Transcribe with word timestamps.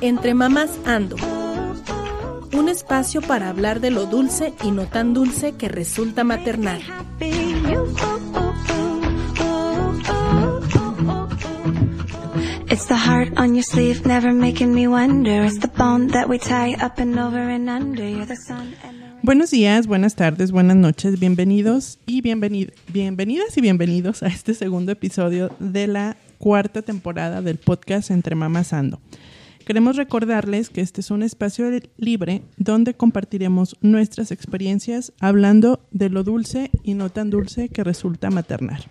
Entre 0.00 0.34
mamás 0.34 0.70
ando. 0.84 1.16
Un 2.52 2.68
espacio 2.68 3.20
para 3.22 3.48
hablar 3.48 3.80
de 3.80 3.90
lo 3.90 4.06
dulce 4.06 4.54
y 4.62 4.70
no 4.70 4.86
tan 4.86 5.14
dulce 5.14 5.52
que 5.56 5.68
resulta 5.68 6.24
maternal. 6.24 6.82
It's 12.70 12.86
the 12.86 12.96
heart 12.96 13.38
on 13.38 13.54
your 13.54 13.62
sleeve, 13.62 14.04
never 14.04 14.32
making 14.32 14.74
me 14.74 14.88
wonder. 14.88 15.44
It's 15.44 15.58
the 15.58 15.68
bone 15.68 16.08
that 16.08 16.28
we 16.28 16.38
tie 16.38 16.74
up 16.74 16.98
and 16.98 17.18
over 17.18 17.38
and 17.38 17.70
under. 17.70 18.06
You're 18.06 18.26
the 18.26 18.36
sun 18.36 18.74
and 18.82 18.93
Buenos 19.24 19.52
días, 19.52 19.86
buenas 19.86 20.16
tardes, 20.16 20.52
buenas 20.52 20.76
noches, 20.76 21.18
bienvenidos 21.18 21.98
y 22.04 22.20
bienvenidas 22.20 23.56
y 23.56 23.62
bienvenidos 23.62 24.22
a 24.22 24.26
este 24.26 24.52
segundo 24.52 24.92
episodio 24.92 25.50
de 25.58 25.86
la 25.86 26.18
cuarta 26.36 26.82
temporada 26.82 27.40
del 27.40 27.56
podcast 27.56 28.10
Entre 28.10 28.34
Mamás 28.34 28.74
Ando. 28.74 29.00
Queremos 29.64 29.96
recordarles 29.96 30.68
que 30.68 30.82
este 30.82 31.00
es 31.00 31.10
un 31.10 31.22
espacio 31.22 31.70
libre 31.96 32.42
donde 32.58 32.92
compartiremos 32.92 33.78
nuestras 33.80 34.30
experiencias 34.30 35.14
hablando 35.20 35.80
de 35.90 36.10
lo 36.10 36.22
dulce 36.22 36.70
y 36.82 36.92
no 36.92 37.08
tan 37.08 37.30
dulce 37.30 37.70
que 37.70 37.82
resulta 37.82 38.28
maternar. 38.28 38.82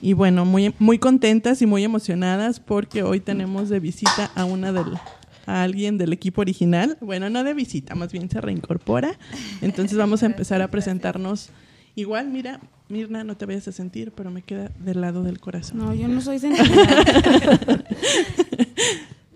Y 0.00 0.14
bueno, 0.14 0.46
muy, 0.46 0.74
muy 0.78 0.98
contentas 0.98 1.60
y 1.60 1.66
muy 1.66 1.84
emocionadas 1.84 2.60
porque 2.60 3.02
hoy 3.02 3.20
tenemos 3.20 3.68
de 3.68 3.78
visita 3.78 4.30
a 4.34 4.46
una 4.46 4.72
del, 4.72 4.98
a 5.46 5.62
alguien 5.62 5.98
del 5.98 6.12
equipo 6.12 6.40
original. 6.40 6.96
Bueno, 7.00 7.30
no 7.30 7.44
de 7.44 7.54
visita, 7.54 7.94
más 7.94 8.12
bien 8.12 8.30
se 8.30 8.40
reincorpora. 8.40 9.18
Entonces 9.62 9.96
vamos 9.96 10.22
a 10.22 10.26
empezar 10.32 10.62
a 10.62 10.68
presentarnos. 10.68 11.50
Igual, 11.96 12.28
mira, 12.28 12.60
Mirna, 12.88 13.24
no 13.24 13.36
te 13.36 13.46
vayas 13.46 13.68
a 13.68 13.72
sentir, 13.72 14.12
pero 14.12 14.30
me 14.30 14.42
queda 14.42 14.70
del 14.80 15.00
lado 15.00 15.22
del 15.22 15.40
corazón. 15.40 15.78
No, 15.78 15.94
yo 15.94 16.08
no 16.08 16.20
soy 16.20 16.38
sensible. 16.40 16.82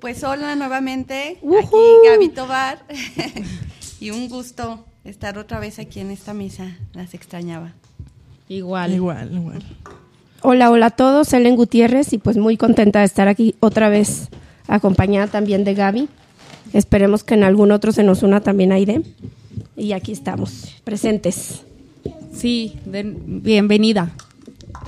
Pues 0.00 0.22
hola 0.22 0.54
nuevamente, 0.54 1.38
aquí 1.38 1.76
Gaby 2.04 2.28
Tobar. 2.28 2.84
y 4.00 4.10
un 4.10 4.28
gusto 4.28 4.84
estar 5.04 5.38
otra 5.38 5.58
vez 5.58 5.78
aquí 5.78 6.00
en 6.00 6.10
esta 6.10 6.34
misa. 6.34 6.76
Las 6.92 7.14
extrañaba. 7.14 7.72
Igual. 8.48 8.94
Igual, 8.94 9.32
igual. 9.34 9.62
Hola, 10.42 10.70
hola 10.70 10.86
a 10.86 10.90
todos. 10.90 11.32
Ellen 11.32 11.56
Gutiérrez 11.56 12.12
y 12.12 12.18
pues 12.18 12.36
muy 12.36 12.56
contenta 12.56 13.00
de 13.00 13.06
estar 13.06 13.26
aquí 13.26 13.56
otra 13.58 13.88
vez, 13.88 14.28
acompañada 14.68 15.26
también 15.26 15.64
de 15.64 15.74
Gaby. 15.74 16.08
Esperemos 16.72 17.24
que 17.24 17.34
en 17.34 17.42
algún 17.42 17.72
otro 17.72 17.92
se 17.92 18.04
nos 18.04 18.22
una 18.22 18.40
también 18.40 18.72
Aide. 18.72 19.02
Y 19.76 19.92
aquí 19.92 20.12
estamos, 20.12 20.76
presentes. 20.84 21.62
Sí, 22.32 22.74
bienvenida. 22.86 24.12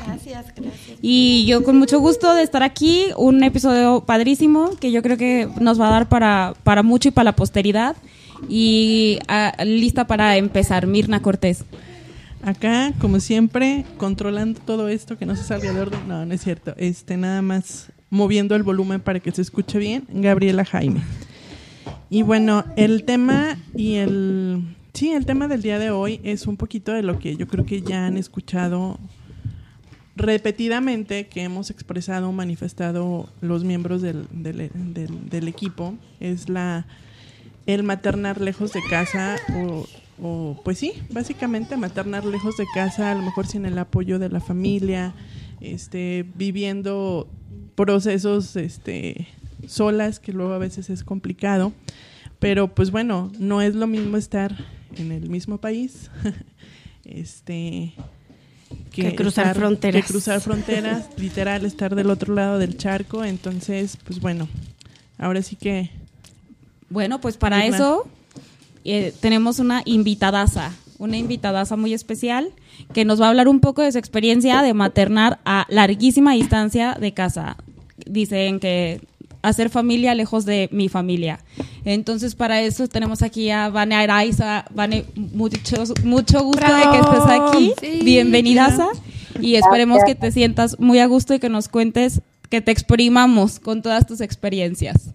Gracias, 0.06 0.47
gracias. 0.55 0.98
Y 1.03 1.47
yo 1.47 1.64
con 1.64 1.78
mucho 1.78 1.98
gusto 2.00 2.34
de 2.34 2.42
estar 2.42 2.62
aquí, 2.62 3.06
un 3.17 3.42
episodio 3.42 4.05
padrísimo 4.05 4.77
que 4.78 4.92
yo 4.92 5.03
creo 5.03 5.17
que 5.17 5.48
nos 5.61 5.81
va 5.81 5.89
a 5.89 5.91
dar 5.91 6.09
para, 6.09 6.55
para 6.62 6.83
mucho 6.83 7.09
y 7.09 7.12
para 7.12 7.25
la 7.25 7.37
posteridad. 7.37 7.97
Y 8.48 9.19
ah, 9.28 9.53
lista 9.65 10.06
para 10.06 10.37
empezar, 10.37 10.87
Mirna 10.87 11.22
Cortés. 11.22 11.65
Acá, 12.42 12.92
como 12.98 13.20
siempre, 13.20 13.84
controlando 13.98 14.61
todo 14.61 14.89
esto, 14.89 15.19
que 15.19 15.27
no 15.27 15.37
se 15.37 15.44
salga 15.44 15.72
de 15.72 15.81
orden. 15.81 16.00
No, 16.09 16.25
no 16.25 16.34
es 16.34 16.42
cierto. 16.42 16.75
Este, 16.78 17.17
nada 17.17 17.42
más 17.42 17.91
moviendo 18.11 18.55
el 18.56 18.62
volumen 18.62 19.00
para 19.00 19.20
que 19.20 19.30
se 19.30 19.42
escuche 19.42 19.78
bien. 19.78 20.05
Gabriela 20.12 20.64
Jaime. 20.64 21.00
Y 22.11 22.22
bueno, 22.22 22.64
el 22.77 23.05
tema 23.05 23.56
y 23.75 23.94
el... 23.94 24.77
Sí, 24.92 25.12
el 25.12 25.25
tema 25.25 25.47
del 25.47 25.62
día 25.62 25.78
de 25.78 25.91
hoy 25.91 26.20
es 26.25 26.48
un 26.48 26.56
poquito 26.56 26.92
de 26.92 27.05
lo 27.05 27.20
que 27.20 27.36
yo 27.36 27.47
creo 27.47 27.64
que 27.64 27.81
ya 27.81 28.06
han 28.06 28.16
escuchado 28.16 28.98
repetidamente 30.16 31.28
que 31.28 31.42
hemos 31.42 31.70
expresado, 31.70 32.31
manifestado 32.33 33.28
los 33.41 33.65
miembros 33.65 34.03
del, 34.03 34.27
del, 34.32 35.48
equipo, 35.48 35.94
es 36.19 36.48
la 36.48 36.87
el 37.66 37.84
maternar 37.84 38.41
lejos 38.41 38.72
de 38.72 38.81
casa 38.91 39.37
o, 39.54 39.87
o, 40.21 40.60
pues 40.65 40.78
sí, 40.78 40.92
básicamente 41.10 41.77
maternar 41.77 42.25
lejos 42.25 42.56
de 42.56 42.66
casa, 42.75 43.12
a 43.12 43.15
lo 43.15 43.22
mejor 43.22 43.47
sin 43.47 43.65
el 43.65 43.78
apoyo 43.78 44.19
de 44.19 44.28
la 44.28 44.41
familia, 44.41 45.15
este, 45.60 46.27
viviendo 46.34 47.28
procesos 47.75 48.56
este, 48.56 49.28
solas, 49.66 50.21
que 50.21 50.33
luego 50.33 50.53
a 50.53 50.59
veces 50.59 50.91
es 50.91 51.05
complicado. 51.05 51.72
Pero 52.38 52.75
pues 52.75 52.91
bueno, 52.91 53.31
no 53.38 53.61
es 53.61 53.75
lo 53.75 53.87
mismo 53.87 54.16
estar 54.16 54.56
en 54.97 55.12
el 55.12 55.28
mismo 55.28 55.59
país, 55.59 56.10
este, 57.05 57.93
que, 58.93 59.15
cruzar 59.15 59.55
fronteras. 59.55 60.03
Que 60.03 60.12
cruzar 60.12 60.41
fronteras, 60.41 61.09
literal, 61.16 61.65
estar 61.65 61.94
del 61.94 62.10
otro 62.10 62.34
lado 62.34 62.59
del 62.59 62.77
charco. 62.77 63.25
Entonces, 63.25 63.99
pues 64.05 64.21
bueno, 64.21 64.49
ahora 65.19 65.43
sí 65.43 65.56
que... 65.56 65.91
Bueno, 66.89 67.21
pues 67.21 67.37
para 67.37 67.66
eso 67.66 68.09
eh, 68.84 69.15
tenemos 69.21 69.59
una 69.60 69.83
invitadaza, 69.84 70.72
una 71.00 71.16
invitadaza 71.16 71.77
muy 71.77 71.94
especial 71.94 72.53
que 72.93 73.05
nos 73.05 73.21
va 73.21 73.27
a 73.27 73.28
hablar 73.31 73.49
un 73.49 73.61
poco 73.61 73.83
de 73.83 73.91
su 73.91 73.99
experiencia 73.99 74.62
de 74.62 74.75
maternar 74.75 75.41
a 75.44 75.66
larguísima 75.71 76.34
distancia 76.34 76.97
de 77.00 77.12
casa. 77.12 77.56
Dicen 78.06 78.61
que 78.61 79.00
hacer 79.43 79.71
familia 79.71 80.15
lejos 80.15 80.44
de 80.44 80.69
mi 80.72 80.91
familia. 80.91 81.41
Entonces, 81.87 82.34
para 82.34 82.60
eso 82.60 82.87
tenemos 82.87 83.22
aquí 83.22 83.50
a 83.50 83.71
Vane 83.71 83.94
Araiza. 83.94 84.66
Vane, 84.75 85.06
mucho, 85.16 85.84
mucho 86.05 86.44
gusto 86.44 86.66
de 86.66 86.83
que 86.83 86.99
estés 86.99 87.25
aquí. 87.27 88.05
Bienvenidaza. 88.05 88.89
Y 89.41 89.55
esperemos 89.55 90.00
que 90.05 90.15
te 90.15 90.31
sientas 90.31 90.78
muy 90.78 90.99
a 90.99 91.06
gusto 91.06 91.33
y 91.33 91.39
que 91.39 91.49
nos 91.49 91.69
cuentes, 91.69 92.21
que 92.50 92.60
te 92.60 92.72
exprimamos 92.72 93.59
con 93.59 93.81
todas 93.81 94.06
tus 94.06 94.21
experiencias. 94.21 95.15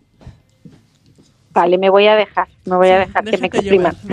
Vale, 1.55 1.77
me 1.77 1.89
voy 1.89 2.05
a 2.05 2.15
dejar, 2.15 2.49
me 2.65 2.75
voy 2.75 2.89
a 2.89 2.99
dejar 2.99 3.23
que 3.23 3.37
me 3.37 3.47
expriman. 3.47 3.95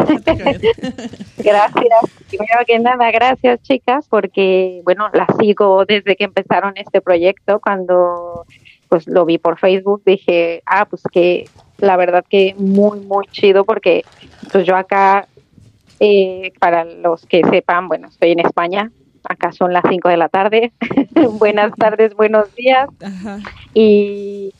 gracias. 1.38 2.00
Primero 2.28 2.60
que 2.64 2.78
nada, 2.78 3.10
gracias 3.10 3.60
chicas, 3.62 4.06
porque 4.08 4.80
bueno, 4.84 5.10
las 5.12 5.26
sigo 5.40 5.84
desde 5.84 6.14
que 6.14 6.22
empezaron 6.22 6.74
este 6.76 7.00
proyecto, 7.00 7.58
cuando 7.58 8.46
pues 8.88 9.08
lo 9.08 9.24
vi 9.24 9.38
por 9.38 9.58
Facebook, 9.58 10.02
dije, 10.06 10.62
ah, 10.66 10.84
pues 10.84 11.02
que 11.10 11.48
la 11.78 11.96
verdad 11.96 12.24
que 12.28 12.54
muy, 12.58 13.00
muy 13.00 13.26
chido 13.32 13.64
porque 13.64 14.04
pues 14.52 14.64
yo 14.64 14.76
acá, 14.76 15.26
eh, 15.98 16.52
para 16.60 16.84
los 16.84 17.26
que 17.26 17.42
sepan, 17.50 17.88
bueno, 17.88 18.06
estoy 18.06 18.30
en 18.30 18.40
España, 18.40 18.92
acá 19.24 19.50
son 19.50 19.72
las 19.72 19.82
5 19.88 20.08
de 20.08 20.16
la 20.16 20.28
tarde, 20.28 20.72
buenas 21.40 21.74
tardes, 21.74 22.14
buenos 22.14 22.54
días, 22.54 22.88
y 23.74 24.52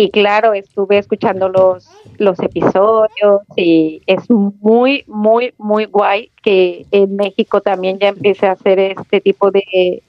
y 0.00 0.10
claro, 0.10 0.54
estuve 0.54 0.96
escuchando 0.96 1.50
los, 1.50 1.86
los 2.16 2.40
episodios 2.40 3.42
y 3.54 4.00
es 4.06 4.30
muy, 4.30 5.04
muy, 5.06 5.52
muy 5.58 5.84
guay 5.84 6.30
que 6.42 6.86
en 6.90 7.16
México 7.16 7.60
también 7.60 7.98
ya 7.98 8.08
empiece 8.08 8.46
a 8.46 8.52
hacer 8.52 8.78
este 8.78 9.20
tipo 9.20 9.50
de, 9.50 10.02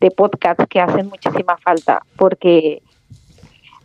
de 0.00 0.10
podcasts 0.10 0.64
que 0.68 0.80
hacen 0.80 1.06
muchísima 1.06 1.56
falta, 1.58 2.02
porque 2.16 2.82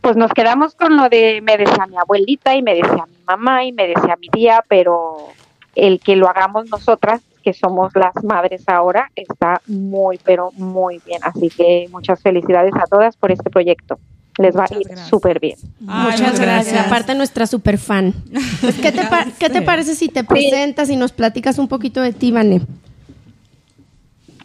pues 0.02 0.18
nos 0.18 0.34
quedamos 0.34 0.74
con 0.74 0.98
lo 0.98 1.10
de 1.10 1.42
me 1.44 1.58
decía 1.58 1.86
mi 1.86 1.98
abuelita 1.98 2.56
y 2.56 2.64
me 2.64 2.74
decía 2.74 3.06
mi 3.06 3.24
mamá 3.28 3.64
y 3.64 3.72
me 3.72 3.88
decía 3.88 4.18
mi 4.20 4.30
tía, 4.30 4.64
pero 4.68 5.28
el 5.76 6.00
que 6.00 6.16
lo 6.16 6.28
hagamos 6.28 6.72
nosotras, 6.72 7.22
que 7.44 7.54
somos 7.54 7.96
las 7.96 8.24
madres 8.24 8.68
ahora, 8.68 9.12
está 9.16 9.62
muy, 9.68 10.20
pero 10.24 10.52
muy 10.54 11.00
bien. 11.06 11.20
Así 11.24 11.50
que 11.50 11.88
muchas 11.92 12.20
felicidades 12.20 12.74
a 12.74 12.88
todas 12.88 13.16
por 13.16 13.32
este 13.32 13.52
proyecto. 13.52 14.00
Les 14.42 14.56
va 14.56 14.66
a 14.70 14.74
ir 14.74 14.98
súper 15.10 15.40
bien. 15.40 15.58
muchas 15.80 16.40
gracias. 16.40 16.88
Aparte 16.88 17.16
nuestra 17.16 17.46
super 17.46 17.78
fan. 17.78 18.14
Pues, 18.62 18.76
¿qué, 18.80 18.92
te 18.92 19.02
¿Qué 19.40 19.50
te 19.50 19.62
parece 19.62 19.96
si 19.96 20.10
te 20.10 20.24
presentas 20.24 20.90
y 20.90 20.96
nos 20.96 21.12
platicas 21.12 21.58
un 21.58 21.68
poquito 21.68 22.02
de 22.02 22.14
ti, 22.14 22.32
Vane? 22.32 22.62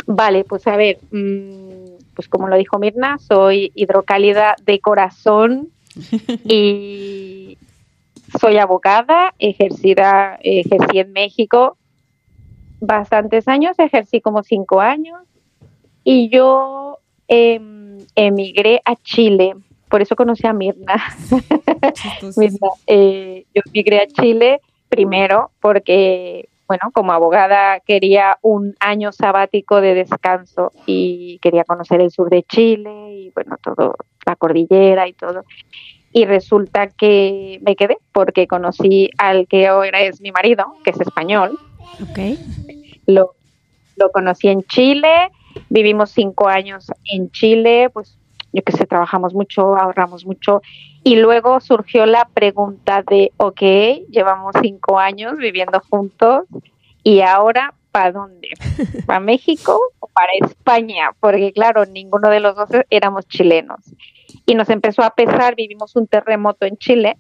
Vale, 0.07 0.45
pues 0.45 0.67
a 0.67 0.77
ver, 0.77 0.99
mm, 1.11 2.15
pues 2.15 2.29
como 2.29 2.49
lo 2.49 2.57
dijo 2.57 2.79
Mirna, 2.79 3.19
soy 3.19 3.73
hidrocálida 3.75 4.55
de 4.65 4.81
corazón 4.81 5.69
y 6.45 7.59
soy 8.41 8.59
abogada, 8.59 9.35
ejercida, 9.39 10.39
ejercí 10.43 10.99
en 10.99 11.13
México 11.13 11.77
bastantes 12.81 13.49
años, 13.49 13.79
ejercí 13.79 14.21
como 14.21 14.43
cinco 14.43 14.81
años 14.81 15.23
y 16.05 16.29
yo 16.29 16.99
em, 17.29 17.99
emigré 18.15 18.81
a 18.85 18.97
Chile, 18.97 19.55
por 19.89 20.03
eso 20.03 20.17
conocí 20.17 20.47
a 20.47 20.53
Mirna. 20.53 21.03
Mirna 22.37 22.69
eh, 22.87 23.47
yo 23.55 23.63
emigré 23.67 24.01
a 24.01 24.07
Chile 24.07 24.61
primero 24.89 25.51
porque 25.61 26.49
bueno, 26.67 26.91
como 26.93 27.13
abogada 27.13 27.81
quería 27.81 28.39
un 28.43 28.75
año 28.81 29.13
sabático 29.13 29.81
de 29.81 29.95
descanso 29.95 30.73
y 30.85 31.39
quería 31.41 31.65
conocer 31.65 32.01
el 32.01 32.11
sur 32.11 32.29
de 32.29 32.43
Chile 32.43 32.91
y 33.13 33.31
bueno, 33.31 33.57
todo, 33.63 33.95
la 34.25 34.37
cordillera 34.37 35.07
y 35.07 35.13
todo. 35.13 35.45
Y 36.13 36.25
resulta 36.25 36.89
que 36.89 37.61
me 37.63 37.77
quedé 37.77 37.99
porque 38.13 38.49
conocí 38.49 39.11
al 39.19 39.47
que 39.47 39.69
ahora 39.69 40.01
es 40.01 40.21
mi 40.21 40.33
marido, 40.33 40.67
que 40.83 40.91
es 40.91 41.01
español. 41.01 41.59
Ok. 42.03 42.39
lo, 43.07 43.35
lo 43.97 44.11
conocí 44.11 44.49
en 44.49 44.63
Chile, 44.63 45.31
vivimos 45.69 46.11
cinco 46.11 46.49
años 46.49 46.91
en 47.13 47.31
Chile, 47.31 47.91
pues 47.93 48.19
yo 48.53 48.63
que 48.63 48.73
sé, 48.73 48.87
trabajamos 48.87 49.35
mucho, 49.35 49.77
ahorramos 49.77 50.25
mucho. 50.25 50.63
Y 51.03 51.17
luego 51.17 51.61
surgió 51.61 52.07
la 52.07 52.29
pregunta 52.33 53.03
de, 53.03 53.33
ok, 53.37 53.61
llevamos 54.11 54.55
cinco 54.61 54.99
años 54.99 55.37
viviendo 55.37 55.81
juntos 55.89 56.47
y 57.03 57.21
ahora, 57.21 57.75
¿para 57.93 58.13
dónde? 58.13 58.49
¿Para 59.07 59.21
México 59.21 59.79
o 60.01 60.09
para 60.09 60.33
España? 60.41 61.11
Porque 61.21 61.53
claro, 61.53 61.85
ninguno 61.87 62.31
de 62.31 62.41
los 62.41 62.57
dos 62.57 62.71
éramos 62.91 63.29
chilenos. 63.29 63.81
Y 64.45 64.55
nos 64.55 64.71
empezó 64.71 65.03
a 65.03 65.11
pesar, 65.11 65.55
vivimos 65.55 65.95
un 65.97 66.07
terremoto 66.07 66.67
en 66.67 66.77
Chile 66.77 67.17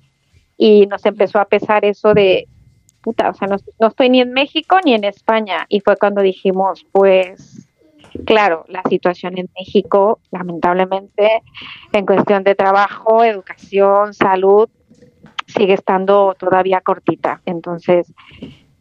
y 0.57 0.87
nos 0.87 1.05
empezó 1.07 1.39
a 1.39 1.45
pesar 1.45 1.85
eso 1.85 2.15
de, 2.15 2.49
puta, 3.03 3.31
o 3.31 3.35
sea, 3.35 3.47
no, 3.47 3.57
no 3.79 3.89
estoy 3.89 4.11
ni 4.11 4.21
en 4.21 4.33
México 4.33 4.79
ni 4.85 4.95
en 4.95 5.05
España. 5.05 5.67
Y 5.69 5.81
fue 5.81 5.97
cuando 5.97 6.23
dijimos, 6.23 6.85
pues 6.93 7.66
Claro, 8.25 8.65
la 8.69 8.83
situación 8.89 9.39
en 9.39 9.49
México, 9.59 10.21
lamentablemente, 10.31 11.43
en 11.93 12.07
cuestión 12.07 12.45
de 12.45 12.55
trabajo, 12.55 13.25
educación, 13.25 14.15
salud, 14.15 14.69
sigue 15.47 15.75
estando 15.75 16.35
todavía 16.39 16.81
cortita. 16.81 17.41
Entonces, 17.47 18.13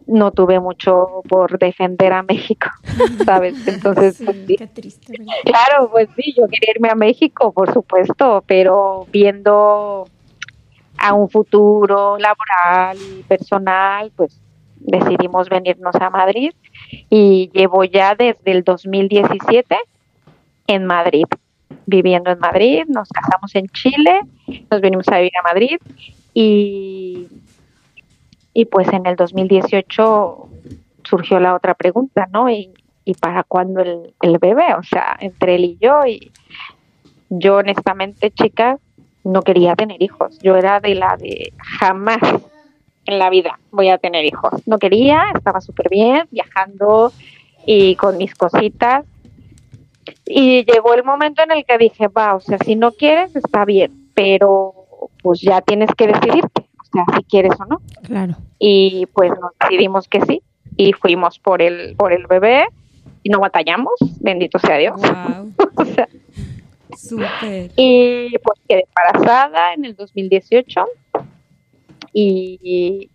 no 0.07 0.31
tuve 0.31 0.59
mucho 0.59 1.21
por 1.27 1.57
defender 1.57 2.13
a 2.13 2.23
México, 2.23 2.69
¿sabes? 3.25 3.67
Entonces, 3.67 4.21
pues, 4.23 4.37
qué 4.47 4.67
triste, 4.67 5.17
claro, 5.43 5.89
pues 5.89 6.09
sí, 6.15 6.33
yo 6.37 6.47
quería 6.47 6.73
irme 6.75 6.89
a 6.89 6.95
México, 6.95 7.51
por 7.51 7.73
supuesto, 7.73 8.43
pero 8.45 9.07
viendo 9.11 10.07
a 10.97 11.13
un 11.13 11.29
futuro 11.29 12.17
laboral 12.17 12.97
y 12.97 13.23
personal, 13.23 14.11
pues 14.15 14.39
decidimos 14.77 15.49
venirnos 15.49 15.95
a 15.95 16.09
Madrid 16.09 16.51
y 17.09 17.49
llevo 17.53 17.83
ya 17.83 18.15
desde 18.15 18.51
el 18.51 18.63
2017 18.63 19.77
en 20.67 20.85
Madrid, 20.85 21.25
viviendo 21.85 22.31
en 22.31 22.39
Madrid, 22.39 22.83
nos 22.87 23.09
casamos 23.09 23.53
en 23.55 23.67
Chile, 23.69 24.21
nos 24.69 24.81
venimos 24.81 25.07
a 25.09 25.17
vivir 25.17 25.31
a 25.37 25.43
Madrid 25.43 25.77
y, 26.33 27.27
y 28.53 28.65
pues 28.65 28.87
en 28.89 29.05
el 29.05 29.15
2018 29.15 30.49
surgió 31.03 31.39
la 31.39 31.55
otra 31.55 31.75
pregunta, 31.75 32.27
¿no? 32.31 32.49
Y, 32.49 32.71
y 33.03 33.13
para 33.13 33.43
cuándo 33.43 33.81
el, 33.81 34.13
el 34.21 34.39
bebé, 34.39 34.73
o 34.77 34.83
sea, 34.83 35.15
entre 35.19 35.55
él 35.55 35.65
y 35.65 35.77
yo 35.79 36.05
y 36.05 36.31
yo 37.29 37.57
honestamente, 37.57 38.31
chica, 38.31 38.79
no 39.23 39.41
quería 39.41 39.75
tener 39.75 40.01
hijos, 40.01 40.39
yo 40.39 40.55
era 40.55 40.79
de 40.79 40.95
la 40.95 41.17
de 41.17 41.53
jamás 41.57 42.19
en 43.05 43.19
la 43.19 43.29
vida 43.29 43.59
voy 43.71 43.89
a 43.89 43.97
tener 43.97 44.25
hijos. 44.25 44.53
No 44.65 44.79
quería, 44.79 45.25
estaba 45.35 45.61
súper 45.61 45.89
bien, 45.89 46.27
viajando 46.31 47.11
y 47.65 47.95
con 47.95 48.17
mis 48.17 48.33
cositas. 48.35 49.05
Y 50.25 50.65
llegó 50.65 50.93
el 50.93 51.03
momento 51.03 51.43
en 51.43 51.51
el 51.51 51.65
que 51.65 51.77
dije, 51.77 52.07
va, 52.07 52.35
o 52.35 52.39
sea, 52.39 52.57
si 52.59 52.75
no 52.75 52.91
quieres, 52.91 53.35
está 53.35 53.65
bien, 53.65 54.09
pero 54.13 54.73
pues 55.21 55.41
ya 55.41 55.61
tienes 55.61 55.89
que 55.97 56.07
decidirte, 56.07 56.61
o 56.61 56.85
sea, 56.91 57.05
si 57.15 57.23
quieres 57.23 57.53
o 57.59 57.65
no. 57.65 57.81
Claro. 58.03 58.35
Y 58.59 59.07
pues 59.07 59.31
nos 59.31 59.51
decidimos 59.59 60.07
que 60.07 60.21
sí, 60.21 60.41
y 60.77 60.93
fuimos 60.93 61.39
por 61.39 61.61
el, 61.61 61.95
por 61.95 62.13
el 62.13 62.27
bebé, 62.27 62.67
y 63.23 63.29
no 63.29 63.39
batallamos, 63.39 63.93
bendito 64.19 64.59
sea 64.59 64.77
Dios. 64.77 65.01
Wow. 65.01 65.53
Y 67.75 68.37
pues 68.39 68.59
quedé 68.67 68.85
embarazada 68.87 69.73
en 69.73 69.85
el 69.85 69.95
2018 69.95 70.85
y, 72.17 73.09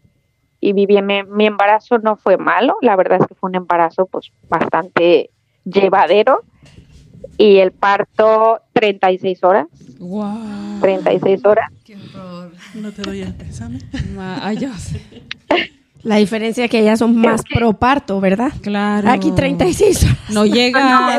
y 0.61 0.73
viví 0.75 1.01
mi, 1.01 1.47
embarazo 1.47 1.99
no 1.99 2.17
fue 2.17 2.37
malo, 2.37 2.77
la 2.83 2.95
verdad 2.97 3.19
es 3.23 3.27
que 3.27 3.35
fue 3.35 3.49
un 3.49 3.57
embarazo 3.57 4.07
pues 4.07 4.31
bastante 4.49 5.31
llevadero 5.65 6.43
y 7.39 7.59
el 7.59 7.73
parto 7.73 8.61
36 8.75 9.43
horas. 9.43 9.69
Wow. 9.99 10.81
36 10.81 11.45
horas. 11.47 11.71
Qué 11.85 11.97
horror. 11.97 12.53
No 12.75 12.93
te 12.93 13.03
doy 13.03 13.23
el 13.23 13.35
pésame. 13.35 13.79
Ay, 14.19 14.59
La 16.03 16.17
diferencia 16.17 16.65
es 16.65 16.71
que 16.71 16.81
ellas 16.81 16.99
son 16.99 17.17
más 17.17 17.43
pro 17.43 17.75
parto, 17.75 18.21
¿verdad? 18.21 18.53
Claro. 18.63 19.11
Aquí 19.11 19.33
36 19.33 20.05
horas. 20.05 20.19
No 20.31 20.45
llega. 20.47 21.19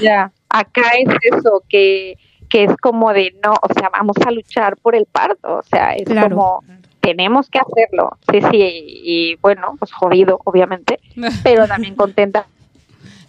ya, 0.00 0.32
acá 0.48 0.82
es 0.98 1.08
eso, 1.32 1.62
que 1.68 2.16
que 2.48 2.64
es 2.64 2.76
como 2.76 3.12
de 3.12 3.34
no, 3.44 3.52
o 3.52 3.72
sea, 3.72 3.90
vamos 3.90 4.16
a 4.26 4.30
luchar 4.30 4.76
por 4.76 4.94
el 4.94 5.06
parto, 5.06 5.58
o 5.58 5.62
sea, 5.62 5.94
es 5.94 6.08
como 6.08 6.62
tenemos 7.00 7.48
que 7.48 7.58
hacerlo. 7.58 8.18
Sí, 8.30 8.40
sí, 8.50 8.58
y 8.60 9.36
bueno, 9.36 9.76
pues 9.78 9.92
jodido, 9.92 10.40
obviamente, 10.44 11.00
pero 11.42 11.66
también 11.66 11.94
contenta. 11.94 12.46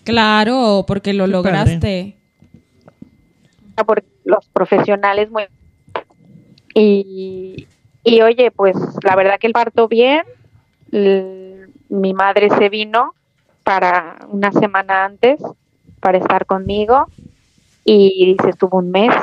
Claro, 0.04 0.86
porque 0.88 1.14
lo 1.14 1.28
lograste. 1.28 2.18
Por 3.86 4.04
los 4.26 4.46
profesionales 4.50 5.32
muy 5.32 5.44
y, 6.74 7.68
y 8.04 8.22
oye, 8.22 8.52
pues 8.52 8.76
la 9.04 9.16
verdad 9.16 9.40
que 9.40 9.48
el 9.48 9.54
parto 9.54 9.88
bien, 9.88 10.24
mi 11.90 12.14
madre 12.14 12.50
se 12.50 12.70
vino 12.70 13.14
para 13.64 14.18
una 14.30 14.52
semana 14.52 15.06
antes 15.06 15.40
para 16.00 16.18
estar 16.18 16.46
conmigo 16.46 17.08
y 17.92 18.38
se 18.42 18.50
estuvo 18.50 18.78
un 18.78 18.92
mes, 18.92 19.14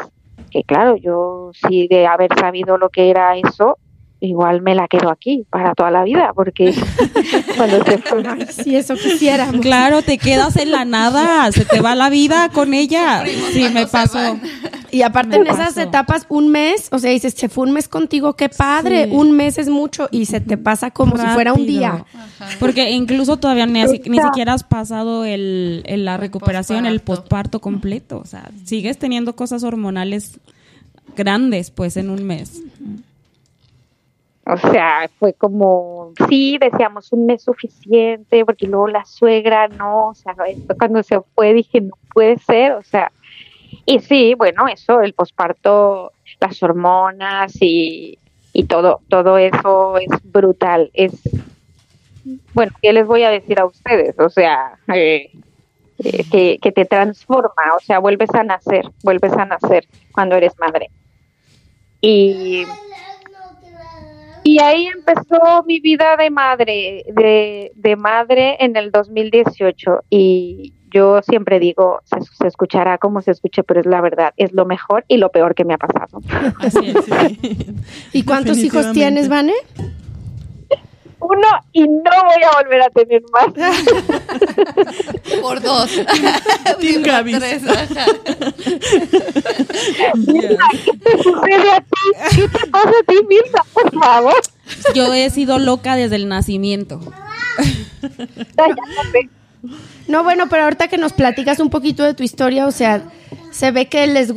que 0.50 0.62
claro, 0.64 0.96
yo 0.96 1.50
sí 1.52 1.86
de 1.88 2.06
haber 2.06 2.34
sabido 2.38 2.78
lo 2.78 2.88
que 2.88 3.10
era 3.10 3.36
eso, 3.36 3.78
igual 4.26 4.62
me 4.62 4.74
la 4.74 4.88
quedo 4.88 5.10
aquí 5.10 5.46
para 5.50 5.74
toda 5.74 5.90
la 5.90 6.04
vida, 6.04 6.32
porque 6.34 6.74
cuando 7.56 7.84
se 7.84 7.98
fue... 7.98 8.16
Si 8.50 8.76
eso 8.76 8.94
quisiera. 8.94 9.48
Claro, 9.60 10.02
te 10.02 10.18
quedas 10.18 10.56
en 10.56 10.70
la 10.70 10.84
nada, 10.84 11.50
se 11.52 11.64
te 11.64 11.80
va 11.80 11.94
la 11.94 12.10
vida 12.10 12.48
con 12.50 12.74
ella. 12.74 13.24
Sí, 13.52 13.66
me 13.72 13.86
pasó. 13.86 14.38
Y 14.90 15.02
aparte 15.02 15.36
en 15.36 15.46
esas 15.46 15.76
etapas, 15.76 16.26
un 16.28 16.48
mes, 16.48 16.88
o 16.90 16.98
sea, 16.98 17.10
dices, 17.10 17.34
se 17.34 17.48
fue 17.48 17.66
un 17.66 17.72
mes 17.72 17.88
contigo, 17.88 18.34
qué 18.34 18.48
padre, 18.48 19.08
un 19.10 19.32
mes 19.32 19.58
es 19.58 19.68
mucho 19.68 20.08
y 20.10 20.26
se 20.26 20.40
te 20.40 20.56
pasa 20.56 20.90
como 20.90 21.16
si 21.16 21.26
fuera 21.26 21.52
un 21.52 21.66
día. 21.66 22.04
Porque 22.58 22.90
incluso 22.90 23.36
todavía 23.36 23.66
ni, 23.66 23.82
ni 23.82 24.18
siquiera 24.20 24.54
has 24.54 24.64
pasado 24.64 25.24
el, 25.24 25.84
la 25.86 26.16
recuperación, 26.16 26.86
el 26.86 27.00
posparto 27.00 27.60
completo, 27.60 28.18
o 28.18 28.26
sea, 28.26 28.50
sigues 28.64 28.98
teniendo 28.98 29.36
cosas 29.36 29.62
hormonales 29.64 30.40
grandes 31.16 31.70
pues 31.70 31.96
en 31.96 32.10
un 32.10 32.24
mes. 32.24 32.62
O 34.48 34.56
sea, 34.56 35.10
fue 35.18 35.32
como, 35.32 36.12
sí, 36.28 36.56
decíamos 36.60 37.12
un 37.12 37.26
mes 37.26 37.42
suficiente, 37.42 38.44
porque 38.44 38.68
luego 38.68 38.86
la 38.86 39.04
suegra 39.04 39.66
no, 39.66 40.10
o 40.10 40.14
sea, 40.14 40.36
cuando 40.78 41.02
se 41.02 41.20
fue 41.34 41.52
dije, 41.52 41.80
no 41.80 41.96
puede 42.14 42.38
ser, 42.38 42.72
o 42.72 42.82
sea, 42.84 43.10
y 43.84 43.98
sí, 43.98 44.34
bueno, 44.34 44.68
eso, 44.68 45.00
el 45.00 45.14
posparto, 45.14 46.12
las 46.40 46.62
hormonas 46.62 47.56
y, 47.60 48.20
y 48.52 48.64
todo, 48.64 49.00
todo 49.08 49.36
eso 49.36 49.98
es 49.98 50.10
brutal. 50.22 50.90
Es, 50.94 51.12
bueno, 52.54 52.72
¿qué 52.80 52.92
les 52.92 53.06
voy 53.06 53.24
a 53.24 53.30
decir 53.30 53.58
a 53.58 53.66
ustedes? 53.66 54.16
O 54.20 54.28
sea, 54.28 54.78
eh, 54.94 55.30
eh, 55.98 56.24
que, 56.30 56.58
que 56.62 56.70
te 56.70 56.84
transforma, 56.84 57.74
o 57.76 57.80
sea, 57.80 57.98
vuelves 57.98 58.32
a 58.34 58.44
nacer, 58.44 58.84
vuelves 59.02 59.32
a 59.32 59.44
nacer 59.44 59.86
cuando 60.12 60.36
eres 60.36 60.56
madre. 60.58 60.88
Y, 62.00 62.64
y 64.46 64.60
ahí 64.60 64.86
empezó 64.86 65.64
mi 65.66 65.80
vida 65.80 66.16
de 66.16 66.30
madre, 66.30 67.04
de, 67.12 67.72
de 67.74 67.96
madre 67.96 68.56
en 68.60 68.76
el 68.76 68.92
2018. 68.92 70.04
Y, 70.08 70.72
yo 70.96 71.20
siempre 71.20 71.58
digo, 71.58 72.00
se, 72.04 72.46
escuchará 72.46 72.96
como 72.96 73.20
se 73.20 73.32
escuche, 73.32 73.62
pero 73.64 73.80
es 73.80 73.86
la 73.86 74.00
verdad, 74.00 74.32
es 74.36 74.52
lo 74.52 74.64
mejor 74.64 75.04
y 75.08 75.18
lo 75.18 75.30
peor 75.30 75.54
que 75.54 75.64
me 75.64 75.74
ha 75.74 75.78
pasado. 75.78 76.20
Así 76.60 76.90
es, 76.90 77.04
¿Y 78.12 78.22
cuántos 78.22 78.58
hijos 78.58 78.92
tienes, 78.92 79.28
Vane? 79.28 79.52
Uno 81.18 81.48
y 81.72 81.88
no 81.88 82.02
voy 82.02 82.42
a 82.42 82.50
volver 82.62 82.82
a 82.82 82.90
tener 82.90 83.22
más. 83.32 83.46
Por 85.40 85.62
dos. 85.62 85.90
Team 86.80 87.02
Gaby. 87.02 87.32
¿Qué 87.38 87.50
te 91.02 91.22
sucede 91.22 91.70
a 91.70 91.80
ti? 91.80 92.36
¿Qué 92.36 92.48
te 92.48 92.66
pasa 92.70 92.90
a 92.90 93.02
ti, 93.06 93.14
Mirza? 93.28 93.64
Por 93.72 93.98
favor. 93.98 94.34
Yo 94.94 95.14
he 95.14 95.30
sido 95.30 95.58
loca 95.58 95.96
desde 95.96 96.16
el 96.16 96.28
nacimiento. 96.28 97.00
No, 100.08 100.22
bueno, 100.22 100.48
pero 100.48 100.64
ahorita 100.64 100.88
que 100.88 100.98
nos 100.98 101.12
platicas 101.14 101.60
un 101.60 101.70
poquito 101.70 102.04
de 102.04 102.14
tu 102.14 102.22
historia, 102.22 102.66
o 102.66 102.72
sea, 102.72 103.02
se 103.50 103.70
ve 103.70 103.88
que 103.88 104.06
les 104.06 104.34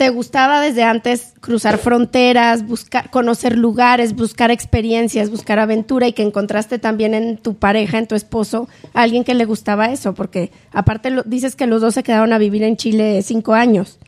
te 0.00 0.08
gustaba 0.08 0.62
desde 0.62 0.82
antes 0.82 1.34
cruzar 1.42 1.76
fronteras, 1.76 2.66
buscar, 2.66 3.10
conocer 3.10 3.58
lugares, 3.58 4.14
buscar 4.14 4.50
experiencias, 4.50 5.28
buscar 5.28 5.58
aventura 5.58 6.08
y 6.08 6.14
que 6.14 6.22
encontraste 6.22 6.78
también 6.78 7.12
en 7.12 7.36
tu 7.36 7.58
pareja, 7.58 7.98
en 7.98 8.06
tu 8.06 8.14
esposo, 8.14 8.66
a 8.94 9.02
alguien 9.02 9.24
que 9.24 9.34
le 9.34 9.44
gustaba 9.44 9.90
eso, 9.90 10.14
porque 10.14 10.52
aparte 10.72 11.10
lo, 11.10 11.22
dices 11.24 11.54
que 11.54 11.66
los 11.66 11.82
dos 11.82 11.92
se 11.92 12.02
quedaron 12.02 12.32
a 12.32 12.38
vivir 12.38 12.62
en 12.62 12.78
Chile 12.78 13.20
cinco 13.20 13.52
años. 13.52 13.98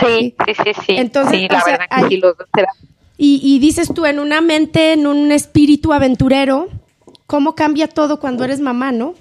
Sí, 0.00 0.34
sí, 0.46 0.54
sí, 0.64 0.72
sí. 0.86 0.96
Entonces, 0.96 1.42
la 1.50 1.62
verdad 1.62 1.86
que 1.94 2.08
sí, 2.08 2.16
los 2.16 2.38
dos 2.38 2.48
y, 3.18 3.42
y 3.44 3.58
dices 3.58 3.92
tú, 3.94 4.06
en 4.06 4.18
una 4.18 4.40
mente, 4.40 4.94
en 4.94 5.06
un 5.06 5.32
espíritu 5.32 5.92
aventurero, 5.92 6.70
cómo 7.26 7.54
cambia 7.54 7.88
todo 7.88 8.20
cuando 8.20 8.42
eres 8.42 8.60
mamá, 8.60 8.90
¿no? 8.90 9.16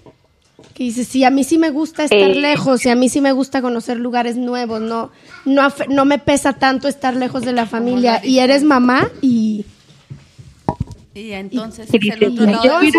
Que 0.74 0.84
dices, 0.84 1.08
sí, 1.08 1.24
a 1.24 1.30
mí 1.30 1.44
sí 1.44 1.58
me 1.58 1.70
gusta 1.70 2.06
estar 2.06 2.36
lejos 2.36 2.86
y 2.86 2.90
a 2.90 2.96
mí 2.96 3.10
sí 3.10 3.22
me 3.22 3.32
gusta 3.32 3.62
conocer 3.62 3.98
lugares 3.98 4.38
nuevos, 4.38 4.82
no, 4.82 5.12
no, 5.46 5.68
no 5.90 6.06
me 6.06 6.20
pesa 6.20 6.54
tanto 6.54 6.88
estar 6.88 7.16
lejos 7.16 7.44
de 7.44 7.54
la 7.54 7.66
familia. 7.66 8.22
Y 8.24 8.40
eres 8.40 8.64
mamá 8.64 9.10
y... 9.22 9.66
Y 11.14 11.32
entonces 11.32 11.90
es 11.94 11.94
el 11.94 12.24
otro 12.26 12.46
lado 12.46 12.80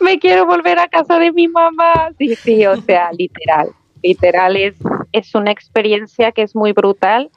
Me 0.00 0.18
quiero 0.18 0.44
volver 0.44 0.78
a 0.78 0.88
casa 0.88 1.18
de 1.18 1.32
mi 1.32 1.48
mamá. 1.48 2.10
Sí, 2.18 2.34
sí, 2.36 2.66
o 2.66 2.78
sea, 2.82 3.10
literal. 3.18 3.70
Literal 4.02 4.56
es, 4.56 4.74
es 5.12 5.34
una 5.34 5.50
experiencia 5.50 6.32
que 6.32 6.42
es 6.42 6.54
muy 6.54 6.72
brutal. 6.72 7.30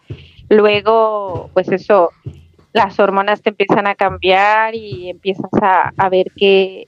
Luego, 0.50 1.50
pues 1.54 1.70
eso, 1.70 2.12
las 2.74 3.00
hormonas 3.00 3.42
te 3.42 3.50
empiezan 3.50 3.88
a 3.88 3.96
cambiar 3.96 4.76
y 4.76 5.10
empiezas 5.10 5.50
a, 5.62 6.10
ver 6.10 6.28
que 6.36 6.88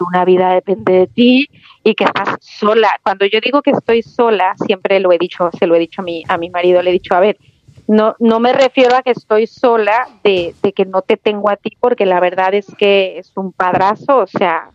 una 0.00 0.24
vida 0.24 0.52
depende 0.52 0.92
de 0.92 1.06
ti 1.06 1.48
y 1.82 1.94
que 1.94 2.04
estás 2.04 2.36
sola. 2.40 2.90
Cuando 3.02 3.26
yo 3.26 3.40
digo 3.40 3.62
que 3.62 3.70
estoy 3.70 4.02
sola, 4.02 4.54
siempre 4.66 5.00
lo 5.00 5.12
he 5.12 5.18
dicho, 5.18 5.50
se 5.58 5.66
lo 5.66 5.74
he 5.74 5.78
dicho 5.78 6.02
a 6.02 6.04
mi, 6.04 6.24
a 6.28 6.36
mi 6.36 6.50
marido, 6.50 6.82
le 6.82 6.90
he 6.90 6.94
dicho, 6.94 7.14
a 7.14 7.20
ver, 7.20 7.38
no, 7.86 8.16
no 8.18 8.40
me 8.40 8.52
refiero 8.52 8.96
a 8.96 9.02
que 9.02 9.10
estoy 9.10 9.46
sola 9.46 10.08
de, 10.22 10.54
de 10.62 10.72
que 10.72 10.84
no 10.84 11.02
te 11.02 11.16
tengo 11.16 11.50
a 11.50 11.56
ti, 11.56 11.76
porque 11.78 12.06
la 12.06 12.20
verdad 12.20 12.54
es 12.54 12.66
que 12.76 13.18
es 13.18 13.32
un 13.36 13.52
padrazo, 13.52 14.18
o 14.18 14.26
sea, 14.26 14.70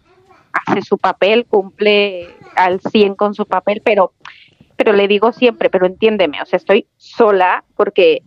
hace 0.53 0.81
su 0.81 0.97
papel, 0.97 1.45
cumple 1.45 2.29
al 2.55 2.79
100 2.79 3.15
con 3.15 3.33
su 3.33 3.45
papel, 3.45 3.81
pero 3.83 4.13
pero 4.79 4.93
le 4.93 5.09
digo 5.09 5.33
siempre, 5.33 5.69
pero 5.69 5.85
entiéndeme, 5.85 6.41
o 6.41 6.45
sea, 6.45 6.55
estoy 6.55 6.87
sola 6.95 7.65
porque 7.75 8.23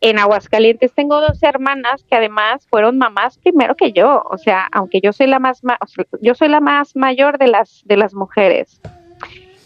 en 0.00 0.18
Aguascalientes 0.18 0.92
tengo 0.92 1.20
dos 1.20 1.40
hermanas 1.40 2.02
que 2.02 2.16
además 2.16 2.66
fueron 2.68 2.98
mamás 2.98 3.38
primero 3.38 3.76
que 3.76 3.92
yo, 3.92 4.24
o 4.28 4.36
sea, 4.36 4.66
aunque 4.72 5.00
yo 5.00 5.12
soy 5.12 5.28
la 5.28 5.38
más 5.38 5.62
yo 6.20 6.34
soy 6.34 6.48
la 6.48 6.58
más 6.58 6.96
mayor 6.96 7.38
de 7.38 7.46
las 7.46 7.82
de 7.84 7.96
las 7.96 8.12
mujeres. 8.12 8.80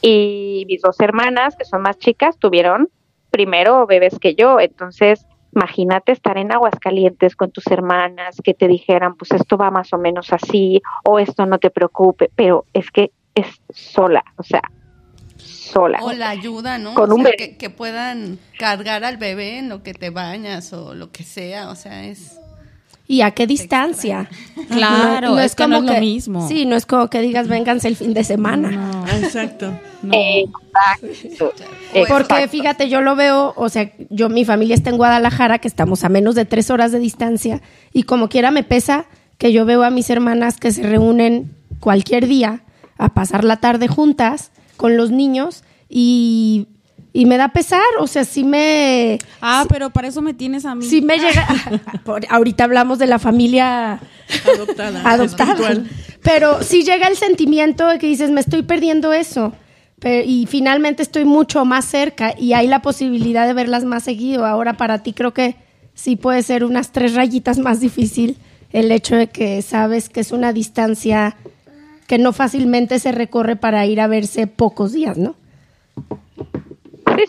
Y 0.02 0.66
mis 0.68 0.82
dos 0.82 1.00
hermanas, 1.00 1.56
que 1.56 1.64
son 1.64 1.80
más 1.80 1.98
chicas, 1.98 2.36
tuvieron 2.36 2.90
primero 3.30 3.86
bebés 3.86 4.18
que 4.18 4.34
yo, 4.34 4.60
entonces 4.60 5.26
imagínate 5.54 6.12
estar 6.12 6.36
en 6.36 6.52
Aguascalientes 6.52 7.36
con 7.36 7.52
tus 7.52 7.66
hermanas 7.68 8.36
que 8.44 8.52
te 8.52 8.68
dijeran, 8.68 9.16
pues 9.16 9.32
esto 9.32 9.56
va 9.56 9.70
más 9.70 9.94
o 9.94 9.98
menos 9.98 10.30
así 10.34 10.82
o 11.06 11.18
esto 11.18 11.46
no 11.46 11.58
te 11.58 11.70
preocupe, 11.70 12.30
pero 12.36 12.66
es 12.74 12.90
que 12.90 13.12
es 13.34 13.62
sola, 13.70 14.22
o 14.36 14.42
sea, 14.42 14.60
sola. 15.72 15.98
O 16.02 16.12
la 16.12 16.30
ayuda, 16.30 16.78
¿no? 16.78 16.94
Con 16.94 17.12
un 17.12 17.24
que, 17.24 17.56
que, 17.56 17.70
puedan 17.70 18.38
cargar 18.58 19.04
al 19.04 19.16
bebé 19.16 19.58
en 19.58 19.68
lo 19.68 19.82
que 19.82 19.94
te 19.94 20.10
bañas 20.10 20.72
o 20.72 20.94
lo 20.94 21.10
que 21.12 21.24
sea, 21.24 21.70
o 21.70 21.76
sea, 21.76 22.04
es... 22.04 22.38
¿Y 23.10 23.22
a 23.22 23.30
qué 23.30 23.46
distancia? 23.46 24.28
Claro, 24.68 25.30
no, 25.30 25.40
es, 25.40 25.54
como 25.54 25.80
no 25.80 25.88
es 25.88 25.94
lo 25.94 26.00
mismo. 26.00 26.46
Sí, 26.46 26.66
no 26.66 26.76
es 26.76 26.84
como 26.84 27.08
que 27.08 27.22
digas, 27.22 27.48
vénganse 27.48 27.88
el 27.88 27.96
fin 27.96 28.12
de 28.12 28.22
semana. 28.22 28.70
No, 28.70 29.06
exacto. 29.08 29.72
Exacto. 30.12 31.64
Porque 32.06 32.48
fíjate, 32.48 32.90
yo 32.90 33.00
lo 33.00 33.16
veo, 33.16 33.54
o 33.56 33.68
sea, 33.70 33.90
yo, 34.10 34.28
mi 34.28 34.44
familia 34.44 34.74
está 34.74 34.90
en 34.90 34.98
Guadalajara, 34.98 35.58
que 35.58 35.68
estamos 35.68 36.04
a 36.04 36.10
menos 36.10 36.34
de 36.34 36.44
tres 36.44 36.70
horas 36.70 36.92
de 36.92 36.98
distancia, 36.98 37.62
y 37.94 38.02
como 38.02 38.28
quiera 38.28 38.50
me 38.50 38.62
pesa 38.62 39.06
que 39.38 39.52
yo 39.52 39.64
veo 39.64 39.84
a 39.84 39.90
mis 39.90 40.10
hermanas 40.10 40.58
que 40.58 40.70
se 40.70 40.82
reúnen 40.82 41.54
cualquier 41.80 42.26
día 42.26 42.60
a 42.98 43.14
pasar 43.14 43.42
la 43.44 43.56
tarde 43.56 43.88
juntas 43.88 44.50
con 44.78 44.96
los 44.96 45.10
niños 45.10 45.64
y, 45.90 46.68
me 47.12 47.36
da 47.36 47.48
pesar, 47.48 47.82
o 47.98 48.06
sea, 48.06 48.24
sí 48.24 48.44
me... 48.44 49.18
Ah, 49.42 49.66
pero 49.68 49.90
para 49.90 50.08
eso 50.08 50.22
me 50.22 50.32
tienes 50.32 50.64
a 50.64 50.74
mí. 50.74 50.86
Sí 50.86 51.02
me 51.02 51.18
llega... 51.18 51.46
ahorita 52.30 52.64
hablamos 52.64 52.98
de 52.98 53.08
la 53.08 53.18
familia 53.18 54.00
adoptada. 54.54 55.02
adoptada. 55.04 55.82
Pero 56.22 56.62
sí 56.62 56.84
llega 56.84 57.08
el 57.08 57.16
sentimiento 57.16 57.88
de 57.88 57.98
que 57.98 58.06
dices, 58.06 58.30
me 58.30 58.40
estoy 58.40 58.62
perdiendo 58.62 59.12
eso. 59.12 59.52
y 60.02 60.46
finalmente 60.48 61.02
estoy 61.02 61.24
mucho 61.24 61.64
más 61.64 61.84
cerca 61.84 62.34
y 62.38 62.52
hay 62.52 62.68
la 62.68 62.80
posibilidad 62.80 63.46
de 63.46 63.52
verlas 63.52 63.84
más 63.84 64.04
seguido. 64.04 64.46
Ahora 64.46 64.74
para 64.74 65.02
ti 65.02 65.12
creo 65.12 65.34
que 65.34 65.56
sí 65.94 66.14
puede 66.14 66.42
ser 66.44 66.64
unas 66.64 66.92
tres 66.92 67.14
rayitas 67.14 67.58
más 67.58 67.80
difícil 67.80 68.38
el 68.72 68.92
hecho 68.92 69.16
de 69.16 69.28
que 69.28 69.62
sabes 69.62 70.08
que 70.08 70.20
es 70.20 70.32
una 70.32 70.52
distancia 70.52 71.36
que 72.08 72.18
no 72.18 72.32
fácilmente 72.32 72.98
se 72.98 73.12
recorre 73.12 73.54
para 73.54 73.84
ir 73.86 74.00
a 74.00 74.06
verse 74.08 74.46
pocos 74.46 74.92
días, 74.92 75.18
¿no? 75.18 75.36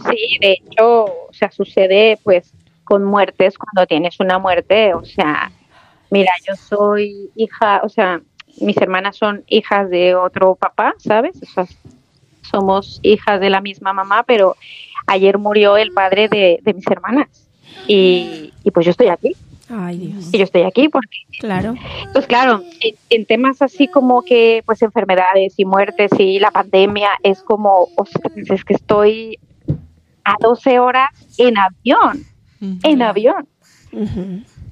Sí, 0.09 0.37
de 0.39 0.53
hecho, 0.53 1.03
o 1.03 1.33
sea, 1.33 1.51
sucede 1.51 2.17
pues 2.23 2.53
con 2.85 3.03
muertes 3.03 3.57
cuando 3.57 3.85
tienes 3.85 4.19
una 4.19 4.39
muerte, 4.39 4.93
o 4.93 5.03
sea, 5.03 5.51
mira, 6.09 6.31
yo 6.47 6.55
soy 6.55 7.29
hija, 7.35 7.81
o 7.83 7.89
sea, 7.89 8.21
mis 8.61 8.77
hermanas 8.77 9.17
son 9.17 9.43
hijas 9.47 9.89
de 9.89 10.15
otro 10.15 10.55
papá, 10.55 10.93
¿sabes? 10.97 11.35
O 11.43 11.45
sea, 11.45 11.65
somos 12.49 12.99
hijas 13.03 13.39
de 13.41 13.49
la 13.49 13.61
misma 13.61 13.91
mamá, 13.91 14.23
pero 14.23 14.55
ayer 15.07 15.37
murió 15.37 15.75
el 15.75 15.91
padre 15.91 16.29
de, 16.29 16.61
mis 16.73 16.87
hermanas 16.87 17.27
y, 17.85 18.53
y 18.63 18.71
pues 18.71 18.85
yo 18.85 18.91
estoy 18.91 19.09
aquí, 19.09 19.35
Ay, 19.69 19.97
Dios. 19.97 20.33
Y 20.33 20.37
yo 20.39 20.43
estoy 20.43 20.63
aquí 20.63 20.89
porque... 20.89 21.17
Claro. 21.39 21.75
Pues 22.13 22.25
claro, 22.25 22.63
en, 23.09 23.25
temas 23.25 23.61
así 23.61 23.87
como 23.87 24.23
que, 24.23 24.63
pues, 24.65 24.81
enfermedades 24.81 25.53
y 25.57 25.65
muertes 25.65 26.11
y 26.17 26.39
la 26.39 26.51
pandemia, 26.51 27.11
es 27.23 27.41
como, 27.43 27.87
es 28.35 28.65
que 28.65 28.73
estoy 28.73 29.39
a 30.23 30.35
12 30.39 30.79
horas 30.79 31.09
en 31.37 31.57
avión, 31.57 32.23
en 32.83 33.01
avión. 33.01 33.47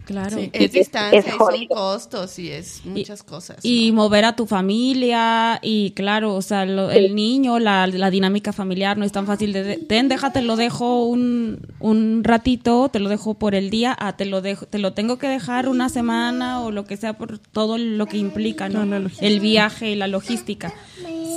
Claro. 0.07 0.37
es 0.53 0.71
distancia, 0.71 1.21
son 1.37 1.67
costos 1.67 2.39
y 2.39 2.49
es 2.49 2.81
muchas 2.85 3.23
cosas. 3.23 3.57
Y 3.61 3.91
mover 3.91 4.23
a 4.23 4.37
tu 4.37 4.47
familia 4.47 5.59
y 5.61 5.91
claro, 5.91 6.33
o 6.33 6.41
sea, 6.41 6.63
el 6.63 7.13
niño, 7.13 7.59
la, 7.59 7.87
la, 7.87 8.09
dinámica 8.09 8.53
familiar 8.53 8.97
no 8.97 9.03
es 9.03 9.11
tan 9.11 9.27
fácil 9.27 9.51
de, 9.51 9.75
ten, 9.75 10.07
déjate, 10.07 10.41
lo 10.41 10.55
dejo 10.55 11.03
un, 11.03 11.59
un 11.81 12.23
ratito, 12.23 12.87
te 12.87 12.99
lo 12.99 13.09
dejo 13.09 13.33
por 13.33 13.53
el 13.53 13.69
día, 13.69 13.97
a 13.99 14.15
te 14.15 14.23
lo 14.23 14.39
dejo, 14.39 14.65
te 14.65 14.79
lo 14.79 14.93
tengo 14.93 15.17
que 15.17 15.27
dejar 15.27 15.67
una 15.67 15.89
semana 15.89 16.61
o 16.61 16.71
lo 16.71 16.85
que 16.85 16.95
sea 16.95 17.17
por 17.17 17.37
todo 17.37 17.77
lo 17.77 18.05
que 18.05 18.17
implica, 18.17 18.69
¿no? 18.69 18.77
el 19.19 19.39
viaje 19.41 19.91
y 19.91 19.95
la 19.95 20.07
logística. 20.07 20.73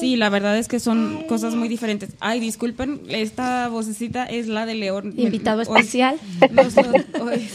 Sí, 0.00 0.16
la 0.16 0.30
verdad 0.30 0.56
es 0.56 0.66
que 0.66 0.80
son 0.80 1.24
cosas 1.28 1.54
muy 1.54 1.68
diferentes. 1.68 2.10
Ay, 2.20 2.40
disculpen, 2.40 3.02
esta 3.10 3.68
vocecita 3.68 4.24
es 4.24 4.48
la 4.48 4.64
de 4.64 4.74
León. 4.74 5.12
Invitado 5.14 5.60
especial. 5.60 6.16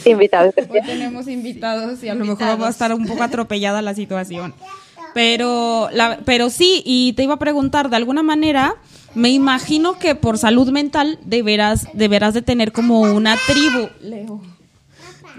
Invitado 0.06 0.46
especial. 0.56 1.05
Tenemos 1.06 1.28
invitados 1.28 2.04
y 2.04 2.10
a 2.10 2.16
lo 2.16 2.26
mejor 2.26 2.60
va 2.60 2.66
a 2.66 2.72
estar 2.72 2.92
un 2.92 3.06
poco 3.06 3.22
atropellada 3.22 3.84
la 3.84 3.94
situación. 3.94 4.54
Pero, 5.14 5.88
la, 5.94 6.20
pero 6.26 6.50
sí, 6.50 6.84
y 6.86 7.14
te 7.14 7.24
iba 7.24 7.36
a 7.36 7.40
preguntar, 7.40 7.90
de 7.90 7.96
alguna 7.96 8.22
manera, 8.22 8.76
me 9.14 9.30
imagino 9.30 9.98
que 9.98 10.14
por 10.14 10.38
salud 10.38 10.70
mental 10.72 11.20
deberás, 11.24 11.88
deberás 11.94 12.34
de 12.34 12.42
tener 12.42 12.74
como 12.74 13.00
una 13.00 13.38
tribu, 13.48 13.88
Leo. 14.02 14.42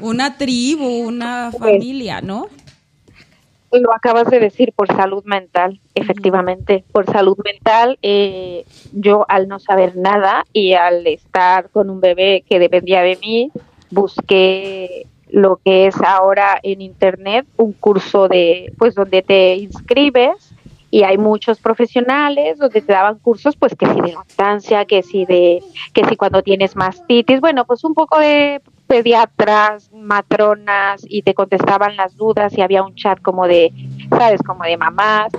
Una 0.00 0.38
tribu, 0.38 0.86
una 1.06 1.52
familia, 1.52 2.22
¿no? 2.22 2.48
Lo 3.70 3.94
acabas 3.94 4.30
de 4.30 4.40
decir, 4.40 4.72
por 4.74 4.86
salud 4.88 5.24
mental, 5.24 5.78
efectivamente, 5.94 6.84
por 6.90 7.04
salud 7.04 7.36
mental, 7.44 7.98
eh, 8.00 8.64
yo 8.92 9.26
al 9.28 9.46
no 9.46 9.58
saber 9.58 9.94
nada 9.94 10.46
y 10.54 10.72
al 10.72 11.06
estar 11.06 11.68
con 11.68 11.90
un 11.90 12.00
bebé 12.00 12.44
que 12.48 12.58
dependía 12.58 13.02
de 13.02 13.18
mí, 13.20 13.50
busqué 13.90 15.06
lo 15.30 15.60
que 15.64 15.86
es 15.86 16.00
ahora 16.02 16.58
en 16.62 16.80
internet 16.80 17.46
un 17.56 17.72
curso 17.72 18.28
de, 18.28 18.72
pues 18.78 18.94
donde 18.94 19.22
te 19.22 19.56
inscribes 19.56 20.54
y 20.90 21.02
hay 21.02 21.18
muchos 21.18 21.60
profesionales 21.60 22.58
donde 22.58 22.80
te 22.80 22.92
daban 22.92 23.18
cursos 23.18 23.56
pues 23.56 23.74
que 23.74 23.86
si 23.86 24.00
de 24.00 24.12
lactancia, 24.12 24.84
que 24.84 25.02
si 25.02 25.24
de 25.24 25.62
que 25.92 26.04
si 26.04 26.16
cuando 26.16 26.42
tienes 26.42 26.76
mastitis, 26.76 27.40
bueno, 27.40 27.64
pues 27.64 27.84
un 27.84 27.94
poco 27.94 28.18
de 28.18 28.62
pediatras, 28.86 29.90
matronas 29.92 31.04
y 31.08 31.22
te 31.22 31.34
contestaban 31.34 31.96
las 31.96 32.16
dudas 32.16 32.56
y 32.56 32.62
había 32.62 32.84
un 32.84 32.94
chat 32.94 33.20
como 33.20 33.46
de, 33.46 33.72
sabes, 34.10 34.42
como 34.42 34.64
de 34.64 34.76
mamás. 34.76 35.32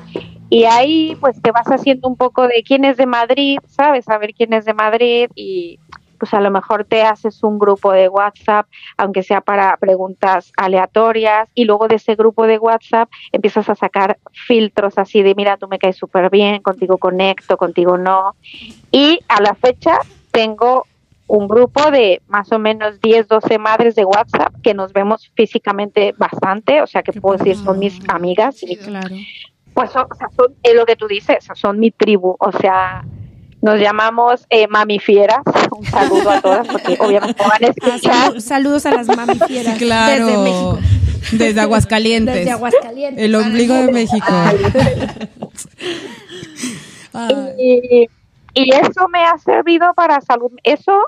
Y 0.50 0.66
ahí 0.66 1.18
pues 1.20 1.42
te 1.42 1.52
vas 1.52 1.68
haciendo 1.68 2.08
un 2.08 2.16
poco 2.16 2.48
de 2.48 2.64
quién 2.64 2.86
es 2.86 2.98
de 2.98 3.06
Madrid, 3.06 3.60
sabes, 3.68 4.06
saber 4.06 4.34
quién 4.34 4.54
es 4.54 4.66
de 4.66 4.74
Madrid 4.74 5.30
y 5.36 5.80
pues 6.18 6.34
a 6.34 6.42
lo 6.42 6.52
mejor 6.52 6.86
te 6.86 7.04
haces 7.04 7.44
un 7.44 7.60
grupo 7.60 7.92
de 7.92 8.10
WhatsApp, 8.10 8.68
aunque 8.98 9.24
sea 9.24 9.42
para 9.42 9.78
preguntas 9.78 10.52
aleatorias, 10.58 11.50
y 11.56 11.66
luego 11.66 11.88
de 11.88 11.96
ese 11.96 12.16
grupo 12.16 12.48
de 12.48 12.58
WhatsApp 12.58 13.10
empiezas 13.32 13.70
a 13.70 13.76
sacar 13.76 14.18
filtros 14.32 14.98
así 14.98 15.24
de, 15.24 15.36
mira, 15.36 15.58
tú 15.58 15.68
me 15.68 15.80
caes 15.80 15.98
súper 15.98 16.30
bien, 16.30 16.62
contigo 16.62 16.98
conecto, 16.98 17.58
contigo 17.58 17.98
no. 17.98 18.36
Y 18.92 19.20
a 19.28 19.42
la 19.42 19.56
fecha 19.56 20.00
tengo 20.32 20.86
un 21.28 21.48
grupo 21.48 21.92
de 21.92 22.22
más 22.28 22.52
o 22.52 22.60
menos 22.60 23.02
10, 23.02 23.28
12 23.28 23.60
madres 23.60 23.96
de 23.96 24.06
WhatsApp 24.06 24.54
que 24.64 24.74
nos 24.74 24.94
vemos 24.94 25.30
físicamente 25.36 26.14
bastante, 26.18 26.82
o 26.82 26.88
sea 26.88 27.04
que 27.04 27.14
puedo 27.14 27.38
decir 27.38 27.58
son 27.58 27.80
mis 27.80 28.00
amigas. 28.08 28.58
Sí, 28.58 28.78
claro. 28.78 29.16
Pues 29.74 29.92
son, 29.92 30.08
o 30.10 30.16
sea, 30.16 30.30
son, 30.36 30.56
es 30.64 30.74
lo 30.74 30.86
que 30.86 30.96
tú 30.96 31.08
dices, 31.08 31.46
son 31.54 31.80
mi 31.80 31.92
tribu, 31.92 32.36
o 32.40 32.52
sea, 32.52 33.04
nos 33.62 33.80
llamamos 33.80 34.46
eh, 34.50 34.68
mamifieras. 34.68 35.42
Un 35.78 35.86
saludo 35.86 36.30
a 36.32 36.42
todas, 36.42 36.68
porque 36.68 36.98
obviamente 37.00 37.44
van 37.44 37.64
a 37.64 37.68
escuchar. 37.68 38.42
saludos 38.42 38.86
a 38.86 38.92
las 38.92 39.08
mamifieras 39.08 39.78
claro. 39.78 40.26
desde 40.26 40.38
México. 40.40 40.80
Desde 41.34 41.62
Aguascalientes. 41.62 42.36
Desde 42.36 42.52
Aguascalientes. 42.52 43.24
El 43.24 43.36
ombligo 43.36 43.76
de 43.76 43.92
México. 43.92 44.26
y, 47.58 48.08
y 48.54 48.70
eso 48.74 49.08
me 49.10 49.24
ha 49.24 49.38
servido 49.38 49.94
para 49.94 50.20
salud, 50.22 50.52
eso, 50.64 51.04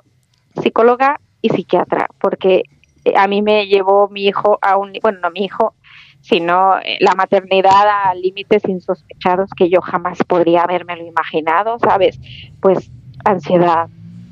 psicóloga 0.62 1.20
y 1.42 1.50
psiquiatra, 1.50 2.08
porque 2.20 2.64
eh, 3.06 3.14
a 3.16 3.28
mí 3.28 3.42
me 3.42 3.66
llevó 3.68 4.08
mi 4.10 4.26
hijo 4.26 4.60
a 4.62 4.78
un, 4.78 4.94
bueno, 5.02 5.20
no 5.22 5.32
mi 5.32 5.46
hijo, 5.46 5.74
sino 6.22 6.78
eh, 6.80 6.98
la 7.00 7.16
maternidad 7.16 7.88
a 7.88 8.14
límites 8.14 8.68
insospechados 8.68 9.50
que 9.56 9.70
yo 9.70 9.82
jamás 9.82 10.20
podría 10.28 10.64
haberme 10.64 10.96
lo 10.96 11.06
imaginado, 11.06 11.80
¿sabes? 11.80 12.20
Pues 12.62 12.92
ansiedad, 13.26 13.90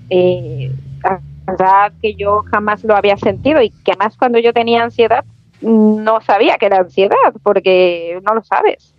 eh, 0.10 0.72
ansiedad 1.04 1.94
que 2.02 2.16
yo 2.16 2.44
jamás 2.52 2.84
lo 2.84 2.96
había 2.96 3.18
sentido 3.18 3.62
y 3.62 3.70
que 3.70 3.92
además 3.92 4.18
cuando 4.18 4.40
yo 4.40 4.54
tenía 4.54 4.84
ansiedad 4.84 5.26
no 5.62 6.22
sabía 6.22 6.58
que 6.58 6.68
era 6.68 6.80
ansiedad, 6.80 7.34
porque 7.44 8.20
no 8.24 8.36
lo 8.36 8.44
sabes. 8.44 8.94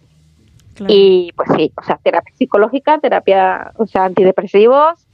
Y 0.87 1.33
pues 1.35 1.49
sí, 1.57 1.73
o 1.77 1.83
sea, 1.83 1.99
terapia 2.03 2.33
psicológica, 2.37 2.99
terapia, 2.99 3.73
o 3.77 3.87
sea, 3.87 4.05
antidepresivos 4.05 5.07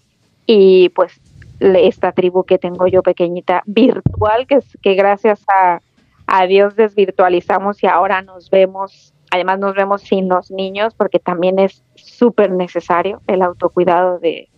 y 0.46 0.90
pues 0.90 1.18
esta 1.58 2.12
tribu 2.12 2.44
que 2.44 2.58
tengo 2.58 2.86
yo 2.86 3.02
pequeñita 3.02 3.62
virtual, 3.64 4.46
que 4.46 4.56
es 4.56 4.78
que 4.82 4.94
gracias 4.94 5.42
a, 5.48 5.80
a 6.26 6.46
Dios 6.46 6.76
desvirtualizamos 6.76 7.82
y 7.82 7.86
ahora 7.86 8.20
nos 8.20 8.50
vemos, 8.50 9.14
además 9.30 9.58
nos 9.58 9.74
vemos 9.74 10.02
sin 10.02 10.28
los 10.28 10.50
niños 10.50 10.94
porque 10.94 11.18
también 11.18 11.58
es 11.58 11.82
súper 11.94 12.50
necesario 12.50 13.22
el 13.26 13.40
autocuidado 13.40 14.18
de, 14.18 14.50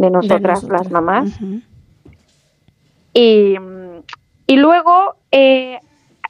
de 0.00 0.10
nosotras 0.10 0.64
las 0.64 0.90
mamás. 0.90 1.30
y, 3.12 3.54
y, 4.46 4.56
luego 4.56 5.16
eh, 5.30 5.78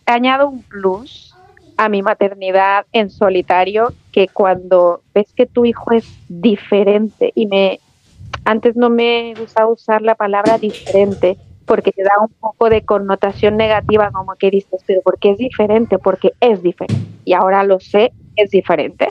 añado 0.06 0.48
un 0.48 0.62
plus 0.62 1.36
a 1.76 1.88
mi 1.88 2.02
maternidad 2.02 2.84
en 2.92 3.10
solitario, 3.10 3.92
que 4.10 4.26
cuando 4.26 5.02
ves 5.14 5.32
que 5.32 5.46
tu 5.46 5.64
hijo 5.64 5.92
es 5.92 6.04
diferente, 6.28 7.32
y 7.34 7.46
me 7.46 7.78
antes 8.44 8.74
no 8.74 8.90
me 8.90 9.34
gustaba 9.38 9.70
usar 9.70 10.02
la 10.02 10.16
palabra 10.16 10.58
diferente, 10.58 11.36
porque 11.64 11.92
te 11.92 12.02
da 12.02 12.14
un 12.20 12.32
poco 12.40 12.68
de 12.68 12.82
connotación 12.82 13.56
negativa, 13.56 14.10
como 14.10 14.34
que 14.34 14.50
dices, 14.50 14.82
pero 14.84 15.00
¿por 15.02 15.18
qué 15.20 15.30
es 15.30 15.38
diferente? 15.38 15.98
Porque 15.98 16.32
es 16.40 16.60
diferente. 16.60 17.06
Y 17.24 17.34
ahora 17.34 17.62
lo 17.62 17.78
sé, 17.78 18.12
es 18.34 18.50
diferente. 18.50 19.08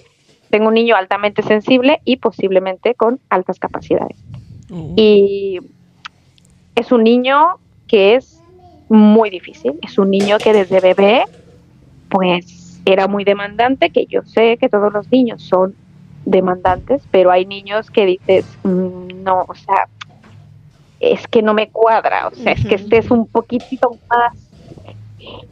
Tengo 0.50 0.68
un 0.68 0.74
niño 0.74 0.96
altamente 0.96 1.44
sensible 1.44 2.02
y 2.04 2.18
posiblemente 2.18 2.96
con 2.96 3.20
altas 3.30 3.60
capacidades. 3.60 4.18
Y 4.96 5.60
es 6.76 6.92
un 6.92 7.04
niño 7.04 7.58
que 7.88 8.16
es 8.16 8.42
muy 8.90 9.30
difícil. 9.30 9.74
Es 9.82 9.98
un 9.98 10.10
niño 10.12 10.38
que 10.38 10.54
desde 10.54 10.80
bebé, 10.80 11.24
pues 12.10 12.82
era 12.86 13.08
muy 13.08 13.24
demandante, 13.24 13.90
que 13.90 14.06
yo 14.06 14.22
sé 14.24 14.58
que 14.58 14.70
todos 14.70 14.92
los 14.92 15.12
niños 15.12 15.42
son 15.42 15.76
demandantes, 16.26 17.04
pero 17.12 17.32
hay 17.32 17.46
niños 17.46 17.90
que 17.90 18.06
dices, 18.06 18.46
mm, 18.64 19.24
no, 19.24 19.46
o 19.48 19.56
sea, 19.56 19.88
es 21.00 21.28
que 21.28 21.42
no 21.42 21.54
me 21.54 21.70
cuadra, 21.70 22.28
o 22.28 22.36
sea, 22.36 22.54
es 22.54 22.66
que 22.66 22.76
estés 22.76 23.10
un 23.10 23.28
poquitito 23.28 23.98
más. 24.10 24.34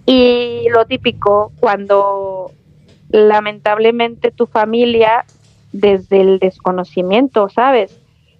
Y 0.05 0.67
lo 0.71 0.85
típico, 0.85 1.51
cuando 1.59 2.51
lamentablemente 3.09 4.31
tu 4.31 4.45
familia, 4.45 5.25
desde 5.71 6.21
el 6.21 6.39
desconocimiento, 6.39 7.49
¿sabes? 7.49 7.97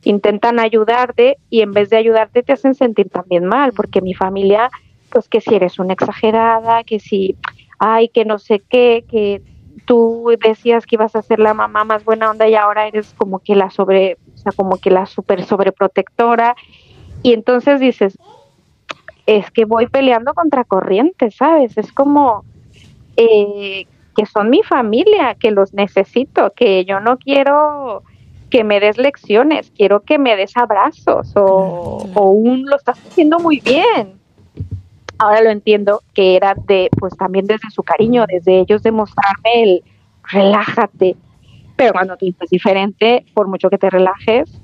Intentan 0.07 0.59
ayudarte 0.59 1.37
y 1.49 1.61
en 1.61 1.73
vez 1.73 1.89
de 1.89 1.97
ayudarte 1.97 2.43
te 2.43 2.53
hacen 2.53 2.75
sentir 2.75 3.09
también 3.09 3.45
mal, 3.45 3.73
porque 3.73 4.01
mi 4.01 4.13
familia, 4.13 4.69
pues 5.09 5.27
que 5.27 5.41
si 5.41 5.53
eres 5.55 5.79
una 5.79 5.93
exagerada, 5.93 6.83
que 6.83 6.99
si 6.99 7.35
ay, 7.79 8.09
que 8.09 8.25
no 8.25 8.39
sé 8.39 8.61
qué, 8.69 9.05
que 9.09 9.41
tú 9.85 10.31
decías 10.43 10.85
que 10.85 10.95
ibas 10.95 11.15
a 11.15 11.21
ser 11.21 11.39
la 11.39 11.53
mamá 11.53 11.83
más 11.83 12.03
buena 12.03 12.29
onda 12.29 12.47
y 12.47 12.55
ahora 12.55 12.87
eres 12.87 13.13
como 13.17 13.39
que 13.39 13.55
la 13.55 13.69
sobre, 13.69 14.17
o 14.33 14.37
sea, 14.37 14.51
como 14.51 14.77
que 14.77 14.91
la 14.91 15.05
super 15.05 15.43
sobreprotectora. 15.43 16.55
Y 17.23 17.33
entonces 17.33 17.79
dices, 17.79 18.17
es 19.25 19.49
que 19.51 19.65
voy 19.65 19.87
peleando 19.87 20.33
contra 20.33 20.63
corriente, 20.63 21.31
¿sabes? 21.31 21.77
Es 21.77 21.91
como 21.91 22.43
eh, 23.15 23.85
que 24.15 24.25
son 24.25 24.49
mi 24.49 24.63
familia, 24.63 25.35
que 25.35 25.51
los 25.51 25.73
necesito, 25.73 26.53
que 26.53 26.85
yo 26.85 26.99
no 26.99 27.17
quiero 27.17 28.03
que 28.49 28.63
me 28.63 28.79
des 28.79 28.97
lecciones, 28.97 29.71
quiero 29.75 30.01
que 30.01 30.17
me 30.17 30.35
des 30.35 30.55
abrazos 30.55 31.33
o, 31.35 32.07
o 32.13 32.29
un 32.31 32.65
lo 32.65 32.77
estás 32.77 32.97
haciendo 33.05 33.39
muy 33.39 33.59
bien 33.59 34.17
ahora 35.19 35.41
lo 35.41 35.49
entiendo 35.49 36.01
que 36.13 36.35
era 36.35 36.55
de, 36.55 36.89
pues 36.97 37.15
también 37.17 37.45
desde 37.45 37.69
su 37.71 37.83
cariño, 37.83 38.25
desde 38.27 38.59
ellos 38.59 38.83
demostrarme 38.83 39.63
el 39.63 39.83
relájate. 40.31 41.15
Pero 41.75 41.93
cuando 41.93 42.17
tu 42.17 42.25
hijo 42.25 42.37
es 42.41 42.49
diferente, 42.49 43.25
por 43.33 43.47
mucho 43.47 43.69
que 43.69 43.77
te 43.77 43.89
relajes, 43.89 44.61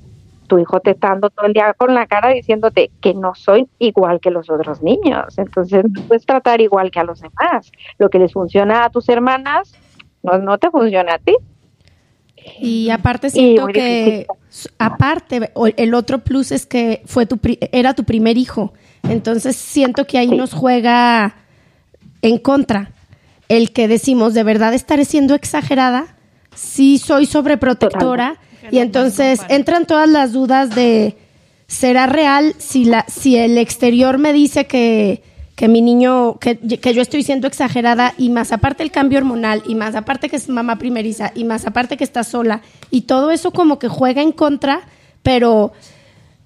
tu 0.48 0.58
hijo 0.58 0.80
te 0.80 0.90
está 0.90 1.08
dando 1.08 1.30
todo 1.30 1.46
el 1.46 1.52
día 1.52 1.72
con 1.74 1.94
la 1.94 2.06
cara 2.06 2.30
diciéndote 2.30 2.90
que 3.00 3.14
no 3.14 3.34
soy 3.34 3.68
igual 3.78 4.20
que 4.20 4.30
los 4.30 4.50
otros 4.50 4.82
niños. 4.82 5.38
Entonces 5.38 5.84
no 5.88 6.02
puedes 6.02 6.26
tratar 6.26 6.60
igual 6.60 6.90
que 6.90 7.00
a 7.00 7.04
los 7.04 7.20
demás. 7.20 7.70
Lo 7.98 8.10
que 8.10 8.18
les 8.18 8.32
funciona 8.32 8.84
a 8.84 8.90
tus 8.90 9.08
hermanas, 9.08 9.74
no, 10.22 10.38
no 10.38 10.58
te 10.58 10.70
funciona 10.70 11.14
a 11.14 11.18
ti. 11.18 11.34
Y 12.60 12.90
aparte 12.90 13.30
siento 13.30 13.66
que, 13.68 14.26
aparte, 14.78 15.50
el 15.76 15.94
otro 15.94 16.22
plus 16.24 16.52
es 16.52 16.66
que 16.66 17.02
fue 17.06 17.26
tu, 17.26 17.38
era 17.72 17.94
tu 17.94 18.04
primer 18.04 18.38
hijo. 18.38 18.72
Entonces 19.08 19.56
siento 19.56 20.06
que 20.06 20.18
ahí 20.18 20.28
nos 20.28 20.52
juega 20.52 21.36
en 22.22 22.38
contra 22.38 22.90
el 23.48 23.72
que 23.72 23.88
decimos, 23.88 24.34
¿de 24.34 24.42
verdad 24.42 24.74
estaré 24.74 25.04
siendo 25.04 25.34
exagerada? 25.34 26.16
Sí 26.54 26.98
soy 26.98 27.26
sobreprotectora. 27.26 28.38
Y 28.70 28.78
entonces 28.78 29.40
entran 29.50 29.86
todas 29.86 30.08
las 30.08 30.32
dudas 30.32 30.74
de, 30.74 31.16
¿será 31.66 32.06
real 32.06 32.54
si, 32.58 32.86
la, 32.86 33.04
si 33.08 33.36
el 33.36 33.58
exterior 33.58 34.16
me 34.16 34.32
dice 34.32 34.66
que, 34.66 35.22
que 35.56 35.68
mi 35.68 35.82
niño, 35.82 36.38
que, 36.40 36.58
que, 36.58 36.94
yo 36.94 37.02
estoy 37.02 37.22
siendo 37.22 37.46
exagerada 37.46 38.14
y 38.18 38.30
más 38.30 38.50
aparte 38.50 38.82
el 38.82 38.90
cambio 38.90 39.18
hormonal 39.18 39.62
y 39.66 39.74
más 39.74 39.94
aparte 39.94 40.28
que 40.28 40.36
es 40.36 40.48
mamá 40.48 40.78
primeriza 40.78 41.30
y 41.34 41.44
más 41.44 41.64
aparte 41.66 41.96
que 41.96 42.04
está 42.04 42.24
sola 42.24 42.62
y 42.90 43.02
todo 43.02 43.30
eso 43.30 43.52
como 43.52 43.78
que 43.78 43.88
juega 43.88 44.20
en 44.20 44.32
contra, 44.32 44.82
pero 45.22 45.72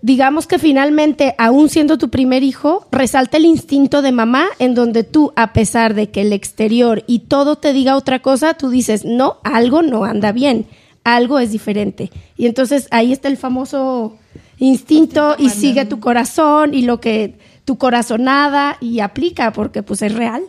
digamos 0.01 0.47
que 0.47 0.59
finalmente, 0.59 1.35
aún 1.38 1.68
siendo 1.68 1.99
tu 1.99 2.11
primer 2.11 2.42
hijo, 2.42 2.87
resalta 2.92 3.37
el 3.37 3.44
instinto 3.44 4.03
de 4.03 4.12
mamá 4.12 4.47
en 4.59 4.75
donde 4.75 5.05
tú, 5.05 5.33
a 5.37 5.53
pesar 5.53 5.94
de 5.94 6.11
que 6.11 6.21
el 6.21 6.33
exterior 6.33 7.03
y 7.07 7.21
todo 7.21 7.57
te 7.57 7.73
diga 7.73 7.97
otra 7.97 8.21
cosa, 8.21 8.55
tú 8.55 8.71
dices, 8.71 9.05
no, 9.05 9.38
algo 9.42 9.83
no 9.83 10.05
anda 10.05 10.33
bien, 10.33 10.66
algo 11.03 11.38
es 11.38 11.51
diferente. 11.51 12.11
Y 12.37 12.47
entonces 12.47 12.88
ahí 12.90 13.12
está 13.12 13.29
el 13.29 13.37
famoso 13.37 14.16
instinto 14.59 15.37
y 15.38 15.51
sigue 15.51 15.85
tu 15.85 16.01
corazón 16.01 16.75
y 16.75 16.83
lo 16.83 17.01
que 17.01 17.38
tu 17.69 17.77
corazonada 17.77 18.79
y 18.81 19.01
aplica 19.01 19.53
porque 19.53 19.83
pues 19.83 20.01
es 20.01 20.15
real. 20.15 20.43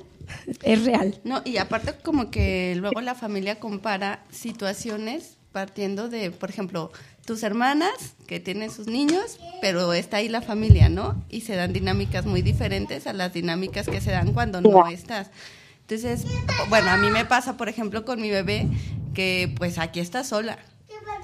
Es 0.64 0.86
real. 0.86 1.20
No, 1.26 1.42
y 1.44 1.58
aparte 1.58 1.96
como 2.02 2.32
que 2.32 2.76
luego 2.78 3.02
la 3.02 3.14
familia 3.14 3.60
compara 3.60 4.24
situaciones 4.32 5.36
partiendo 5.52 6.08
de, 6.08 6.32
por 6.32 6.50
ejemplo, 6.50 6.94
tus 7.26 7.44
hermanas 7.44 8.16
que 8.26 8.40
tienen 8.40 8.72
sus 8.72 8.88
niños, 8.88 9.38
pero 9.60 9.92
está 9.92 10.16
ahí 10.16 10.30
la 10.30 10.42
familia, 10.42 10.88
¿no? 10.88 11.22
Y 11.30 11.42
se 11.42 11.58
dan 11.58 11.74
dinámicas 11.74 12.26
muy 12.26 12.42
diferentes 12.42 13.06
a 13.06 13.12
las 13.12 13.34
dinámicas 13.34 13.90
que 13.90 14.00
se 14.00 14.12
dan 14.12 14.32
cuando 14.32 14.62
no 14.62 14.88
estás. 14.88 15.30
Entonces, 15.82 16.26
bueno, 16.70 16.90
a 16.90 16.96
mí 16.96 17.10
me 17.10 17.26
pasa, 17.26 17.58
por 17.58 17.68
ejemplo, 17.68 18.06
con 18.06 18.22
mi 18.22 18.30
bebé, 18.30 18.66
que 19.14 19.54
pues 19.58 19.78
aquí 19.78 20.00
está 20.00 20.24
sola. 20.24 20.58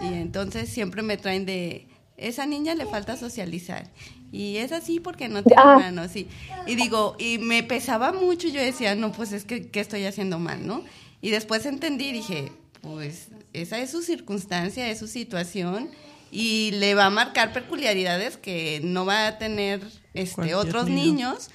Y 0.01 0.07
entonces 0.07 0.67
siempre 0.67 1.03
me 1.03 1.15
traen 1.15 1.45
de, 1.45 1.87
esa 2.17 2.45
niña 2.45 2.75
le 2.75 2.85
falta 2.85 3.17
socializar. 3.17 3.89
Y 4.35 4.57
es 4.57 4.73
así 4.73 4.99
porque 4.99 5.29
no 5.29 5.43
tiene 5.43 5.61
ah. 5.63 5.75
hermanos. 5.77 6.13
Y, 6.15 6.27
y 6.67 6.75
digo, 6.75 7.15
y 7.17 7.37
me 7.37 7.63
pesaba 7.63 8.11
mucho, 8.11 8.49
yo 8.49 8.59
decía, 8.61 8.93
no, 8.93 9.13
pues 9.13 9.31
es 9.31 9.45
que, 9.45 9.69
¿qué 9.69 9.79
estoy 9.79 10.03
haciendo 10.03 10.39
mal, 10.39 10.67
no? 10.67 10.83
Y 11.21 11.29
después 11.29 11.65
entendí, 11.65 12.11
dije, 12.11 12.51
pues 12.81 13.29
esa 13.53 13.79
es 13.79 13.91
su 13.91 14.01
circunstancia, 14.01 14.89
es 14.89 14.99
su 14.99 15.07
situación 15.07 15.89
y 16.31 16.71
le 16.71 16.95
va 16.95 17.05
a 17.05 17.09
marcar 17.09 17.53
peculiaridades 17.53 18.35
que 18.35 18.81
no 18.83 19.05
va 19.05 19.27
a 19.27 19.37
tener 19.37 19.81
este 20.13 20.53
otros 20.53 20.89
niños, 20.89 21.49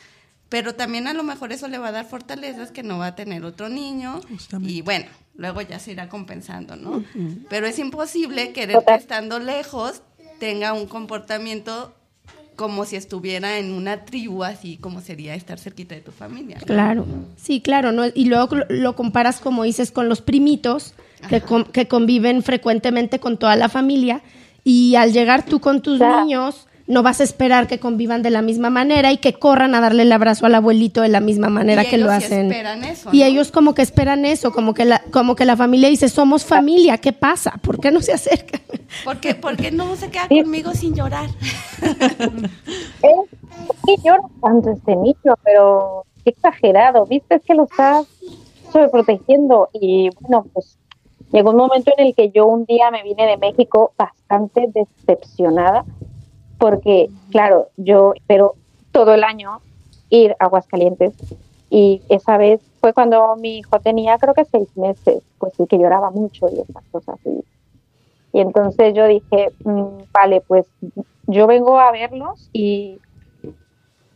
pero 0.49 0.75
también 0.75 1.07
a 1.07 1.13
lo 1.13 1.23
mejor 1.23 1.53
eso 1.53 1.69
le 1.69 1.77
va 1.77 1.89
a 1.89 1.93
dar 1.93 2.07
fortalezas 2.07 2.71
que 2.71 2.83
no 2.83 2.97
va 2.97 3.09
a 3.09 3.15
tener 3.15 3.45
otro 3.45 3.69
niño 3.69 4.23
y 4.63 4.81
bueno, 4.81 5.07
luego 5.37 5.61
ya 5.61 5.79
se 5.79 5.93
irá 5.93 6.09
compensando, 6.09 6.77
¿no? 6.77 7.05
Pero 7.51 7.67
es 7.67 7.79
imposible 7.79 8.53
que 8.53 8.75
estando 8.97 9.39
lejos 9.39 10.01
tenga 10.39 10.73
un 10.73 10.87
comportamiento 10.87 11.95
como 12.61 12.85
si 12.85 12.95
estuviera 12.95 13.57
en 13.57 13.73
una 13.73 14.05
tribu, 14.05 14.45
así 14.45 14.77
como 14.77 15.01
sería 15.01 15.35
estar 15.35 15.59
cerquita 15.59 15.95
de 15.95 16.03
tu 16.03 16.13
familia. 16.13 16.59
Claro, 16.59 17.07
sí, 17.39 17.63
claro, 17.63 17.91
¿no? 17.91 18.03
y 18.15 18.27
luego 18.27 18.55
lo 18.69 18.95
comparas, 18.95 19.41
como 19.41 19.65
dices, 19.65 19.91
con 19.91 20.11
los 20.11 20.21
primitos, 20.21 20.93
que, 21.31 21.43
que, 21.73 21.89
conviven 21.89 22.43
frecuentemente 22.43 23.19
con 23.19 23.39
toda 23.39 23.57
la 23.57 23.71
familia, 23.71 24.21
y 24.63 24.95
al 24.97 25.15
llegar 25.15 25.47
tú 25.47 25.59
con 25.59 25.81
tus 25.81 25.99
niños, 26.01 26.67
no 26.91 27.05
vas 27.05 27.21
a 27.21 27.25
esperar 27.25 27.69
que 27.69 27.79
convivan 27.79 28.21
de 28.23 28.31
la 28.31 28.43
misma 28.43 28.69
manera 28.69 29.13
y 29.13 29.19
que 29.19 29.35
corran 29.35 29.77
a 29.77 29.81
darle 29.81 30.03
el 30.03 30.11
abrazo 30.11 30.47
al 30.47 30.57
abuelito 30.57 31.03
de 31.03 31.09
la 31.09 31.21
misma 31.21 31.49
manera 31.49 31.85
que 31.85 31.99
lo 31.99 32.11
hacen. 32.11 32.53
Y 33.13 33.23
ellos 33.23 33.53
como 33.53 33.75
que 33.75 33.83
esperan 33.83 34.25
eso, 34.25 34.53
como 34.53 34.75
que 34.75 34.85
la, 34.85 35.01
como 35.13 35.37
que 35.37 35.45
la 35.45 35.57
familia 35.57 35.89
dice, 35.89 36.09
somos 36.09 36.45
familia, 36.45 36.99
¿qué 36.99 37.13
pasa? 37.13 37.53
¿Por 37.63 37.81
qué 37.81 37.93
no 37.93 38.01
se 38.03 38.13
acercan? 38.13 38.61
Porque, 39.05 39.37
porque 39.37 39.71
no 39.71 39.95
se 39.95 40.11
queda 40.11 40.27
conmigo 40.27 40.75
sin 40.75 40.97
llorar. 40.97 41.31
sí 43.87 43.97
llora 44.05 44.23
tanto 44.43 44.73
este 44.73 44.97
niño, 44.97 45.37
pero 45.45 46.05
qué 46.25 46.31
exagerado, 46.31 47.07
viste, 47.07 47.37
es 47.37 47.43
que 47.45 47.55
lo 47.55 47.65
estás 47.65 48.09
sobreprotegiendo 48.73 49.69
y 49.73 50.11
bueno, 50.21 50.45
pues 50.53 50.77
llegó 51.31 51.51
un 51.51 51.59
momento 51.59 51.93
en 51.97 52.09
el 52.09 52.15
que 52.17 52.31
yo 52.31 52.47
un 52.47 52.65
día 52.65 52.91
me 52.91 53.05
vine 53.05 53.27
de 53.27 53.37
México 53.37 53.93
bastante 53.97 54.69
decepcionada 54.75 55.85
porque, 56.61 57.09
claro, 57.31 57.69
yo 57.79 58.13
espero 58.15 58.55
todo 58.93 59.15
el 59.15 59.25
año 59.25 59.63
ir 60.11 60.37
a 60.39 60.45
Aguascalientes 60.45 61.15
y 61.71 62.03
esa 62.11 62.37
vez 62.37 62.61
fue 62.81 62.93
cuando 62.93 63.35
mi 63.37 63.59
hijo 63.59 63.81
tenía 63.81 64.19
creo 64.19 64.35
que 64.35 64.45
seis 64.45 64.77
meses, 64.77 65.23
pues 65.39 65.55
sí 65.57 65.67
que 65.67 65.79
lloraba 65.79 66.11
mucho 66.11 66.49
y 66.51 66.61
esas 66.61 66.85
cosas. 66.93 67.19
Y, 67.25 67.43
y 68.33 68.41
entonces 68.41 68.93
yo 68.93 69.07
dije, 69.07 69.53
mm, 69.65 70.03
vale, 70.13 70.43
pues 70.43 70.67
yo 71.27 71.47
vengo 71.47 71.81
a 71.81 71.93
verlos 71.93 72.51
y, 72.53 73.01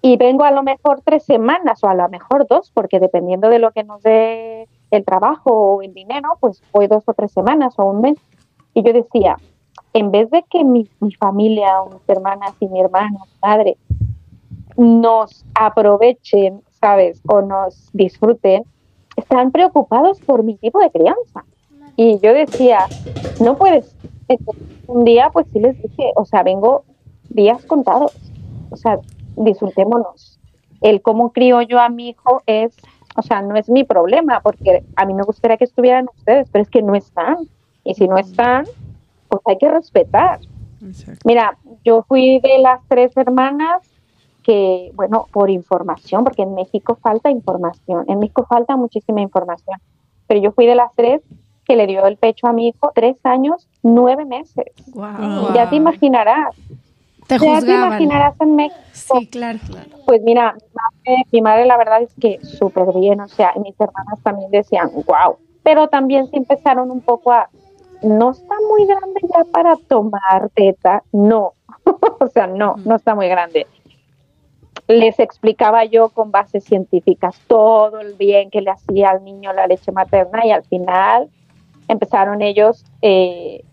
y 0.02 0.16
vengo 0.18 0.44
a 0.44 0.50
lo 0.50 0.62
mejor 0.62 1.00
tres 1.02 1.24
semanas 1.24 1.83
o 1.83 1.88
a 1.88 1.94
lo 1.94 2.07
mejor 2.11 2.46
dos, 2.46 2.70
porque 2.74 3.00
dependiendo 3.00 3.48
de 3.48 3.59
lo 3.59 3.70
que 3.70 3.85
nos 3.85 4.02
dé 4.02 4.68
el 4.90 5.04
trabajo 5.07 5.50
o 5.50 5.83
el 5.83 5.94
dinero, 5.94 6.37
pues 6.40 6.62
voy 6.72 6.88
dos 6.88 7.04
o 7.07 7.14
tres 7.14 7.33
semanas 7.33 7.72
o 7.78 7.87
un 7.87 8.02
mes. 8.02 8.18
Y 8.74 8.83
yo 8.83 8.92
decía, 8.92 9.38
en 9.94 10.11
vez 10.11 10.28
de 10.30 10.44
que 10.50 10.64
mi, 10.64 10.88
familia, 11.18 11.80
o 11.80 11.90
mis 11.90 12.09
hermanas 12.09 12.52
y 12.59 12.66
mi 12.66 12.80
hermano, 12.80 13.20
mi 13.24 13.38
padre, 13.40 13.76
nos 14.76 15.46
aprovechen, 15.54 16.61
¿sabes? 16.80 17.22
O 17.28 17.40
nos 17.40 17.90
disfruten, 17.92 18.64
están 19.16 19.52
preocupados 19.52 20.20
por 20.20 20.42
mi 20.42 20.57
tipo 20.57 20.80
de 20.80 20.90
crianza. 20.90 21.44
Y 21.96 22.18
yo 22.18 22.35
decía, 22.35 22.87
no 23.40 23.57
puedes. 23.57 23.94
un 24.88 25.04
día, 25.04 25.30
pues 25.33 25.46
sí 25.52 25.61
les 25.61 25.80
dije, 25.80 26.11
o 26.16 26.24
sea, 26.24 26.42
vengo 26.42 26.85
días 27.28 27.64
contados. 27.64 28.16
O 28.70 28.76
sea, 28.76 28.98
disfrutémonos. 29.37 30.40
El 30.80 31.02
cómo 31.02 31.33
crío 31.33 31.62
yo 31.62 31.78
a 31.78 31.88
mi 31.88 32.09
hijo 32.09 32.42
es, 32.46 32.76
o 33.14 33.22
sea, 33.22 33.42
no 33.42 33.54
es 33.54 33.70
mi 33.70 33.85
problema, 33.85 34.40
porque 34.40 34.85
a 34.96 35.07
mí 35.07 35.14
me 35.14 35.22
gustaría 35.22 35.57
que 35.57 35.64
estuvieran 35.64 36.09
ustedes, 36.16 36.48
pero 36.50 36.62
es 36.62 36.68
que 36.68 36.83
no 36.83 36.96
están. 36.96 37.37
Y 37.85 37.94
si 37.94 38.09
no 38.09 38.18
están, 38.18 38.64
pues 39.42 39.55
hay 39.55 39.59
que 39.59 39.68
respetar. 39.68 40.40
Mira, 41.25 41.57
yo 41.85 42.05
fui 42.07 42.40
de 42.40 42.59
las 42.59 42.81
tres 42.88 43.16
hermanas 43.16 43.83
que, 44.42 44.92
bueno, 44.94 45.27
por 45.33 45.51
información, 45.51 46.25
porque 46.25 46.42
en 46.42 46.55
México 46.55 46.99
falta 47.01 47.31
información, 47.31 48.05
en 48.09 48.18
México 48.18 48.47
falta 48.47 48.77
muchísima 48.77 49.23
información, 49.23 49.79
pero 50.27 50.40
yo 50.40 50.53
fui 50.53 50.66
de 50.66 50.75
las 50.75 50.94
tres 50.94 51.23
que 51.64 51.77
le 51.77 51.87
dio 51.87 52.07
el 52.07 52.18
pecho 52.18 52.47
a 52.47 52.53
mi 52.53 52.68
hijo 52.68 52.92
tres 52.94 53.16
años, 53.25 53.66
nueve 53.83 54.27
meses. 54.27 54.66
Ya 55.55 55.70
te 55.70 55.77
imaginarás. 55.77 56.55
Te 57.27 57.38
ya 57.38 57.61
te 57.61 57.73
imaginarás 57.73 58.38
en 58.42 58.55
México. 58.55 58.83
Sí, 58.92 59.27
claro, 59.29 59.59
Pues 60.05 60.20
mira, 60.23 60.55
mi 61.33 61.40
madre, 61.40 61.64
la 61.64 61.79
verdad 61.79 62.03
es 62.03 62.12
que 62.20 62.38
súper 62.44 62.92
bien, 62.92 63.23
o 63.23 63.29
sea, 63.29 63.53
mis 63.62 63.75
hermanas 63.81 64.20
también 64.23 64.51
decían, 64.51 64.90
wow, 64.92 65.38
pero 65.62 65.88
también 65.88 66.29
se 66.29 66.37
empezaron 66.37 66.90
un 66.90 67.01
poco 67.01 67.33
a 67.33 67.49
no 68.05 68.31
está 68.31 68.55
muy 68.69 68.87
grande 68.87 69.21
ya 69.23 69.45
para 69.45 69.77
tomar 69.77 70.51
teta, 70.55 71.03
no, 71.12 71.55
o 72.21 72.27
sea, 72.29 72.47
no, 72.47 72.77
no 72.85 72.97
está 72.97 73.14
muy 73.14 73.29
grande. 73.29 73.67
Les 74.87 75.19
explicaba 75.19 75.85
yo 75.85 76.11
con 76.11 76.31
bases 76.31 76.64
científicas 76.64 77.40
todo 77.47 78.01
el 78.01 78.14
bien 78.14 78.51
que 78.51 78.61
le 78.61 78.71
hacía 78.71 79.11
al 79.11 79.25
niño 79.25 79.53
la 79.53 79.67
leche 79.67 79.93
materna 79.93 80.45
y 80.45 80.51
al 80.51 80.62
final 80.64 81.31
empezaron 81.88 82.43
ellos 82.43 82.85
eh, 83.01 83.64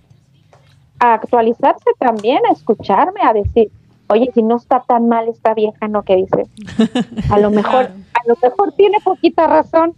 a 0.99 1.15
actualizarse 1.15 1.89
también, 1.99 2.39
a 2.49 2.53
escucharme, 2.53 3.21
a 3.23 3.33
decir, 3.33 3.71
oye, 4.07 4.29
si 4.33 4.41
no 4.43 4.57
está 4.57 4.81
tan 4.81 5.09
mal 5.09 5.27
esta 5.27 5.53
vieja, 5.53 5.87
¿no? 5.87 6.03
que 6.03 6.15
dice? 6.15 6.45
A 7.31 7.39
lo 7.39 7.49
mejor, 7.49 7.85
a 7.85 8.27
lo 8.27 8.35
mejor 8.41 8.71
tiene 8.73 8.99
poquita 9.03 9.47
razón, 9.47 9.95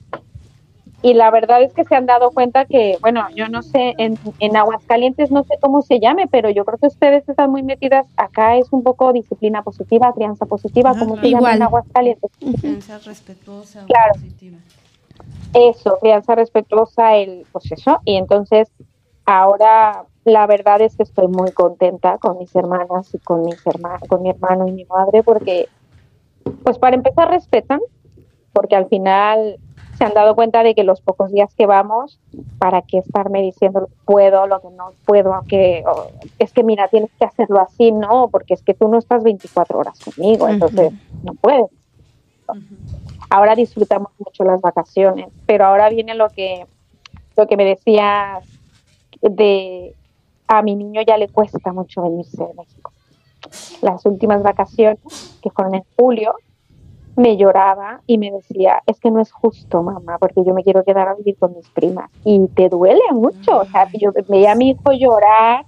y 1.04 1.14
la 1.14 1.30
verdad 1.32 1.62
es 1.62 1.74
que 1.74 1.84
se 1.84 1.96
han 1.96 2.06
dado 2.06 2.32
cuenta 2.32 2.64
que, 2.64 2.98
bueno, 3.02 3.28
yo 3.36 3.50
no 3.50 3.62
sé, 3.62 3.94
en, 3.98 4.18
en 4.40 4.56
Aguascalientes 4.56 5.32
no 5.32 5.44
sé 5.44 5.58
cómo 5.60 5.82
se 5.82 6.00
llame, 6.00 6.28
pero 6.28 6.50
yo 6.50 6.64
creo 6.64 6.78
que 6.78 6.88
ustedes 6.88 7.28
están 7.28 7.52
muy 7.52 7.62
metidas, 7.62 8.08
acá 8.16 8.56
es 8.56 8.72
un 8.72 8.84
poco 8.84 9.12
disciplina 9.12 9.64
positiva, 9.64 10.14
crianza 10.14 10.46
positiva, 10.46 10.98
como 10.98 11.20
se 11.20 11.30
llama 11.30 11.56
en 11.56 11.62
Aguascalientes. 11.62 12.32
Crianza 12.40 13.00
respetuosa 13.00 13.86
claro. 13.86 14.14
positiva. 14.14 14.58
Eso, 15.54 15.98
crianza 16.00 16.36
respetuosa, 16.36 17.18
el, 17.18 17.46
pues 17.52 17.70
eso, 17.70 18.00
y 18.06 18.16
entonces 18.16 18.72
ahora 19.26 20.06
la 20.24 20.48
verdad 20.48 20.80
es 20.80 20.96
que 20.96 21.04
estoy 21.04 21.28
muy 21.28 21.52
contenta 21.52 22.18
con 22.18 22.38
mis 22.38 22.56
hermanas 22.56 23.14
y 23.14 23.20
con 23.20 23.42
mis 23.44 23.60
hermanos, 23.68 24.08
con 24.08 24.22
mi 24.22 24.30
hermano 24.30 24.70
y 24.70 24.72
mi 24.72 24.86
madre, 24.86 25.22
porque, 25.22 25.68
pues 26.64 26.78
para 26.78 26.96
empezar 26.96 27.30
respetan, 27.30 27.82
porque 28.54 28.78
al 28.78 28.88
final 28.88 29.60
se 29.98 30.04
han 30.04 30.14
dado 30.14 30.36
cuenta 30.36 30.64
de 30.64 30.76
que 30.76 30.84
los 30.84 31.02
pocos 31.02 31.32
días 31.32 31.54
que 31.56 31.66
vamos, 31.66 32.20
¿para 32.58 32.82
qué 32.82 33.00
estarme 33.00 33.42
diciendo 33.42 33.82
lo 33.82 33.88
que 33.88 33.96
puedo, 34.06 34.48
lo 34.48 34.62
que 34.62 34.70
no 34.70 34.92
puedo? 35.06 35.34
Aunque 35.34 35.84
es 36.40 36.52
que 36.52 36.64
mira, 36.64 36.88
tienes 36.88 37.12
que 37.18 37.26
hacerlo 37.26 37.62
así, 37.62 37.92
no, 37.92 38.28
porque 38.30 38.54
es 38.54 38.64
que 38.64 38.74
tú 38.74 38.88
no 38.88 38.98
estás 38.98 39.24
24 39.24 39.78
horas 39.78 40.00
conmigo, 40.00 40.48
entonces 40.48 40.94
no 41.24 41.34
puedes. 41.36 41.68
Ahora 43.30 43.56
disfrutamos 43.56 44.12
mucho 44.20 44.44
las 44.44 44.62
vacaciones, 44.62 45.30
pero 45.46 45.66
ahora 45.66 45.90
viene 45.90 46.16
lo 46.16 46.30
que, 46.30 46.66
lo 47.36 47.48
que 47.48 47.58
me 47.58 47.66
decías 47.66 48.44
de 49.22 49.96
a 50.48 50.62
mi 50.62 50.76
niño 50.76 51.02
ya 51.02 51.18
le 51.18 51.30
cuesta 51.30 51.72
mucho 51.72 52.04
venirse 52.04 52.44
de 52.44 52.54
México. 52.54 52.92
Las 53.82 54.06
últimas 54.06 54.44
vacaciones, 54.44 55.00
que 55.42 55.50
fueron 55.50 55.76
en 55.76 55.84
julio, 55.98 56.36
me 57.16 57.38
lloraba 57.38 58.02
y 58.08 58.18
me 58.18 58.32
decía, 58.32 58.82
es 58.86 59.00
que 59.00 59.12
no 59.12 59.20
es 59.20 59.32
justo, 59.32 59.84
mamá, 59.84 60.18
porque 60.18 60.44
yo 60.46 60.54
me 60.54 60.64
quiero 60.64 60.84
quedar 60.84 61.08
a 61.08 61.16
vivir 61.16 61.38
con 61.38 61.56
mis 61.56 61.70
primas. 61.70 62.10
Y 62.24 62.48
te 62.50 62.70
duele 62.70 63.02
mucho. 63.12 63.60
O 63.60 63.66
sea, 63.66 63.88
yo 63.94 64.12
veía 64.28 64.54
a 64.54 64.56
mi 64.56 64.72
hijo 64.72 64.92
llorar, 64.94 65.66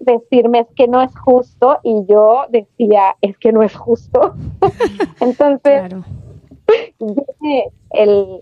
decirme, 0.00 0.60
es 0.60 0.68
que 0.74 0.88
no 0.88 1.00
es 1.02 1.16
justo, 1.16 1.78
y 1.84 2.04
yo 2.06 2.44
decía, 2.48 3.16
es 3.20 3.38
que 3.38 3.52
no 3.52 3.62
es 3.62 3.76
justo. 3.76 4.34
Entonces, 5.20 5.94
el, 7.90 8.40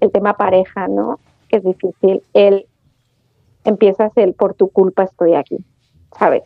el 0.00 0.12
tema 0.12 0.34
pareja, 0.34 0.88
¿no? 0.88 1.18
Que 1.48 1.58
es 1.58 1.64
difícil. 1.64 2.22
Él 2.32 2.66
empiezas 3.64 4.12
el 4.16 4.34
por 4.34 4.54
tu 4.54 4.68
culpa 4.68 5.04
estoy 5.04 5.34
aquí, 5.34 5.58
¿sabes? 6.18 6.42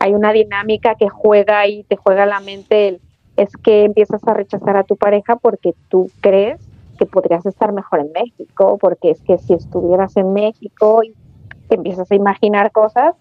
Hay 0.00 0.14
una 0.14 0.32
dinámica 0.32 0.94
que 0.94 1.08
juega 1.08 1.66
y 1.66 1.82
te 1.84 1.96
juega 1.96 2.24
la 2.24 2.40
mente 2.40 2.88
el 2.88 3.00
es 3.38 3.56
que 3.56 3.84
empiezas 3.84 4.26
a 4.26 4.34
rechazar 4.34 4.76
a 4.76 4.82
tu 4.82 4.96
pareja 4.96 5.36
porque 5.36 5.72
tú 5.88 6.10
crees 6.20 6.60
que 6.98 7.06
podrías 7.06 7.46
estar 7.46 7.72
mejor 7.72 8.00
en 8.00 8.10
México, 8.12 8.76
porque 8.80 9.12
es 9.12 9.20
que 9.22 9.38
si 9.38 9.54
estuvieras 9.54 10.16
en 10.16 10.32
México 10.32 11.02
y 11.04 11.14
empiezas 11.70 12.10
a 12.10 12.16
imaginar 12.16 12.72
cosas 12.72 13.14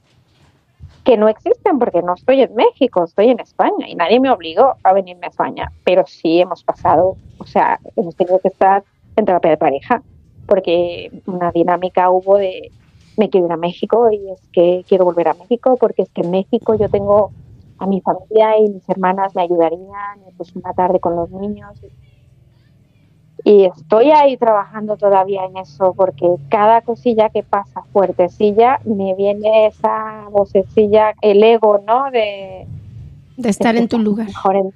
que 1.04 1.18
no 1.18 1.30
existen 1.30 1.78
porque 1.78 2.02
no 2.02 2.16
estoy 2.16 2.42
en 2.42 2.56
México, 2.56 3.04
estoy 3.04 3.30
en 3.30 3.40
España 3.40 3.88
y 3.88 3.96
nadie 3.96 4.20
me 4.20 4.32
obligó 4.32 4.74
a 4.84 4.92
venirme 4.92 5.28
a 5.28 5.30
España, 5.30 5.72
pero 5.84 6.04
sí 6.08 6.42
hemos 6.42 6.64
pasado, 6.64 7.16
o 7.38 7.46
sea, 7.46 7.80
hemos 7.96 8.16
tenido 8.16 8.40
que 8.40 8.48
estar 8.48 8.84
en 9.16 9.26
terapia 9.26 9.52
de 9.52 9.58
pareja 9.58 10.02
porque 10.48 11.12
una 11.28 11.52
dinámica 11.52 12.10
hubo 12.10 12.38
de 12.38 12.72
me 13.18 13.30
quiero 13.30 13.46
ir 13.46 13.54
a 13.54 13.58
México 13.58 14.10
y 14.12 14.32
es 14.32 14.42
que 14.52 14.84
quiero 14.88 15.06
volver 15.06 15.28
a 15.28 15.36
México 15.36 15.78
porque 15.80 16.02
es 16.02 16.10
que 16.10 16.22
en 16.22 16.32
México 16.32 16.76
yo 16.76 16.90
tengo 16.90 17.32
a 17.80 17.88
mi 17.88 18.02
familia 18.02 18.58
y 18.60 18.70
mis 18.70 18.90
hermanas 18.90 19.36
me 19.36 19.44
ayudarían, 19.44 20.20
pues 20.36 20.56
una 20.56 20.74
tarde 20.74 21.00
con 21.00 21.16
los 21.16 21.30
niños. 21.32 21.80
Y 23.44 23.66
estoy 23.66 24.12
ahí 24.12 24.36
trabajando 24.36 24.98
todavía 24.98 25.46
en 25.46 25.58
eso 25.58 25.94
porque 25.96 26.28
cada 26.50 26.82
cosilla 26.82 27.30
que 27.30 27.44
pasa 27.44 27.84
fuertecilla 27.94 28.80
me 28.84 29.14
viene 29.16 29.68
esa 29.68 30.28
vocecilla, 30.32 31.14
el 31.22 31.44
ego, 31.44 31.82
¿no? 31.88 32.12
De, 32.12 32.68
de 33.38 33.50
estar 33.50 33.76
en 33.76 33.88
tu 33.88 34.00
lugar. 34.00 34.26
Mejor 34.28 34.56
en, 34.56 34.74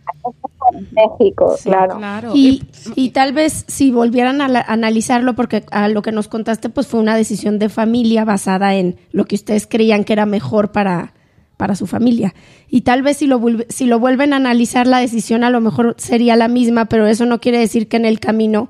México, 0.91 1.55
claro. 1.63 2.31
Y, 2.33 2.63
y, 2.95 3.09
tal 3.09 3.33
vez 3.33 3.65
si 3.67 3.91
volvieran 3.91 4.39
a, 4.39 4.45
analizarlo, 4.67 5.35
porque 5.35 5.65
a 5.71 5.89
lo 5.89 6.03
que 6.03 6.11
nos 6.11 6.27
contaste, 6.27 6.69
pues 6.69 6.87
fue 6.87 6.99
una 6.99 7.15
decisión 7.15 7.57
de 7.59 7.67
familia 7.67 8.23
basada 8.23 8.75
en 8.75 8.97
lo 9.11 9.25
que 9.25 9.35
ustedes 9.35 9.65
creían 9.67 10.03
que 10.03 10.13
era 10.13 10.27
mejor 10.27 10.71
para, 10.71 11.13
para 11.61 11.75
su 11.75 11.85
familia. 11.85 12.33
Y 12.71 12.81
tal 12.81 13.03
vez 13.03 13.17
si 13.17 13.27
lo, 13.27 13.39
si 13.69 13.85
lo 13.85 13.99
vuelven 13.99 14.33
a 14.33 14.37
analizar, 14.37 14.87
la 14.87 14.97
decisión 14.97 15.43
a 15.43 15.51
lo 15.51 15.61
mejor 15.61 15.93
sería 15.99 16.35
la 16.35 16.47
misma, 16.47 16.85
pero 16.85 17.05
eso 17.05 17.27
no 17.27 17.39
quiere 17.39 17.59
decir 17.59 17.87
que 17.87 17.97
en 17.97 18.05
el 18.05 18.19
camino 18.19 18.69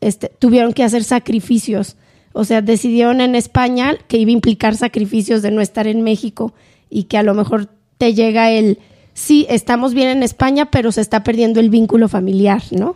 este, 0.00 0.28
tuvieron 0.38 0.72
que 0.72 0.84
hacer 0.84 1.02
sacrificios. 1.02 1.96
O 2.32 2.44
sea, 2.44 2.62
decidieron 2.62 3.20
en 3.20 3.34
España 3.34 3.96
que 4.06 4.18
iba 4.18 4.28
a 4.28 4.34
implicar 4.34 4.76
sacrificios 4.76 5.42
de 5.42 5.50
no 5.50 5.60
estar 5.60 5.88
en 5.88 6.02
México 6.02 6.54
y 6.88 7.04
que 7.04 7.18
a 7.18 7.24
lo 7.24 7.34
mejor 7.34 7.70
te 7.98 8.14
llega 8.14 8.52
el 8.52 8.78
sí, 9.14 9.44
estamos 9.50 9.92
bien 9.92 10.06
en 10.06 10.22
España, 10.22 10.70
pero 10.70 10.92
se 10.92 11.00
está 11.00 11.24
perdiendo 11.24 11.58
el 11.58 11.70
vínculo 11.70 12.06
familiar, 12.06 12.62
¿no? 12.70 12.94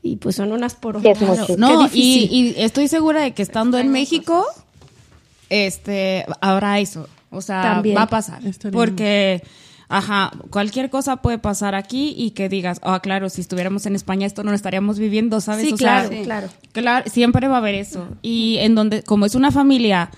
Y 0.00 0.14
pues 0.14 0.36
son 0.36 0.52
unas 0.52 0.76
por 0.76 1.02
No, 1.58 1.88
y, 1.92 2.28
y, 2.30 2.54
estoy 2.56 2.86
segura 2.86 3.20
de 3.22 3.32
que 3.32 3.42
estando 3.42 3.78
en 3.78 3.90
México, 3.90 4.46
este, 5.48 6.24
habrá 6.40 6.78
eso. 6.78 7.08
O 7.30 7.40
sea, 7.40 7.82
va 7.96 8.02
a 8.02 8.06
pasar. 8.06 8.42
Porque, 8.72 9.42
ajá, 9.88 10.32
cualquier 10.50 10.90
cosa 10.90 11.16
puede 11.16 11.38
pasar 11.38 11.74
aquí 11.74 12.14
y 12.16 12.32
que 12.32 12.48
digas, 12.48 12.80
ah, 12.82 13.00
claro, 13.00 13.28
si 13.28 13.40
estuviéramos 13.40 13.86
en 13.86 13.94
España 13.94 14.26
esto 14.26 14.42
no 14.42 14.50
lo 14.50 14.56
estaríamos 14.56 14.98
viviendo, 14.98 15.40
¿sabes? 15.40 15.66
Sí, 15.66 15.74
claro, 15.74 16.10
claro. 16.24 16.48
Claro, 16.72 17.10
siempre 17.10 17.48
va 17.48 17.56
a 17.56 17.58
haber 17.58 17.76
eso. 17.76 18.08
Y 18.22 18.56
en 18.58 18.74
donde, 18.74 19.02
como 19.02 19.26
es 19.26 19.34
una 19.34 19.50
familia 19.50 20.10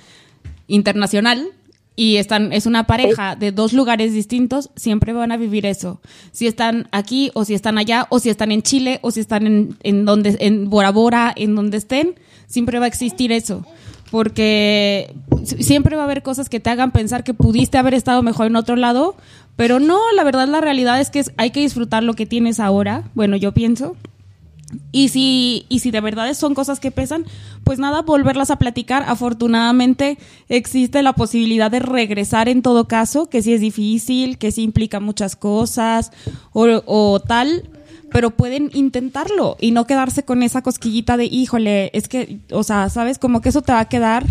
internacional, 0.68 1.52
y 1.94 2.16
están, 2.16 2.52
es 2.52 2.66
una 2.66 2.84
pareja 2.84 3.36
de 3.36 3.52
dos 3.52 3.72
lugares 3.72 4.14
distintos, 4.14 4.70
siempre 4.76 5.12
van 5.12 5.30
a 5.30 5.36
vivir 5.36 5.66
eso. 5.66 6.00
Si 6.30 6.46
están 6.46 6.88
aquí, 6.90 7.30
o 7.34 7.44
si 7.44 7.54
están 7.54 7.76
allá, 7.76 8.06
o 8.08 8.18
si 8.18 8.30
están 8.30 8.50
en 8.50 8.62
Chile, 8.62 8.98
o 9.02 9.10
si 9.10 9.20
están 9.20 9.46
en, 9.46 9.76
en 9.82 10.04
donde, 10.06 10.36
en 10.40 10.70
Bora 10.70 10.90
Bora, 10.90 11.32
en 11.36 11.54
donde 11.54 11.76
estén, 11.76 12.14
siempre 12.46 12.78
va 12.78 12.86
a 12.86 12.88
existir 12.88 13.30
eso. 13.30 13.66
Porque 14.12 15.14
siempre 15.42 15.96
va 15.96 16.02
a 16.02 16.04
haber 16.04 16.22
cosas 16.22 16.50
que 16.50 16.60
te 16.60 16.68
hagan 16.68 16.92
pensar 16.92 17.24
que 17.24 17.32
pudiste 17.32 17.78
haber 17.78 17.94
estado 17.94 18.22
mejor 18.22 18.46
en 18.46 18.56
otro 18.56 18.76
lado, 18.76 19.16
pero 19.56 19.80
no, 19.80 19.98
la 20.14 20.22
verdad, 20.22 20.46
la 20.46 20.60
realidad 20.60 21.00
es 21.00 21.08
que 21.08 21.24
hay 21.38 21.50
que 21.50 21.60
disfrutar 21.60 22.02
lo 22.02 22.12
que 22.12 22.26
tienes 22.26 22.60
ahora. 22.60 23.04
Bueno, 23.14 23.36
yo 23.36 23.52
pienso. 23.52 23.96
Y 24.90 25.08
si, 25.08 25.66
y 25.68 25.80
si 25.80 25.90
de 25.90 26.00
verdad 26.00 26.32
son 26.34 26.54
cosas 26.54 26.80
que 26.80 26.90
pesan, 26.90 27.24
pues 27.64 27.78
nada, 27.78 28.02
volverlas 28.02 28.50
a 28.50 28.56
platicar. 28.56 29.04
Afortunadamente 29.06 30.18
existe 30.48 31.02
la 31.02 31.12
posibilidad 31.14 31.70
de 31.70 31.80
regresar 31.80 32.48
en 32.48 32.62
todo 32.62 32.88
caso, 32.88 33.28
que 33.28 33.42
sí 33.42 33.52
es 33.52 33.60
difícil, 33.60 34.38
que 34.38 34.52
sí 34.52 34.62
implica 34.62 35.00
muchas 35.00 35.36
cosas 35.36 36.10
o, 36.52 36.66
o 36.86 37.20
tal, 37.20 37.68
pero 38.10 38.30
pueden 38.30 38.70
intentarlo 38.74 39.56
y 39.60 39.70
no 39.70 39.86
quedarse 39.86 40.24
con 40.24 40.42
esa 40.42 40.62
cosquillita 40.62 41.16
de, 41.16 41.24
híjole, 41.24 41.90
es 41.94 42.08
que, 42.08 42.38
o 42.50 42.62
sea, 42.62 42.88
sabes, 42.88 43.18
como 43.18 43.40
que 43.40 43.48
eso 43.48 43.62
te 43.62 43.72
va 43.72 43.80
a 43.80 43.88
quedar, 43.88 44.24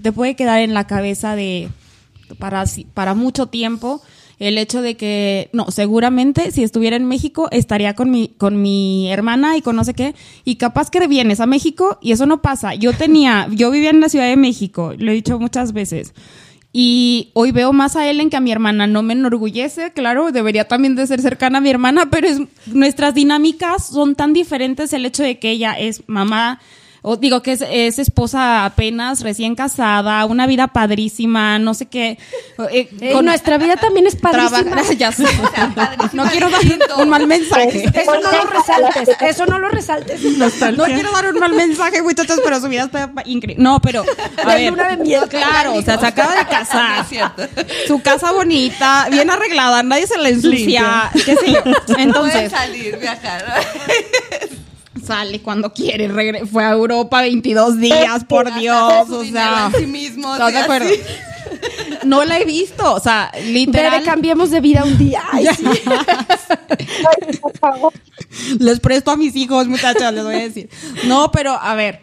te 0.00 0.12
puede 0.12 0.36
quedar 0.36 0.60
en 0.60 0.74
la 0.74 0.86
cabeza 0.86 1.36
de, 1.36 1.68
para, 2.38 2.64
para 2.94 3.14
mucho 3.14 3.46
tiempo 3.46 4.02
el 4.38 4.58
hecho 4.58 4.82
de 4.82 4.96
que, 4.96 5.48
no, 5.52 5.70
seguramente 5.70 6.50
si 6.50 6.62
estuviera 6.62 6.96
en 6.96 7.06
México 7.06 7.48
estaría 7.50 7.94
con 7.94 8.10
mi, 8.10 8.28
con 8.28 8.60
mi 8.60 9.10
hermana 9.10 9.56
y 9.56 9.62
con 9.62 9.76
no 9.76 9.84
sé 9.84 9.94
qué, 9.94 10.14
y 10.44 10.56
capaz 10.56 10.90
que 10.90 11.06
vienes 11.06 11.40
a 11.40 11.46
México 11.46 11.98
y 12.02 12.12
eso 12.12 12.26
no 12.26 12.42
pasa. 12.42 12.74
Yo 12.74 12.92
tenía, 12.92 13.48
yo 13.52 13.70
vivía 13.70 13.90
en 13.90 14.00
la 14.00 14.08
Ciudad 14.08 14.26
de 14.26 14.36
México, 14.36 14.92
lo 14.98 15.10
he 15.10 15.14
dicho 15.14 15.38
muchas 15.38 15.72
veces. 15.72 16.14
Y 16.72 17.30
hoy 17.32 17.52
veo 17.52 17.72
más 17.72 17.96
a 17.96 18.06
Ellen 18.06 18.28
que 18.28 18.36
a 18.36 18.40
mi 18.40 18.52
hermana. 18.52 18.86
No 18.86 19.02
me 19.02 19.14
enorgullece, 19.14 19.92
claro, 19.94 20.30
debería 20.30 20.68
también 20.68 20.94
de 20.94 21.06
ser 21.06 21.22
cercana 21.22 21.56
a 21.56 21.60
mi 21.62 21.70
hermana, 21.70 22.10
pero 22.10 22.28
es, 22.28 22.38
nuestras 22.66 23.14
dinámicas 23.14 23.86
son 23.86 24.14
tan 24.14 24.34
diferentes 24.34 24.92
el 24.92 25.06
hecho 25.06 25.22
de 25.22 25.38
que 25.38 25.50
ella 25.50 25.72
es 25.72 26.02
mamá 26.06 26.60
o 27.08 27.16
digo 27.16 27.40
que 27.40 27.52
es, 27.52 27.98
esposa 28.00 28.64
apenas, 28.64 29.20
recién 29.20 29.54
casada, 29.54 30.24
una 30.24 30.44
vida 30.48 30.66
padrísima, 30.66 31.56
no 31.60 31.72
sé 31.72 31.86
qué. 31.86 32.18
Eh, 32.72 33.12
con 33.12 33.26
nuestra 33.26 33.58
vida 33.58 33.76
también 33.76 34.08
es 34.08 34.16
padrísima. 34.20 34.82
ya 34.98 35.12
sé. 35.12 35.24
no 36.14 36.24
quiero 36.24 36.50
dar 36.50 36.62
un 36.98 37.08
mal 37.08 37.28
mensaje. 37.28 37.84
Eso 37.94 38.20
no 38.20 38.32
lo 38.32 38.50
resaltes, 38.50 39.16
eso 39.20 39.46
no 39.46 39.58
lo 39.60 39.68
resaltes. 39.68 40.20
No 40.76 40.84
quiero 40.86 41.12
dar 41.12 41.32
un 41.32 41.38
mal 41.38 41.52
mensaje, 41.52 42.02
muchachos, 42.02 42.40
pero 42.42 42.60
su 42.60 42.68
vida 42.68 42.86
está 42.86 43.12
increíble. 43.24 43.62
No, 43.62 43.78
pero 43.80 44.04
a 44.42 44.54
ver, 44.56 44.74
claro, 45.28 45.74
o 45.74 45.82
sea, 45.82 46.00
se 46.00 46.06
acaba 46.06 46.34
de 46.34 46.46
casar. 46.46 47.06
su 47.86 48.02
casa 48.02 48.32
bonita, 48.32 49.06
bien 49.12 49.30
arreglada, 49.30 49.84
nadie 49.84 50.08
se 50.08 50.18
la 50.18 50.30
ensucia, 50.30 51.08
qué 51.12 51.36
sé 51.36 51.52
yo. 51.52 51.62
Entonces, 51.98 52.34
Puede 52.34 52.50
salir, 52.50 52.98
viajar 52.98 53.44
sale 55.06 55.40
cuando 55.40 55.72
quiere, 55.72 56.44
fue 56.46 56.64
a 56.64 56.70
Europa 56.72 57.22
22 57.22 57.78
días, 57.78 58.24
por 58.24 58.52
Dios, 58.54 59.10
o 59.10 59.24
sea, 59.24 59.70
sí 59.76 59.86
mismo, 59.86 60.32
¿estás 60.32 60.52
de 60.52 60.58
acuerdo? 60.58 60.90
No 62.04 62.24
la 62.24 62.38
he 62.38 62.44
visto, 62.44 62.94
o 62.94 63.00
sea, 63.00 63.32
literal. 63.46 64.02
cambiemos 64.04 64.50
de 64.50 64.60
vida 64.60 64.84
un 64.84 64.96
día. 64.96 65.22
les 68.58 68.80
presto 68.80 69.10
a 69.10 69.16
mis 69.16 69.34
hijos, 69.34 69.66
muchachas, 69.66 70.12
les 70.12 70.24
voy 70.24 70.34
a 70.34 70.38
decir. 70.38 70.68
No, 71.04 71.30
pero 71.32 71.52
a 71.52 71.74
ver, 71.74 72.02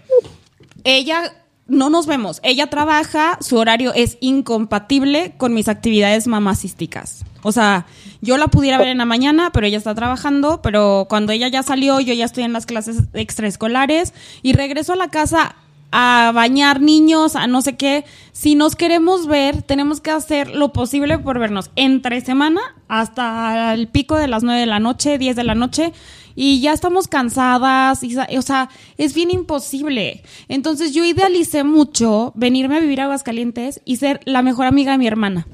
ella 0.84 1.34
no 1.67 1.89
nos 1.89 2.08
vemos. 2.08 2.39
Ella 2.43 2.67
trabaja, 2.67 3.38
su 3.41 3.58
horario 3.58 3.93
es 3.93 4.17
incompatible 4.19 5.34
con 5.38 5.54
mis 5.54 5.67
actividades 5.67 6.28
mamacísticas. 6.28 7.26
O 7.41 7.52
sea, 7.52 7.86
yo 8.21 8.38
la 8.38 8.47
pudiera 8.47 8.78
ver 8.78 8.88
en 8.88 8.97
la 8.97 9.06
mañana, 9.06 9.52
pero 9.52 9.67
ella 9.67 9.78
está 9.78 9.93
trabajando, 9.93 10.62
pero 10.62 11.08
cuando 11.10 11.34
ella 11.34 11.49
ya 11.49 11.62
salió, 11.62 11.99
yo 11.99 12.13
ya 12.13 12.26
estoy 12.26 12.45
en 12.45 12.54
las 12.54 12.65
clases 12.65 13.04
extraescolares 13.13 14.13
y 14.41 14.54
regreso 14.54 14.93
a 14.93 14.97
la 14.97 15.10
casa 15.10 15.56
a 15.95 16.32
bañar 16.34 16.82
niños, 16.82 17.36
a 17.36 17.45
no 17.45 17.62
sé 17.62 17.75
qué. 17.77 18.03
Si 18.32 18.56
nos 18.56 18.75
queremos 18.75 19.27
ver, 19.27 19.62
tenemos 19.62 20.01
que 20.01 20.10
hacer 20.10 20.49
lo 20.49 20.73
posible 20.73 21.19
por 21.19 21.38
vernos 21.38 21.69
entre 21.75 22.19
semana 22.21 22.62
hasta 22.88 23.75
el 23.75 23.88
pico 23.88 24.17
de 24.17 24.27
las 24.27 24.41
9 24.41 24.60
de 24.60 24.65
la 24.65 24.79
noche, 24.79 25.19
10 25.19 25.36
de 25.36 25.43
la 25.43 25.53
noche 25.53 25.93
y 26.36 26.62
ya 26.62 26.73
estamos 26.73 27.08
cansadas, 27.08 28.03
y, 28.03 28.17
o 28.17 28.41
sea, 28.41 28.69
es 28.97 29.13
bien 29.13 29.29
imposible. 29.29 30.23
Entonces 30.47 30.95
yo 30.95 31.06
idealicé 31.06 31.63
mucho 31.63 32.32
venirme 32.34 32.77
a 32.77 32.79
vivir 32.79 32.99
a 33.01 33.03
Aguascalientes 33.03 33.79
y 33.86 33.97
ser 33.97 34.19
la 34.25 34.41
mejor 34.41 34.65
amiga 34.65 34.93
de 34.93 34.97
mi 34.97 35.06
hermana 35.06 35.45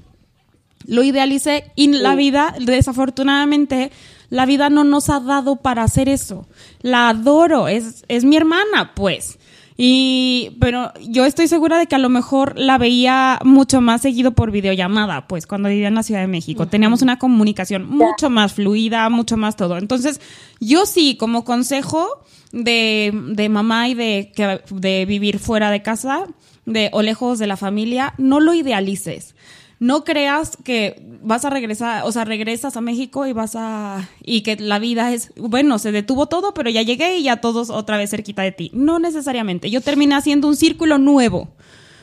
lo 0.87 1.03
idealicé 1.03 1.71
y 1.75 1.87
la 1.87 2.15
vida, 2.15 2.55
desafortunadamente, 2.59 3.91
la 4.29 4.47
vida 4.47 4.71
no 4.71 4.83
nos 4.83 5.09
ha 5.09 5.19
dado 5.19 5.57
para 5.57 5.83
hacer 5.83 6.09
eso. 6.09 6.47
La 6.81 7.09
adoro, 7.09 7.67
es, 7.67 8.05
es 8.07 8.23
mi 8.23 8.37
hermana, 8.37 8.93
pues. 8.95 9.37
Y, 9.81 10.57
pero 10.59 10.91
yo 11.07 11.23
estoy 11.23 11.47
segura 11.47 11.79
de 11.79 11.87
que 11.87 11.95
a 11.95 11.99
lo 11.99 12.09
mejor 12.09 12.59
la 12.59 12.77
veía 12.77 13.39
mucho 13.45 13.79
más 13.79 14.01
seguido 14.01 14.31
por 14.31 14.51
videollamada, 14.51 15.25
pues 15.25 15.47
cuando 15.47 15.69
vivía 15.69 15.87
en 15.87 15.95
la 15.95 16.03
Ciudad 16.03 16.19
de 16.19 16.27
México. 16.27 16.67
Teníamos 16.67 17.01
una 17.01 17.17
comunicación 17.17 17.87
mucho 17.87 18.29
más 18.29 18.51
fluida, 18.51 19.09
mucho 19.09 19.37
más 19.37 19.55
todo. 19.55 19.77
Entonces, 19.77 20.19
yo 20.59 20.85
sí, 20.85 21.15
como 21.15 21.45
consejo 21.45 22.25
de, 22.51 23.13
de 23.29 23.47
mamá 23.47 23.87
y 23.87 23.93
de, 23.93 24.33
de 24.69 25.05
vivir 25.05 25.39
fuera 25.39 25.71
de 25.71 25.81
casa, 25.81 26.25
de, 26.65 26.89
o 26.91 27.01
lejos 27.01 27.39
de 27.39 27.47
la 27.47 27.55
familia, 27.55 28.15
no 28.17 28.41
lo 28.41 28.53
idealices 28.53 29.33
no 29.79 30.03
creas 30.03 30.57
que 30.63 31.01
vas 31.21 31.45
a 31.45 31.49
regresar, 31.49 32.03
o 32.05 32.11
sea, 32.11 32.25
regresas 32.25 32.75
a 32.75 32.81
México 32.81 33.25
y 33.25 33.33
vas 33.33 33.55
a, 33.55 34.09
y 34.21 34.41
que 34.41 34.57
la 34.57 34.77
vida 34.77 35.13
es, 35.13 35.31
bueno, 35.37 35.79
se 35.79 35.93
detuvo 35.93 36.27
todo, 36.27 36.53
pero 36.53 36.69
ya 36.69 36.81
llegué 36.81 37.17
y 37.17 37.23
ya 37.23 37.37
todos 37.37 37.69
otra 37.69 37.97
vez 37.97 38.09
cerquita 38.09 38.41
de 38.41 38.51
ti. 38.51 38.71
No 38.73 38.99
necesariamente. 38.99 39.69
Yo 39.69 39.81
terminé 39.81 40.15
haciendo 40.15 40.47
un 40.49 40.57
círculo 40.57 40.97
nuevo, 40.97 41.49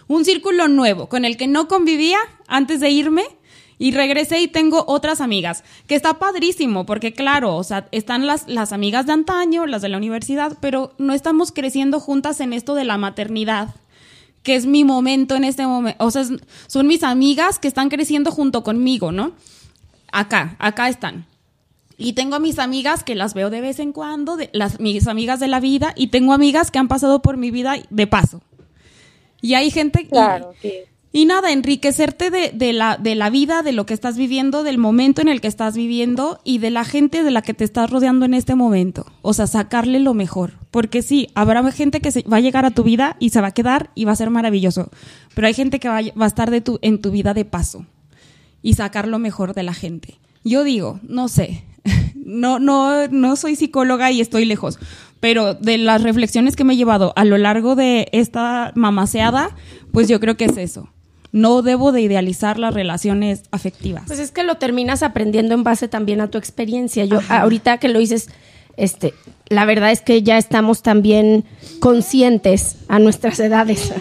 un 0.09 0.25
círculo 0.25 0.69
nuevo 0.69 1.09
con 1.09 1.25
el 1.25 1.37
que 1.37 1.47
no 1.47 1.69
convivía 1.69 2.19
antes 2.49 2.81
de 2.81 2.91
irme. 2.91 3.25
Y 3.79 3.93
regresé 3.93 4.41
y 4.41 4.49
tengo 4.49 4.87
otras 4.89 5.21
amigas, 5.21 5.62
que 5.87 5.97
está 5.97 6.15
padrísimo, 6.15 6.87
porque 6.87 7.12
claro, 7.12 7.57
o 7.57 7.62
sea, 7.62 7.89
están 7.93 8.27
las, 8.27 8.49
las 8.49 8.73
amigas 8.73 9.05
de 9.05 9.12
antaño, 9.12 9.67
las 9.67 9.83
de 9.83 9.91
la 9.91 9.99
universidad, 9.99 10.57
pero 10.62 10.95
no 10.97 11.12
estamos 11.12 11.53
creciendo 11.53 12.01
juntas 12.01 12.41
en 12.41 12.55
esto 12.55 12.75
de 12.75 12.85
la 12.85 12.97
maternidad 12.97 13.75
que 14.47 14.55
es 14.55 14.65
mi 14.65 14.85
momento 14.85 15.35
en 15.35 15.43
este 15.43 15.67
momento. 15.67 16.05
O 16.05 16.09
sea, 16.13 16.23
son 16.69 16.87
mis 16.87 17.03
amigas 17.03 17.59
que 17.59 17.67
están 17.67 17.89
creciendo 17.89 18.31
junto 18.31 18.63
conmigo, 18.63 19.11
¿no? 19.11 19.33
Acá, 20.13 20.55
acá 20.61 20.89
están. 20.89 21.27
Y 21.99 22.13
tengo 22.13 22.37
a 22.37 22.39
mis 22.39 22.61
amigas 22.61 23.03
que 23.03 23.17
las 23.17 23.35
veo 23.35 23.51
de 23.51 23.61
vez 23.61 23.81
en 23.81 23.91
cuando, 23.91 24.37
de, 24.37 24.49
las, 24.53 24.79
mis 24.79 25.09
amigas 25.09 25.41
de 25.41 25.49
la 25.49 25.59
vida, 25.59 25.95
y 25.97 26.09
tengo 26.09 26.33
amigas 26.33 26.71
que 26.71 26.79
han 26.79 26.87
pasado 26.87 27.23
por 27.23 27.37
mi 27.39 27.51
vida 27.51 27.75
de 27.91 28.07
paso. 28.07 28.41
Y 29.41 29.55
hay 29.55 29.73
gente... 29.73 30.07
Claro, 30.07 30.55
y 30.63 30.69
nada, 31.25 31.51
enriquecerte 31.51 32.31
de, 32.31 32.51
de, 32.53 32.75
la, 32.75 32.99
de 32.99 33.15
la 33.15 33.31
vida, 33.31 33.63
de 33.63 33.73
lo 33.73 33.87
que 33.87 33.95
estás 33.95 34.19
viviendo, 34.19 34.63
del 34.63 34.77
momento 34.77 35.23
en 35.23 35.29
el 35.29 35.41
que 35.41 35.49
estás 35.49 35.75
viviendo 35.75 36.41
y 36.45 36.59
de 36.59 36.71
la 36.71 36.85
gente 36.85 37.23
de 37.23 37.31
la 37.31 37.41
que 37.41 37.55
te 37.55 37.65
estás 37.65 37.91
rodeando 37.91 38.27
en 38.27 38.35
este 38.35 38.55
momento. 38.55 39.07
O 39.23 39.33
sea, 39.33 39.47
sacarle 39.47 39.99
lo 39.99 40.13
mejor. 40.13 40.53
Porque 40.71 41.01
sí, 41.01 41.29
habrá 41.35 41.73
gente 41.73 42.01
que 42.01 42.11
se, 42.11 42.23
va 42.23 42.37
a 42.37 42.41
llegar 42.41 42.67
a 42.67 42.71
tu 42.71 42.83
vida 42.83 43.17
y 43.19 43.31
se 43.31 43.41
va 43.41 43.47
a 43.47 43.55
quedar 43.55 43.91
y 43.95 44.05
va 44.05 44.13
a 44.13 44.17
ser 44.17 44.29
maravilloso. 44.29 44.91
Pero 45.35 45.47
hay 45.47 45.55
gente 45.55 45.81
que 45.81 45.89
va, 45.89 46.03
va 46.21 46.25
a 46.25 46.29
estar 46.29 46.51
de 46.51 46.61
tu, 46.61 46.79
en 46.83 47.01
tu 47.01 47.11
vida 47.11 47.33
de 47.33 47.47
paso 47.47 47.87
y 48.61 48.75
sacar 48.75 49.09
lo 49.09 49.19
mejor 49.19 49.55
de 49.55 49.63
la 49.63 49.73
gente. 49.73 50.19
Yo 50.45 50.65
digo, 50.65 51.01
no 51.03 51.29
sé, 51.29 51.65
no, 52.15 52.59
no, 52.59 53.09
no 53.09 53.37
soy 53.37 53.57
psicóloga 53.57 54.11
y 54.11 54.21
estoy 54.21 54.45
lejos, 54.45 54.79
pero 55.21 55.55
de 55.55 55.79
las 55.79 56.03
reflexiones 56.03 56.57
que 56.57 56.65
me 56.65 56.75
he 56.75 56.77
llevado 56.77 57.15
a 57.17 57.25
lo 57.25 57.39
largo 57.39 57.75
de 57.75 58.09
esta 58.13 58.73
mamaseada, 58.75 59.57
pues 59.93 60.09
yo 60.09 60.21
creo 60.21 60.37
que 60.37 60.45
es 60.45 60.59
eso 60.59 60.91
no 61.37 61.61
debo 61.61 61.92
de 61.92 62.01
idealizar 62.01 62.59
las 62.59 62.72
relaciones 62.72 63.42
afectivas. 63.51 64.05
Pues 64.07 64.18
es 64.20 64.31
que 64.31 64.42
lo 64.42 64.55
terminas 64.55 65.03
aprendiendo 65.03 65.55
en 65.55 65.64
base 65.64 65.87
también 65.87 66.22
a 66.22 66.29
tu 66.29 66.38
experiencia. 66.38 67.05
Yo 67.05 67.20
ahorita 67.29 67.77
que 67.77 67.88
lo 67.88 67.99
dices, 67.99 68.31
este, 68.79 69.12
la 69.51 69.66
verdad 69.66 69.90
es 69.90 70.01
que 70.01 70.22
ya 70.22 70.38
estamos 70.38 70.81
también 70.81 71.44
conscientes 71.79 72.77
a 72.88 72.99
nuestras 72.99 73.38
edades 73.38 73.92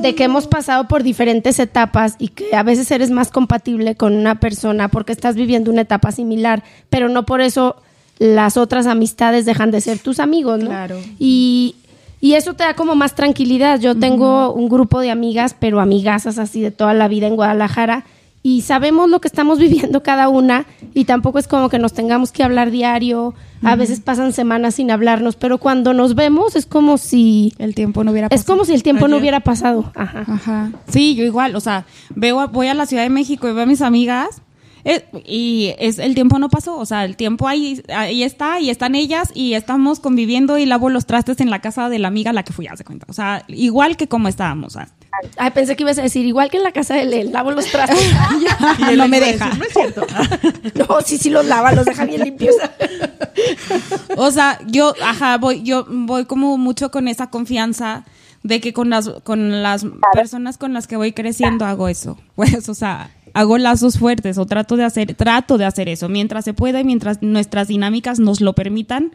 de 0.00 0.16
que 0.16 0.24
hemos 0.24 0.48
pasado 0.48 0.88
por 0.88 1.04
diferentes 1.04 1.60
etapas 1.60 2.16
y 2.18 2.28
que 2.28 2.56
a 2.56 2.64
veces 2.64 2.90
eres 2.90 3.10
más 3.10 3.30
compatible 3.30 3.94
con 3.94 4.14
una 4.14 4.40
persona 4.40 4.88
porque 4.88 5.12
estás 5.12 5.36
viviendo 5.36 5.70
una 5.70 5.82
etapa 5.82 6.10
similar, 6.10 6.64
pero 6.88 7.08
no 7.08 7.24
por 7.24 7.40
eso 7.40 7.76
las 8.18 8.56
otras 8.56 8.86
amistades 8.86 9.46
dejan 9.46 9.70
de 9.70 9.80
ser 9.80 9.98
tus 9.98 10.20
amigos, 10.20 10.58
¿no? 10.58 10.66
Claro. 10.66 10.98
Y, 11.18 11.76
y 12.20 12.34
eso 12.34 12.54
te 12.54 12.64
da 12.64 12.74
como 12.74 12.94
más 12.94 13.14
tranquilidad. 13.14 13.80
Yo 13.80 13.96
tengo 13.96 14.52
un 14.52 14.68
grupo 14.68 15.00
de 15.00 15.10
amigas, 15.10 15.56
pero 15.58 15.80
amigasas 15.80 16.38
así 16.38 16.60
de 16.60 16.70
toda 16.70 16.94
la 16.94 17.08
vida 17.08 17.26
en 17.26 17.36
Guadalajara 17.36 18.04
y 18.42 18.62
sabemos 18.62 19.10
lo 19.10 19.20
que 19.20 19.28
estamos 19.28 19.58
viviendo 19.58 20.02
cada 20.02 20.28
una 20.28 20.66
y 20.94 21.04
tampoco 21.04 21.38
es 21.38 21.48
como 21.48 21.68
que 21.68 21.78
nos 21.78 21.92
tengamos 21.92 22.32
que 22.32 22.42
hablar 22.42 22.70
diario, 22.70 23.34
a 23.62 23.76
veces 23.76 24.00
pasan 24.00 24.32
semanas 24.32 24.76
sin 24.76 24.90
hablarnos, 24.90 25.36
pero 25.36 25.58
cuando 25.58 25.92
nos 25.92 26.14
vemos 26.14 26.56
es 26.56 26.66
como 26.66 26.96
si 26.96 27.52
el 27.58 27.74
tiempo 27.74 28.04
no 28.04 28.12
hubiera 28.12 28.28
pasado. 28.28 28.40
Es 28.40 28.46
como 28.46 28.64
si 28.64 28.72
el 28.72 28.82
tiempo 28.82 29.08
no 29.08 29.18
hubiera 29.18 29.40
pasado. 29.40 29.92
Ajá. 29.94 30.24
Ajá. 30.26 30.70
Sí, 30.88 31.14
yo 31.14 31.24
igual, 31.24 31.54
o 31.56 31.60
sea, 31.60 31.84
veo 32.14 32.48
voy 32.48 32.68
a 32.68 32.74
la 32.74 32.86
Ciudad 32.86 33.02
de 33.02 33.10
México 33.10 33.48
y 33.48 33.52
veo 33.52 33.64
a 33.64 33.66
mis 33.66 33.82
amigas 33.82 34.42
eh, 34.84 35.04
y 35.26 35.74
es 35.78 35.98
el 35.98 36.14
tiempo 36.14 36.38
no 36.38 36.48
pasó, 36.48 36.78
o 36.78 36.86
sea, 36.86 37.04
el 37.04 37.16
tiempo 37.16 37.48
ahí, 37.48 37.82
ahí 37.88 38.22
está 38.22 38.60
y 38.60 38.70
están 38.70 38.94
ellas 38.94 39.30
y 39.34 39.54
estamos 39.54 40.00
conviviendo 40.00 40.58
y 40.58 40.66
lavo 40.66 40.90
los 40.90 41.06
trastes 41.06 41.40
en 41.40 41.50
la 41.50 41.60
casa 41.60 41.88
de 41.88 41.98
la 41.98 42.08
amiga 42.08 42.30
a 42.30 42.32
la 42.32 42.42
que 42.42 42.52
fui, 42.52 42.66
a 42.66 42.72
hace 42.72 42.84
cuenta. 42.84 43.06
O 43.08 43.12
sea, 43.12 43.44
igual 43.48 43.96
que 43.96 44.08
como 44.08 44.28
estábamos. 44.28 44.76
Ay, 45.36 45.50
pensé 45.50 45.76
que 45.76 45.82
ibas 45.82 45.98
a 45.98 46.02
decir, 46.02 46.24
igual 46.24 46.50
que 46.50 46.56
en 46.56 46.62
la 46.62 46.72
casa 46.72 46.94
de 46.94 47.02
él, 47.20 47.32
lavo 47.32 47.50
los 47.50 47.66
trastes. 47.66 47.98
y 48.92 48.96
no 48.96 49.08
me 49.08 49.20
deja. 49.20 49.52
no 49.54 49.64
es 49.64 49.72
cierto. 49.72 50.06
no, 50.88 51.00
sí, 51.04 51.18
sí 51.18 51.30
los 51.30 51.44
lava, 51.46 51.72
los 51.72 51.84
deja 51.84 52.04
bien 52.04 52.22
limpios. 52.22 52.54
o 54.16 54.30
sea, 54.30 54.58
yo, 54.66 54.94
ajá, 55.02 55.38
voy, 55.38 55.62
yo 55.62 55.86
voy 55.88 56.24
como 56.24 56.56
mucho 56.56 56.90
con 56.90 57.08
esa 57.08 57.28
confianza 57.28 58.04
de 58.42 58.60
que 58.60 58.72
con 58.72 58.90
las, 58.90 59.10
con 59.22 59.62
las 59.62 59.84
personas 60.14 60.56
con 60.56 60.72
las 60.72 60.86
que 60.86 60.96
voy 60.96 61.12
creciendo 61.12 61.64
hago 61.64 61.88
eso. 61.88 62.18
Pues, 62.40 62.70
o 62.70 62.74
sea, 62.74 63.10
hago 63.34 63.58
lazos 63.58 63.98
fuertes 63.98 64.38
o 64.38 64.46
trato 64.46 64.76
de 64.76 64.84
hacer, 64.84 65.14
trato 65.14 65.58
de 65.58 65.64
hacer 65.64 65.88
eso 65.88 66.08
mientras 66.08 66.44
se 66.44 66.54
pueda 66.54 66.80
y 66.80 66.84
mientras 66.84 67.22
nuestras 67.22 67.68
dinámicas 67.68 68.18
nos 68.18 68.40
lo 68.40 68.54
permitan. 68.54 69.12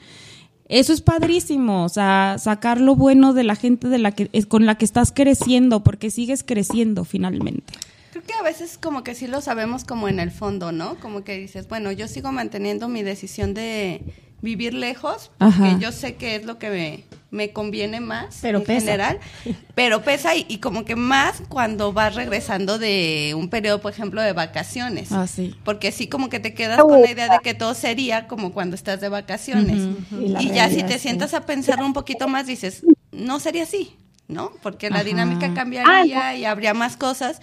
Eso 0.68 0.94
es 0.94 1.02
padrísimo, 1.02 1.84
o 1.84 1.90
sea, 1.90 2.38
sacar 2.40 2.82
lo 2.82 2.96
bueno 2.96 3.34
de 3.34 3.44
la 3.44 3.56
gente 3.56 3.88
de 3.88 4.00
la 4.00 4.12
que, 4.12 4.30
con 4.48 4.66
la 4.66 4.76
que 4.76 4.86
estás 4.86 5.12
creciendo, 5.12 5.84
porque 5.84 6.10
sigues 6.10 6.44
creciendo 6.44 7.06
finalmente. 7.06 7.74
Creo 8.12 8.24
que 8.24 8.34
a 8.34 8.42
veces 8.42 8.80
como 8.80 9.04
que 9.04 9.14
sí 9.14 9.28
lo 9.28 9.42
sabemos 9.42 9.84
como 9.84 10.08
en 10.08 10.20
el 10.20 10.32
fondo, 10.32 10.72
¿no? 10.72 10.96
Como 10.96 11.24
que 11.24 11.38
dices, 11.38 11.68
bueno, 11.68 11.92
yo 11.92 12.08
sigo 12.08 12.32
manteniendo 12.32 12.88
mi 12.88 13.04
decisión 13.04 13.54
de 13.54 14.02
vivir 14.46 14.74
lejos, 14.74 15.32
porque 15.40 15.76
yo 15.80 15.92
sé 15.92 16.16
que 16.16 16.36
es 16.36 16.46
lo 16.46 16.58
que 16.60 16.70
me, 16.70 17.04
me 17.32 17.52
conviene 17.52 18.00
más 18.00 18.40
pero 18.42 18.60
en 18.60 18.66
general, 18.66 19.20
pero 19.76 20.04
pesa 20.04 20.36
y, 20.36 20.60
como 20.60 20.86
que 20.86 20.96
más 20.96 21.42
cuando 21.50 21.92
vas 21.92 22.16
regresando 22.16 22.78
de 22.78 23.34
un 23.36 23.50
periodo, 23.50 23.82
por 23.82 23.92
ejemplo, 23.92 24.22
de 24.22 24.32
vacaciones. 24.32 25.12
Ah, 25.12 25.28
sí. 25.28 25.56
Porque 25.66 25.92
sí 25.92 26.08
como 26.08 26.30
que 26.30 26.40
te 26.40 26.54
quedas 26.54 26.82
con 26.82 27.02
la 27.02 27.12
idea 27.12 27.28
de 27.28 27.40
que 27.44 27.56
todo 27.56 27.74
sería 27.74 28.28
como 28.28 28.54
cuando 28.54 28.76
estás 28.76 29.02
de 29.02 29.10
vacaciones. 29.10 29.82
Y, 30.12 30.52
ya 30.52 30.70
si 30.70 30.84
te 30.84 31.00
sientas 31.00 31.34
a 31.34 31.42
pensar 31.42 31.84
un 31.84 31.94
poquito 31.94 32.28
más, 32.28 32.46
dices, 32.46 32.86
no 33.12 33.40
sería 33.40 33.64
así, 33.64 33.96
¿no? 34.28 34.52
Porque 34.62 34.90
la 34.92 35.04
dinámica 35.04 35.54
cambiaría 35.54 36.28
ah, 36.28 36.36
y 36.36 36.46
habría 36.46 36.76
más 36.76 36.96
cosas, 36.98 37.42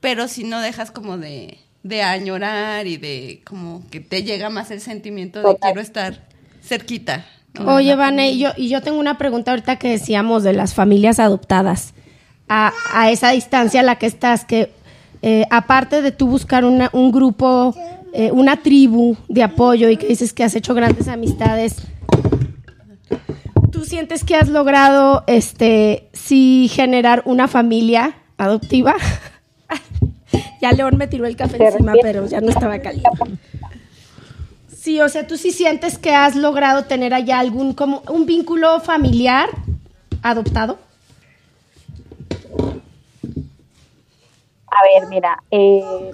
pero 0.00 0.28
si 0.28 0.44
no 0.44 0.60
dejas 0.60 0.90
como 0.90 1.18
de 1.18 1.58
de 1.82 2.02
añorar 2.02 2.86
y 2.86 2.96
de 2.96 3.40
como 3.44 3.88
que 3.90 4.00
te 4.00 4.22
llega 4.22 4.50
más 4.50 4.70
el 4.70 4.80
sentimiento 4.80 5.42
de 5.42 5.56
quiero 5.58 5.80
estar 5.80 6.28
cerquita. 6.68 7.24
Oye, 7.66 7.96
Vane, 7.96 8.30
y 8.30 8.38
yo, 8.38 8.50
y 8.56 8.68
yo 8.68 8.82
tengo 8.82 9.00
una 9.00 9.18
pregunta 9.18 9.50
ahorita 9.50 9.76
que 9.76 9.88
decíamos 9.88 10.44
de 10.44 10.52
las 10.52 10.74
familias 10.74 11.18
adoptadas. 11.18 11.94
A, 12.48 12.72
a 12.94 13.10
esa 13.10 13.30
distancia 13.30 13.80
a 13.80 13.82
la 13.82 13.96
que 13.96 14.06
estás, 14.06 14.44
que 14.44 14.72
eh, 15.22 15.44
aparte 15.50 16.00
de 16.02 16.12
tú 16.12 16.28
buscar 16.28 16.64
una, 16.64 16.90
un 16.92 17.10
grupo, 17.10 17.74
eh, 18.12 18.30
una 18.30 18.58
tribu 18.62 19.16
de 19.28 19.42
apoyo 19.42 19.90
y 19.90 19.96
que 19.96 20.06
dices 20.06 20.32
que 20.32 20.44
has 20.44 20.54
hecho 20.54 20.74
grandes 20.74 21.08
amistades, 21.08 21.76
¿tú 23.72 23.84
sientes 23.84 24.24
que 24.24 24.36
has 24.36 24.48
logrado 24.48 25.24
este 25.26 26.08
sí 26.12 26.70
generar 26.72 27.22
una 27.26 27.48
familia 27.48 28.14
adoptiva? 28.36 28.94
ya 30.62 30.72
León 30.72 30.96
me 30.96 31.08
tiró 31.08 31.26
el 31.26 31.36
café 31.36 31.62
encima, 31.66 31.94
pero 32.00 32.26
ya 32.26 32.40
no 32.40 32.50
estaba 32.50 32.78
caliente. 32.78 33.10
Sí, 34.88 35.02
o 35.02 35.08
sea, 35.10 35.26
tú 35.26 35.36
sí 35.36 35.50
sientes 35.50 35.98
que 35.98 36.14
has 36.14 36.34
logrado 36.34 36.84
tener 36.84 37.12
allá 37.12 37.40
algún, 37.40 37.74
como 37.74 38.00
un 38.08 38.24
vínculo 38.24 38.80
familiar 38.80 39.50
adoptado. 40.22 40.78
A 44.66 44.82
ver, 44.82 45.10
mira, 45.10 45.42
eh, 45.50 46.10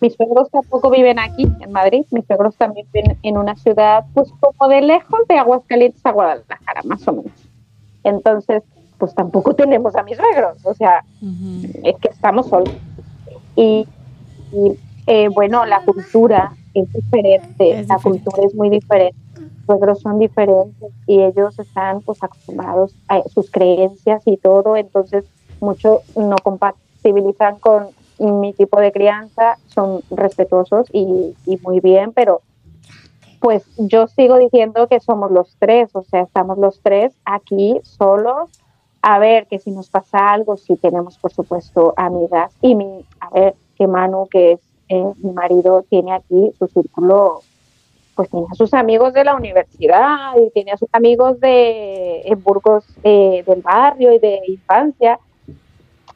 mis 0.00 0.14
suegros 0.14 0.50
tampoco 0.50 0.90
viven 0.90 1.20
aquí, 1.20 1.46
en 1.60 1.70
Madrid. 1.70 2.04
Mis 2.10 2.26
suegros 2.26 2.56
también 2.56 2.88
viven 2.92 3.16
en 3.22 3.38
una 3.38 3.54
ciudad, 3.54 4.04
pues 4.14 4.28
como 4.40 4.68
de 4.68 4.80
lejos 4.80 5.20
de 5.28 5.38
Aguascalientes 5.38 6.04
a 6.04 6.10
Guadalajara, 6.10 6.82
más 6.86 7.06
o 7.06 7.12
menos. 7.12 7.30
Entonces, 8.02 8.64
pues 8.98 9.14
tampoco 9.14 9.54
tenemos 9.54 9.94
a 9.94 10.02
mis 10.02 10.16
suegros, 10.16 10.58
o 10.64 10.74
sea, 10.74 11.04
es 11.84 11.96
que 12.00 12.08
estamos 12.08 12.48
solos. 12.48 12.74
Y, 13.54 13.86
eh, 15.06 15.28
bueno, 15.28 15.64
la 15.66 15.84
cultura 15.84 16.56
es 16.74 16.92
diferente, 16.92 17.84
la 17.88 17.98
cultura 17.98 18.42
es 18.44 18.54
muy 18.54 18.70
diferente, 18.70 19.16
los 19.34 19.66
suegros 19.66 20.00
son 20.00 20.18
diferentes 20.18 20.92
y 21.06 21.20
ellos 21.20 21.58
están 21.58 22.00
pues 22.02 22.22
acostumbrados 22.22 22.94
a 23.08 23.22
sus 23.28 23.50
creencias 23.50 24.22
y 24.26 24.36
todo, 24.36 24.76
entonces 24.76 25.24
mucho 25.60 26.00
no 26.16 26.36
compatibilizan 26.42 27.58
con 27.58 27.88
mi 28.18 28.52
tipo 28.52 28.78
de 28.80 28.92
crianza, 28.92 29.56
son 29.66 30.02
respetuosos 30.10 30.88
y, 30.92 31.34
y 31.46 31.56
muy 31.58 31.80
bien, 31.80 32.12
pero 32.12 32.42
pues 33.40 33.64
yo 33.78 34.06
sigo 34.06 34.36
diciendo 34.36 34.86
que 34.86 35.00
somos 35.00 35.30
los 35.30 35.56
tres, 35.58 35.90
o 35.94 36.02
sea, 36.02 36.20
estamos 36.20 36.58
los 36.58 36.80
tres 36.82 37.14
aquí 37.24 37.80
solos. 37.82 38.50
A 39.02 39.18
ver, 39.18 39.46
que 39.46 39.58
si 39.58 39.70
nos 39.70 39.88
pasa 39.88 40.30
algo, 40.30 40.58
si 40.58 40.76
tenemos, 40.76 41.16
por 41.16 41.32
supuesto, 41.32 41.94
amigas. 41.96 42.54
Y 42.60 42.74
mi, 42.74 43.06
a 43.18 43.30
ver, 43.30 43.54
que 43.76 43.86
Manu, 43.86 44.28
que 44.30 44.52
es 44.52 44.60
eh, 44.90 45.12
mi 45.18 45.30
marido 45.30 45.84
tiene 45.88 46.12
aquí 46.12 46.50
su 46.58 46.66
círculo, 46.66 47.42
pues 48.16 48.28
tiene 48.28 48.46
a 48.50 48.54
sus 48.56 48.74
amigos 48.74 49.12
de 49.14 49.22
la 49.22 49.36
universidad 49.36 50.34
y 50.36 50.50
tiene 50.50 50.72
a 50.72 50.76
sus 50.76 50.88
amigos 50.90 51.38
de 51.38 52.22
en 52.22 52.42
Burgos 52.42 52.84
eh, 53.04 53.44
del 53.46 53.62
barrio 53.62 54.12
y 54.12 54.18
de 54.18 54.40
infancia. 54.48 55.20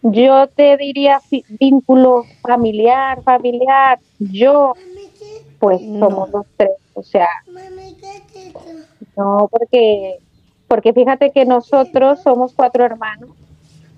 Yo 0.02 0.48
te 0.48 0.76
diría 0.76 1.20
vínculo 1.60 2.24
familiar, 2.42 3.22
familiar. 3.22 4.00
Yo, 4.18 4.74
pues 5.60 5.80
somos 5.80 6.30
los 6.30 6.46
tres, 6.56 6.72
o 6.94 7.02
sea, 7.04 7.28
no, 9.16 9.48
porque, 9.50 10.18
porque 10.66 10.92
fíjate 10.92 11.30
que 11.30 11.46
nosotros 11.46 12.20
somos 12.22 12.52
cuatro 12.54 12.84
hermanos 12.84 13.30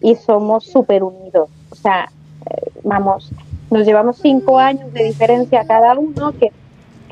y 0.03 0.17
somos 0.17 0.65
súper 0.65 1.03
unidos. 1.03 1.49
O 1.71 1.75
sea, 1.75 2.11
eh, 2.51 2.71
vamos, 2.85 3.33
nos 3.71 3.87
llevamos 3.87 4.19
cinco 4.21 4.59
años 4.59 4.93
de 4.93 5.05
diferencia 5.05 5.67
cada 5.67 5.99
uno, 5.99 6.33
que, 6.33 6.53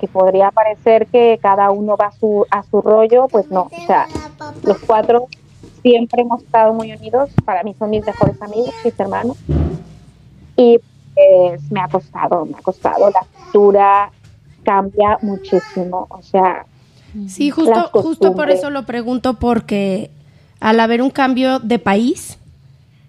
que 0.01 0.09
podría 0.09 0.51
parecer 0.51 1.07
que 1.07 1.39
cada 1.43 1.71
uno 1.71 1.97
va 1.97 2.07
a 2.07 2.13
su, 2.13 2.47
a 2.51 2.63
su 2.63 2.81
rollo, 2.81 3.29
pues 3.29 3.51
no, 3.51 3.63
o 3.63 3.87
sea, 3.87 4.07
los 4.63 4.79
cuatro 4.79 5.29
siempre 5.83 6.23
hemos 6.23 6.43
estado 6.43 6.73
muy 6.73 6.93
unidos, 6.93 7.31
para 7.45 7.63
mí 7.63 7.75
son 7.79 7.91
mis 7.91 8.05
mejores 8.05 8.41
amigos, 8.41 8.75
mis 8.85 8.99
hermanos, 8.99 9.37
y 10.57 10.79
pues 11.15 11.71
me 11.71 11.81
ha 11.81 11.89
costado, 11.89 12.45
me 12.47 12.57
ha 12.57 12.63
costado, 12.63 13.11
la 13.11 13.27
cultura 13.35 14.11
cambia 14.65 15.19
muchísimo, 15.23 16.07
o 16.09 16.23
sea... 16.23 16.67
Sí, 17.29 17.51
justo, 17.51 17.91
justo 17.93 18.35
por 18.35 18.51
eso 18.51 18.71
lo 18.71 18.87
pregunto, 18.87 19.35
porque 19.35 20.11
al 20.59 20.81
haber 20.81 21.01
un 21.01 21.11
cambio 21.11 21.61
de 21.61 21.79
país, 21.79 22.39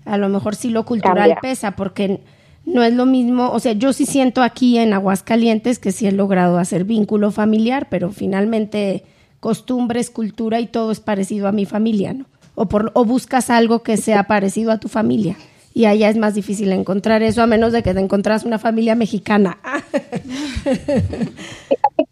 a 0.05 0.17
lo 0.17 0.29
mejor 0.29 0.55
sí 0.55 0.69
lo 0.69 0.85
cultural 0.85 1.37
pesa, 1.41 1.71
porque 1.71 2.21
no 2.65 2.83
es 2.83 2.93
lo 2.93 3.05
mismo, 3.05 3.51
o 3.51 3.59
sea, 3.59 3.73
yo 3.73 3.93
sí 3.93 4.05
siento 4.05 4.41
aquí 4.41 4.77
en 4.77 4.93
Aguascalientes 4.93 5.79
que 5.79 5.91
sí 5.91 6.07
he 6.07 6.11
logrado 6.11 6.57
hacer 6.57 6.83
vínculo 6.83 7.31
familiar, 7.31 7.87
pero 7.89 8.11
finalmente 8.11 9.03
costumbres, 9.39 10.09
cultura 10.09 10.59
y 10.59 10.67
todo 10.67 10.91
es 10.91 10.99
parecido 10.99 11.47
a 11.47 11.51
mi 11.51 11.65
familia, 11.65 12.13
¿no? 12.13 12.25
O, 12.55 12.67
por, 12.67 12.91
o 12.95 13.05
buscas 13.05 13.49
algo 13.49 13.83
que 13.83 13.97
sea 13.97 14.23
parecido 14.23 14.71
a 14.71 14.79
tu 14.79 14.87
familia. 14.87 15.37
Y 15.73 15.85
allá 15.85 16.09
es 16.09 16.17
más 16.17 16.33
difícil 16.33 16.71
encontrar 16.71 17.21
eso, 17.21 17.43
a 17.43 17.47
menos 17.47 17.73
de 17.73 17.83
que 17.83 17.93
te 17.93 17.99
encontrás 17.99 18.45
una 18.45 18.57
familia 18.57 18.95
mexicana. 18.95 19.57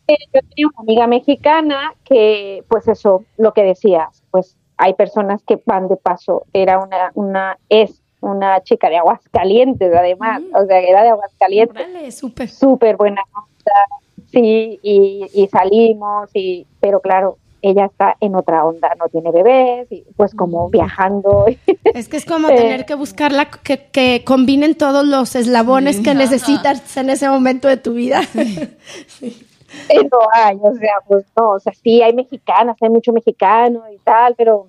yo 0.07 0.41
tenía 0.49 0.67
una 0.67 0.81
amiga 0.81 1.07
mexicana 1.07 1.93
que, 2.03 2.63
pues 2.67 2.87
eso, 2.89 3.23
lo 3.37 3.53
que 3.53 3.63
decías, 3.63 4.21
pues 4.31 4.57
hay 4.77 4.93
personas 4.95 5.41
que 5.43 5.61
van 5.65 5.87
de 5.87 5.95
paso. 5.95 6.45
Era 6.51 6.77
una, 6.77 7.11
una 7.15 7.57
es 7.69 8.02
una 8.23 8.61
chica 8.63 8.89
de 8.89 8.97
Aguascalientes, 8.97 9.93
además, 9.93 10.41
mm. 10.41 10.55
o 10.55 10.65
sea, 10.65 10.79
era 10.79 11.03
de 11.03 11.09
Aguascalientes. 11.09 12.17
súper. 12.17 12.49
Súper 12.49 12.95
buena 12.95 13.21
onda, 13.33 14.25
sí, 14.31 14.79
y, 14.81 15.27
y, 15.33 15.47
salimos, 15.47 16.29
y, 16.33 16.65
pero 16.79 17.01
claro, 17.01 17.37
ella 17.61 17.85
está 17.85 18.15
en 18.21 18.35
otra 18.35 18.65
onda, 18.65 18.93
no 18.97 19.09
tiene 19.09 19.31
bebés, 19.31 19.91
y 19.91 20.05
pues 20.15 20.33
como 20.33 20.69
viajando. 20.69 21.45
Es 21.93 22.09
que 22.09 22.17
es 22.17 22.25
como 22.25 22.47
tener 22.47 22.85
que 22.85 22.95
buscar 22.95 23.31
la, 23.31 23.51
que, 23.51 23.85
que 23.91 24.23
combinen 24.25 24.75
todos 24.75 25.05
los 25.05 25.35
eslabones 25.35 25.99
que 25.99 26.15
necesitas 26.15 26.97
en 26.97 27.11
ese 27.11 27.29
momento 27.29 27.67
de 27.67 27.77
tu 27.77 27.93
vida. 27.93 28.23
Sí. 28.23 29.47
no 30.11 30.19
hay, 30.33 30.57
o 30.59 30.73
sea, 30.73 30.95
pues 31.07 31.25
no, 31.37 31.51
o 31.51 31.59
sea, 31.59 31.73
sí 31.73 32.01
hay 32.01 32.13
mexicanas, 32.13 32.77
hay 32.81 32.89
mucho 32.89 33.13
mexicano 33.13 33.83
y 33.93 33.97
tal, 33.99 34.33
pero 34.35 34.67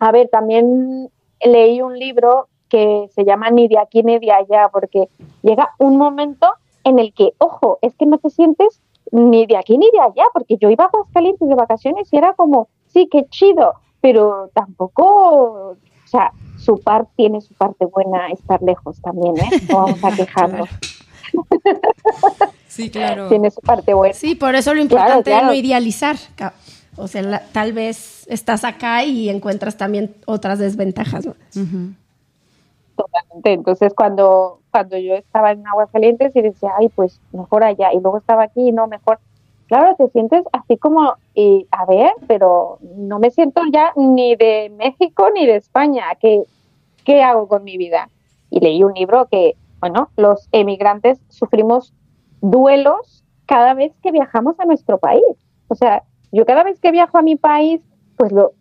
a 0.00 0.12
ver, 0.12 0.28
también 0.28 1.08
leí 1.40 1.80
un 1.80 1.98
libro 1.98 2.48
que 2.74 3.08
se 3.14 3.24
llama 3.24 3.50
Ni 3.50 3.68
de 3.68 3.78
aquí 3.78 4.02
ni 4.02 4.18
de 4.18 4.32
allá, 4.32 4.68
porque 4.72 5.08
llega 5.42 5.70
un 5.78 5.96
momento 5.96 6.48
en 6.82 6.98
el 6.98 7.14
que, 7.14 7.30
ojo, 7.38 7.78
es 7.82 7.94
que 7.94 8.04
no 8.04 8.18
te 8.18 8.30
sientes 8.30 8.80
ni 9.12 9.46
de 9.46 9.56
aquí 9.56 9.78
ni 9.78 9.88
de 9.92 10.00
allá, 10.00 10.24
porque 10.32 10.56
yo 10.56 10.70
iba 10.70 10.82
a 10.82 10.88
Aguascalientes 10.88 11.48
de 11.48 11.54
vacaciones 11.54 12.08
y 12.12 12.16
era 12.16 12.34
como, 12.34 12.66
sí, 12.88 13.08
qué 13.08 13.26
chido, 13.30 13.74
pero 14.00 14.50
tampoco, 14.54 15.04
o 15.04 15.76
sea, 16.06 16.32
su 16.58 16.80
parte 16.80 17.12
tiene 17.14 17.40
su 17.42 17.54
parte 17.54 17.84
buena 17.84 18.26
estar 18.30 18.60
lejos 18.60 19.00
también, 19.00 19.38
¿eh? 19.38 19.50
No 19.70 19.82
vamos 19.84 20.02
a 20.02 20.10
quejarnos. 20.16 20.68
Sí, 22.66 22.90
claro. 22.90 23.28
Tiene 23.28 23.52
su 23.52 23.60
parte 23.60 23.94
buena. 23.94 24.14
Sí, 24.14 24.34
por 24.34 24.56
eso 24.56 24.74
lo 24.74 24.80
importante 24.80 25.32
es 25.32 25.44
no 25.44 25.54
idealizar. 25.54 26.16
O 26.96 27.06
sea, 27.06 27.46
tal 27.52 27.72
vez 27.72 28.26
estás 28.28 28.64
acá 28.64 29.04
y 29.04 29.28
encuentras 29.28 29.76
también 29.76 30.16
otras 30.26 30.58
desventajas. 30.58 31.24
¿no? 31.24 31.34
Totalmente. 32.96 33.52
Entonces, 33.52 33.92
cuando, 33.94 34.60
cuando 34.70 34.96
yo 34.98 35.14
estaba 35.14 35.52
en 35.52 35.66
Aguascalientes 35.66 36.34
y 36.36 36.42
decía, 36.42 36.72
ay, 36.78 36.88
pues 36.90 37.20
mejor 37.32 37.64
allá, 37.64 37.92
y 37.92 38.00
luego 38.00 38.18
estaba 38.18 38.44
aquí, 38.44 38.72
no, 38.72 38.86
mejor. 38.86 39.18
Claro, 39.66 39.96
te 39.96 40.08
sientes 40.08 40.44
así 40.52 40.76
como, 40.76 41.14
y, 41.34 41.66
a 41.70 41.86
ver, 41.86 42.12
pero 42.28 42.78
no 42.96 43.18
me 43.18 43.30
siento 43.30 43.62
ya 43.72 43.92
ni 43.96 44.36
de 44.36 44.70
México 44.76 45.28
ni 45.34 45.46
de 45.46 45.56
España. 45.56 46.04
¿Qué, 46.20 46.44
¿Qué 47.04 47.22
hago 47.22 47.48
con 47.48 47.64
mi 47.64 47.76
vida? 47.76 48.08
Y 48.50 48.60
leí 48.60 48.84
un 48.84 48.92
libro 48.92 49.26
que, 49.26 49.56
bueno, 49.80 50.10
los 50.16 50.48
emigrantes 50.52 51.18
sufrimos 51.28 51.92
duelos 52.40 53.24
cada 53.46 53.74
vez 53.74 53.92
que 54.02 54.12
viajamos 54.12 54.60
a 54.60 54.66
nuestro 54.66 54.98
país. 54.98 55.24
O 55.68 55.74
sea, 55.74 56.04
yo 56.30 56.44
cada 56.44 56.62
vez 56.62 56.78
que 56.78 56.92
viajo 56.92 57.18
a 57.18 57.22
mi 57.22 57.36
país, 57.36 57.80
pues 58.16 58.32
lo, 58.32 58.52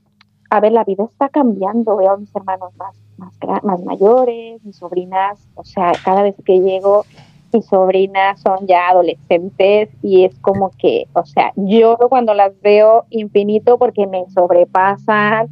a 0.50 0.60
ver, 0.60 0.72
la 0.72 0.84
vida 0.84 1.04
está 1.04 1.30
cambiando. 1.30 1.98
Veo 1.98 2.12
a 2.12 2.18
mis 2.18 2.34
hermanos 2.36 2.76
más, 2.78 2.96
más, 3.24 3.64
más 3.64 3.84
mayores, 3.84 4.64
mis 4.64 4.76
sobrinas, 4.76 5.48
o 5.56 5.64
sea, 5.64 5.92
cada 6.04 6.24
vez 6.24 6.36
que 6.46 6.60
llego, 6.60 7.06
mis 7.54 7.66
sobrinas 7.66 8.42
son 8.42 8.66
ya 8.68 8.90
adolescentes 8.90 9.90
y 10.02 10.26
es 10.26 10.36
como 10.40 10.72
que, 10.78 11.08
o 11.14 11.26
sea, 11.26 11.54
yo 11.56 11.98
cuando 12.10 12.34
las 12.34 12.60
veo 12.62 13.06
infinito 13.10 13.78
porque 13.78 14.08
me 14.08 14.26
sobrepasan 14.30 15.48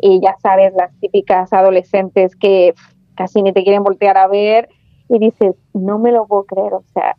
y 0.00 0.20
ya 0.20 0.36
sabes, 0.42 0.74
las 0.74 0.92
típicas 1.00 1.52
adolescentes 1.52 2.36
que 2.36 2.74
casi 3.16 3.42
ni 3.42 3.52
te 3.52 3.64
quieren 3.64 3.82
voltear 3.82 4.16
a 4.16 4.28
ver 4.28 4.68
y 5.08 5.18
dices, 5.18 5.56
no 5.72 5.98
me 5.98 6.12
lo 6.12 6.26
puedo 6.26 6.44
creer, 6.44 6.74
o 6.74 6.84
sea, 6.92 7.16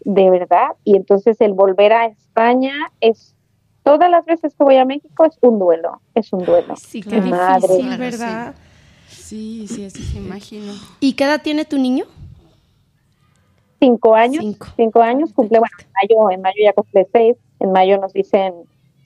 de 0.00 0.30
verdad. 0.30 0.70
Y 0.84 0.96
entonces 0.96 1.40
el 1.40 1.52
volver 1.52 1.92
a 1.92 2.06
España 2.06 2.72
es, 3.00 3.36
todas 3.82 4.10
las 4.10 4.24
veces 4.24 4.54
que 4.54 4.64
voy 4.64 4.76
a 4.76 4.84
México 4.84 5.24
es 5.24 5.38
un 5.42 5.58
duelo, 5.58 6.00
es 6.14 6.32
un 6.32 6.44
duelo. 6.44 6.74
Sí, 6.76 7.02
qué 7.02 7.20
difícil, 7.20 7.98
¿verdad? 7.98 8.54
Sí, 8.54 8.69
sí, 9.30 9.90
sí, 9.90 10.16
imagino. 10.16 10.72
¿Y 11.00 11.12
qué 11.14 11.24
edad 11.24 11.42
tiene 11.42 11.64
tu 11.64 11.78
niño? 11.78 12.04
Cinco 13.78 14.14
años, 14.14 14.44
cinco, 14.76 15.00
años, 15.00 15.32
cumple, 15.32 15.58
bueno, 15.58 15.74
en 15.78 15.88
mayo, 15.92 16.30
en 16.30 16.42
mayo 16.42 16.56
ya 16.62 16.72
cumple 16.74 17.08
seis, 17.10 17.36
en 17.60 17.72
mayo 17.72 17.98
nos 17.98 18.12
dicen 18.12 18.52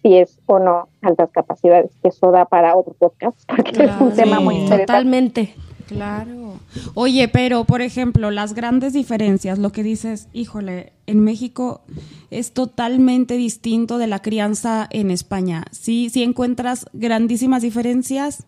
si 0.03 0.17
es 0.17 0.39
o 0.47 0.59
no 0.59 0.89
altas 1.01 1.31
capacidades, 1.31 1.93
que 2.03 2.09
eso 2.09 2.31
da 2.31 2.45
para 2.45 2.77
otro 2.77 2.93
podcast, 2.95 3.39
porque 3.47 3.85
es 3.85 4.01
un 4.01 4.13
tema 4.15 4.41
muy 4.41 4.57
interesante. 4.57 4.87
Totalmente. 4.87 5.55
Claro. 5.87 6.55
Oye, 6.95 7.29
pero 7.29 7.65
por 7.65 7.83
ejemplo, 7.83 8.31
las 8.31 8.55
grandes 8.55 8.93
diferencias, 8.93 9.59
lo 9.59 9.71
que 9.71 9.83
dices, 9.83 10.29
híjole, 10.33 10.93
en 11.07 11.21
México 11.21 11.83
es 12.31 12.53
totalmente 12.53 13.37
distinto 13.37 13.99
de 13.99 14.07
la 14.07 14.23
crianza 14.23 14.89
en 14.91 15.11
España. 15.11 15.65
Sí, 15.71 16.09
sí 16.11 16.23
encuentras 16.23 16.87
grandísimas 16.95 17.63
diferencias. 17.63 18.47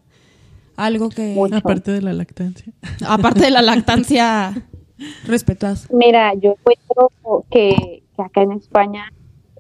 Algo 0.77 1.09
que 1.09 1.37
aparte 1.53 1.91
de 1.91 2.03
la 2.03 2.13
lactancia. 2.13 2.73
Aparte 3.07 3.41
de 3.41 3.51
la 3.51 3.63
lactancia 3.63 4.53
respetuosa. 5.27 5.89
Mira, 5.93 6.35
yo 6.35 6.53
encuentro 6.53 7.11
que, 7.51 8.03
que 8.15 8.23
acá 8.23 8.43
en 8.43 8.53
España 8.53 9.11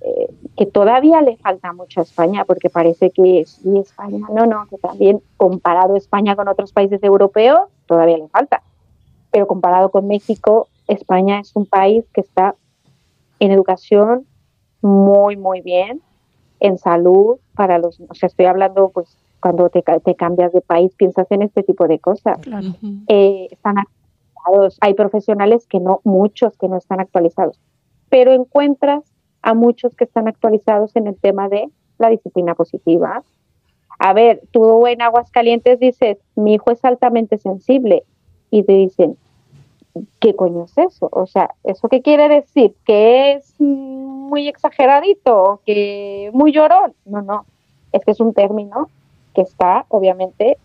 eh, 0.06 0.28
que 0.56 0.66
todavía 0.66 1.20
le 1.20 1.36
falta 1.36 1.72
mucho 1.72 2.00
a 2.00 2.04
España, 2.04 2.44
porque 2.44 2.70
parece 2.70 3.10
que 3.10 3.44
sí, 3.44 3.78
España, 3.78 4.26
no, 4.32 4.46
no, 4.46 4.66
que 4.68 4.78
también 4.78 5.20
comparado 5.36 5.96
España 5.96 6.36
con 6.36 6.46
otros 6.48 6.72
países 6.72 7.02
europeos, 7.02 7.68
todavía 7.86 8.16
le 8.18 8.28
falta. 8.28 8.62
Pero 9.32 9.48
comparado 9.48 9.90
con 9.90 10.06
México, 10.06 10.68
España 10.86 11.40
es 11.40 11.56
un 11.56 11.66
país 11.66 12.04
que 12.12 12.20
está 12.20 12.54
en 13.40 13.50
educación 13.50 14.26
muy, 14.80 15.36
muy 15.36 15.60
bien, 15.60 16.00
en 16.60 16.78
salud, 16.78 17.38
para 17.54 17.78
los, 17.78 18.00
o 18.00 18.14
sea, 18.14 18.28
estoy 18.28 18.46
hablando, 18.46 18.90
pues, 18.90 19.18
cuando 19.46 19.68
te, 19.68 19.80
te 19.82 20.16
cambias 20.16 20.52
de 20.52 20.60
país, 20.60 20.92
piensas 20.96 21.30
en 21.30 21.42
este 21.42 21.62
tipo 21.62 21.86
de 21.86 22.00
cosas. 22.00 22.36
Eh, 23.06 23.46
están 23.52 23.78
actualizados, 23.78 24.76
hay 24.80 24.94
profesionales 24.94 25.68
que 25.68 25.78
no, 25.78 26.00
muchos 26.02 26.58
que 26.58 26.66
no 26.66 26.76
están 26.76 26.98
actualizados, 26.98 27.60
pero 28.08 28.32
encuentras 28.32 29.04
a 29.42 29.54
muchos 29.54 29.94
que 29.94 30.02
están 30.02 30.26
actualizados 30.26 30.96
en 30.96 31.06
el 31.06 31.16
tema 31.16 31.48
de 31.48 31.68
la 31.98 32.08
disciplina 32.08 32.56
positiva. 32.56 33.22
A 34.00 34.12
ver, 34.14 34.42
tú 34.50 34.84
en 34.88 35.00
Aguascalientes 35.00 35.78
dices, 35.78 36.18
mi 36.34 36.54
hijo 36.54 36.72
es 36.72 36.84
altamente 36.84 37.38
sensible 37.38 38.02
y 38.50 38.64
te 38.64 38.72
dicen, 38.72 39.16
¿qué 40.18 40.34
coño 40.34 40.64
es 40.64 40.76
eso? 40.76 41.08
O 41.12 41.28
sea, 41.28 41.54
¿eso 41.62 41.88
qué 41.88 42.02
quiere 42.02 42.28
decir? 42.28 42.74
¿Que 42.84 43.34
es 43.34 43.54
muy 43.60 44.48
exageradito? 44.48 45.60
¿Que 45.64 46.32
muy 46.34 46.50
llorón? 46.50 46.94
No, 47.04 47.22
no, 47.22 47.46
es 47.92 48.04
que 48.04 48.10
es 48.10 48.18
un 48.18 48.34
término 48.34 48.88
que 49.36 49.42
está, 49.42 49.84
obviamente, 49.90 50.56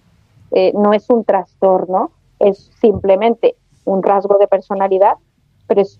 eh, 0.51 0.71
no 0.73 0.93
es 0.93 1.09
un 1.09 1.25
trastorno, 1.25 2.11
es 2.39 2.71
simplemente 2.79 3.55
un 3.83 4.01
rasgo 4.01 4.37
de 4.37 4.47
personalidad, 4.47 5.17
pero 5.67 5.81
es, 5.81 5.99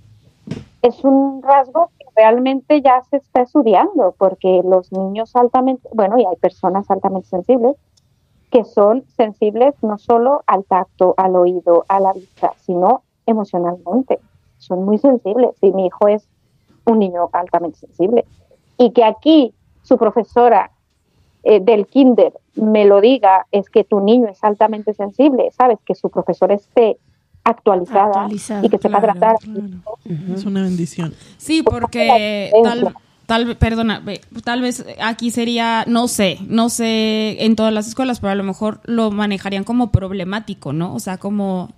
es 0.82 1.04
un 1.04 1.44
rasgo 1.44 1.90
realmente 2.16 2.82
ya 2.82 3.04
se 3.10 3.18
está 3.18 3.42
estudiando, 3.42 4.16
porque 4.18 4.62
los 4.64 4.90
niños 4.94 5.36
altamente, 5.36 5.90
bueno, 5.94 6.18
y 6.18 6.26
hay 6.26 6.38
personas 6.38 6.90
altamente 6.90 7.28
sensibles, 7.28 7.76
que 8.52 8.64
son 8.64 9.04
sensibles 9.18 9.76
no 9.82 9.98
solo 9.98 10.44
al 10.48 10.64
tacto, 10.64 11.14
al 11.18 11.36
oído, 11.36 11.84
a 11.90 12.00
la 12.00 12.14
vista, 12.14 12.54
sino 12.58 13.02
emocionalmente. 13.26 14.20
Son 14.60 14.86
muy 14.86 14.98
sensibles. 14.98 15.52
Y 15.62 15.72
mi 15.72 15.88
hijo 15.88 16.08
es 16.08 16.28
un 16.86 17.00
niño 17.00 17.30
altamente 17.34 17.80
sensible. 17.80 18.26
Y 18.78 18.92
que 18.92 19.04
aquí 19.04 19.54
su 19.84 19.98
profesora 19.98 20.72
eh, 21.44 21.60
del 21.62 21.88
kinder 21.88 22.34
me 22.56 22.86
lo 22.86 23.02
diga, 23.02 23.48
es 23.52 23.70
que 23.70 23.84
tu 23.84 24.00
niño 24.00 24.28
es 24.28 24.44
altamente 24.44 24.94
sensible, 24.94 25.50
¿sabes? 25.58 25.80
Que 25.86 25.96
su 25.96 26.10
profesor 26.10 26.52
esté 26.52 26.98
actualizada, 27.44 28.28
y 28.30 28.70
que 28.70 28.78
sepa 28.78 29.02
tratar. 29.02 29.36
Es 30.36 30.46
una 30.46 30.62
bendición. 30.62 31.14
Sí, 31.38 31.64
porque 31.64 32.52
tal, 32.64 32.94
tal, 33.26 33.58
perdona, 33.58 34.04
tal 34.44 34.62
vez 34.62 34.86
aquí 35.02 35.32
sería, 35.32 35.86
no 35.88 36.08
sé, 36.08 36.38
no 36.48 36.70
sé 36.70 37.44
en 37.44 37.56
todas 37.56 37.74
las 37.74 37.88
escuelas, 37.88 38.20
pero 38.20 38.32
a 38.32 38.36
lo 38.36 38.44
mejor 38.44 38.82
lo 38.84 39.10
manejarían 39.10 39.64
como 39.64 39.92
problemático, 39.92 40.74
¿no? 40.74 40.94
O 40.94 41.00
sea, 41.00 41.18
como 41.18 41.70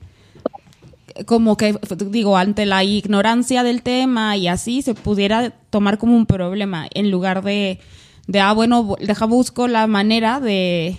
como 1.28 1.58
que 1.58 1.76
digo 2.08 2.38
ante 2.38 2.66
la 2.66 2.84
ignorancia 2.84 3.62
del 3.62 3.84
tema 3.84 4.36
y 4.36 4.48
así 4.48 4.82
se 4.82 4.96
pudiera 4.96 5.52
tomar 5.70 6.00
como 6.00 6.16
un 6.16 6.26
problema 6.26 6.88
en 6.92 7.12
lugar 7.12 7.44
de 7.44 7.80
de 8.28 8.40
ah 8.40 8.54
bueno 8.54 8.96
deja 9.00 9.26
busco 9.26 9.68
la 9.68 9.88
manera 9.88 10.40
de 10.40 10.98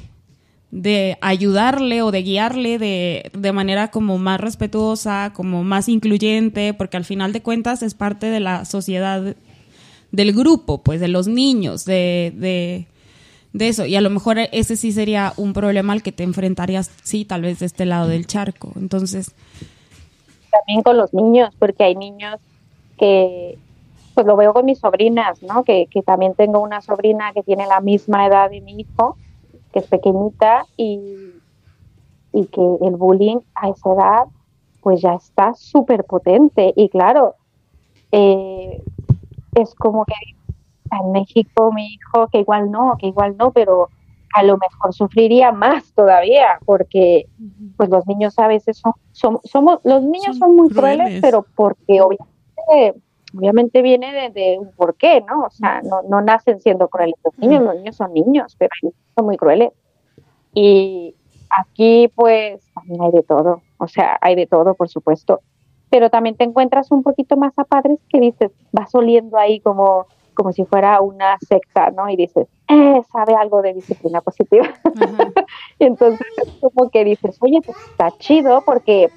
de 0.75 1.17
ayudarle 1.21 2.03
o 2.03 2.11
de 2.11 2.25
guiarle 2.25 2.81
de, 2.81 3.31
de, 3.33 3.53
manera 3.53 3.93
como 3.93 4.19
más 4.19 4.41
respetuosa, 4.41 5.33
como 5.33 5.63
más 5.63 5.89
incluyente, 5.89 6.75
porque 6.75 6.97
al 6.97 7.05
final 7.05 7.33
de 7.33 7.43
cuentas 7.43 7.81
es 7.85 7.95
parte 7.95 8.27
de 8.27 8.41
la 8.41 8.65
sociedad 8.65 9.37
del 10.11 10.33
grupo, 10.33 10.79
pues 10.79 11.01
de 11.01 11.07
los 11.07 11.29
niños, 11.29 11.85
de, 11.85 12.33
de, 12.35 12.89
de 13.53 13.69
eso. 13.69 13.87
Y 13.87 13.95
a 13.95 14.01
lo 14.01 14.11
mejor 14.11 14.37
ese 14.51 14.75
sí 14.75 14.91
sería 14.91 15.33
un 15.37 15.53
problema 15.53 15.93
al 15.93 16.03
que 16.03 16.11
te 16.11 16.25
enfrentarías, 16.25 16.91
sí, 17.05 17.25
tal 17.25 17.43
vez 17.43 17.61
de 17.61 17.67
este 17.67 17.87
lado 17.87 18.09
del 18.09 18.27
charco. 18.27 18.73
Entonces... 18.75 19.33
También 20.51 20.83
con 20.83 20.97
los 20.97 21.15
niños, 21.15 21.55
porque 21.61 21.85
hay 21.85 21.95
niños 21.95 22.41
que, 22.99 23.59
pues 24.15 24.27
lo 24.27 24.37
veo 24.37 24.53
con 24.53 24.65
mis 24.65 24.79
sobrinas, 24.79 25.43
¿no? 25.43 25.65
Que, 25.65 25.87
que 25.91 26.03
también 26.03 26.35
tengo 26.35 26.61
una 26.61 26.81
sobrina 26.81 27.33
que 27.33 27.43
tiene 27.43 27.67
la 27.67 27.81
misma 27.81 28.27
edad 28.27 28.51
de 28.51 28.61
mi 28.61 28.81
hijo 28.81 29.17
que 29.75 29.81
es 29.81 29.89
pequeñita 29.89 30.67
y, 30.77 31.01
y 32.33 32.47
que 32.47 32.61
el 32.83 32.95
bullying 32.95 33.39
a 33.57 33.71
esa 33.71 33.93
edad 33.93 34.25
pues 34.81 35.01
ya 35.01 35.15
está 35.15 35.53
súper 35.55 36.05
potente 36.05 36.73
y 36.77 36.89
claro, 36.89 37.35
eh, 38.13 38.81
es 39.55 39.75
como 39.75 40.05
que 40.05 40.15
en 40.93 41.13
México 41.13 41.73
mi 41.73 41.87
hijo, 41.87 42.29
que 42.29 42.39
igual 42.39 42.71
no, 42.71 42.97
que 43.01 43.09
igual 43.09 43.37
no, 43.37 43.51
pero 43.51 43.89
a 44.35 44.43
lo 44.45 44.59
mejor 44.59 44.95
sufriría 44.95 45.51
más 45.51 45.93
todavía, 45.93 46.59
porque 46.65 47.27
pues 47.77 47.89
los 47.89 48.07
niños 48.07 48.39
a 48.39 48.47
veces 48.47 48.81
son, 49.11 49.39
somos, 49.43 49.81
los 49.83 50.03
niños 50.03 50.39
son, 50.39 50.55
muy 50.55 50.69
crueles, 50.69 51.21
pero 51.21 51.45
porque 51.57 52.01
obviamente, 52.01 53.01
obviamente 53.37 53.83
viene 53.83 54.31
de, 54.31 54.59
un 54.59 54.73
porqué, 54.73 55.23
¿no? 55.23 55.45
O 55.45 55.51
sea, 55.51 55.81
no, 55.83 56.03
no 56.03 56.21
nacen 56.21 56.61
siendo 56.61 56.89
crueles 56.89 57.17
los 57.25 57.39
niños, 57.39 57.63
los 57.63 57.77
niños 57.77 57.97
son 57.97 58.13
niños, 58.13 58.55
pero 58.59 58.71
son 59.17 59.27
muy 59.27 59.37
crueles. 59.37 59.73
Y 60.53 61.15
aquí 61.51 62.09
pues 62.15 62.65
también 62.75 63.03
hay 63.03 63.11
de 63.11 63.23
todo, 63.23 63.63
o 63.79 63.89
sea, 63.89 64.19
hay 64.21 64.35
de 64.35 64.47
todo, 64.47 64.75
por 64.75 64.89
supuesto, 64.89 65.41
pero 65.91 66.11
también 66.11 66.37
te 66.37 66.45
encuentras 66.45 66.91
un 66.91 67.03
poquito 67.03 67.37
más 67.37 67.59
a 67.59 67.65
padres 67.65 67.99
que 68.09 68.21
dices, 68.21 68.53
vas 68.73 68.95
oliendo 68.95 69.37
ahí 69.37 69.61
como 69.61 70.07
como 70.35 70.53
si 70.53 70.65
fuera 70.65 71.01
una 71.01 71.39
secta, 71.49 71.91
¿no? 71.91 72.09
Y 72.09 72.17
dices, 72.17 72.49
eh, 72.69 73.01
sabe 73.13 73.35
algo 73.35 73.63
de 73.63 73.73
disciplina 73.73 74.21
positiva. 74.21 74.67
y 75.79 75.85
entonces 75.85 76.27
como 76.61 76.91
que 76.91 77.05
dices, 77.05 77.39
oye, 77.41 77.61
pues 77.65 77.79
está 77.91 78.11
chido 78.19 78.63
porque 78.67 79.11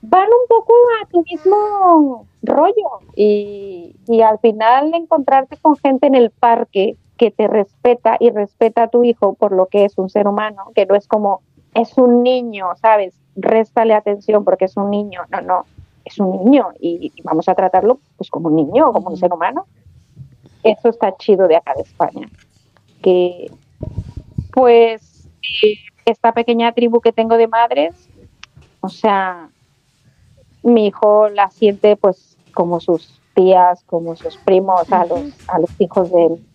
van 0.00 0.26
un 0.26 0.48
poco 0.48 0.72
a 1.02 1.06
tu 1.06 1.22
mismo 1.22 2.26
rollo 2.42 3.00
y, 3.14 3.96
y 4.06 4.20
al 4.22 4.38
final 4.38 4.92
encontrarte 4.94 5.56
con 5.56 5.76
gente 5.76 6.06
en 6.06 6.14
el 6.14 6.30
parque 6.30 6.96
que 7.16 7.30
te 7.30 7.46
respeta 7.46 8.16
y 8.18 8.30
respeta 8.30 8.84
a 8.84 8.88
tu 8.88 9.04
hijo 9.04 9.34
por 9.34 9.52
lo 9.52 9.66
que 9.66 9.84
es 9.84 9.96
un 9.96 10.10
ser 10.10 10.26
humano, 10.26 10.72
que 10.74 10.86
no 10.86 10.94
es 10.94 11.06
como, 11.06 11.40
es 11.74 11.96
un 11.96 12.22
niño, 12.22 12.68
¿sabes? 12.80 13.14
Réstale 13.36 13.94
atención 13.94 14.44
porque 14.44 14.64
es 14.64 14.76
un 14.76 14.90
niño. 14.90 15.22
No, 15.30 15.40
no, 15.40 15.64
es 16.04 16.18
un 16.18 16.44
niño 16.44 16.68
y, 16.80 17.12
vamos 17.22 17.48
a 17.48 17.54
tratarlo 17.54 17.98
pues 18.16 18.28
como 18.30 18.48
un 18.48 18.56
niño, 18.56 18.92
como 18.92 19.10
un 19.10 19.16
ser 19.16 19.32
humano 19.32 19.66
eso 20.62 20.88
está 20.88 21.16
chido 21.16 21.48
de 21.48 21.56
acá 21.56 21.74
de 21.74 21.82
España. 21.82 22.28
Que 23.02 23.50
pues 24.52 25.28
esta 26.04 26.32
pequeña 26.32 26.72
tribu 26.72 27.00
que 27.00 27.12
tengo 27.12 27.36
de 27.36 27.48
madres, 27.48 28.08
o 28.80 28.88
sea, 28.88 29.48
mi 30.62 30.86
hijo 30.86 31.28
la 31.28 31.50
siente 31.50 31.96
pues 31.96 32.31
como 32.52 32.80
sus 32.80 33.20
tías, 33.34 33.82
como 33.86 34.14
sus 34.16 34.36
primos 34.36 34.90
a 34.92 35.06
los, 35.06 35.20
a 35.48 35.58
los 35.58 35.70
hijos 35.78 36.10
de 36.12 36.26
él, 36.26 36.46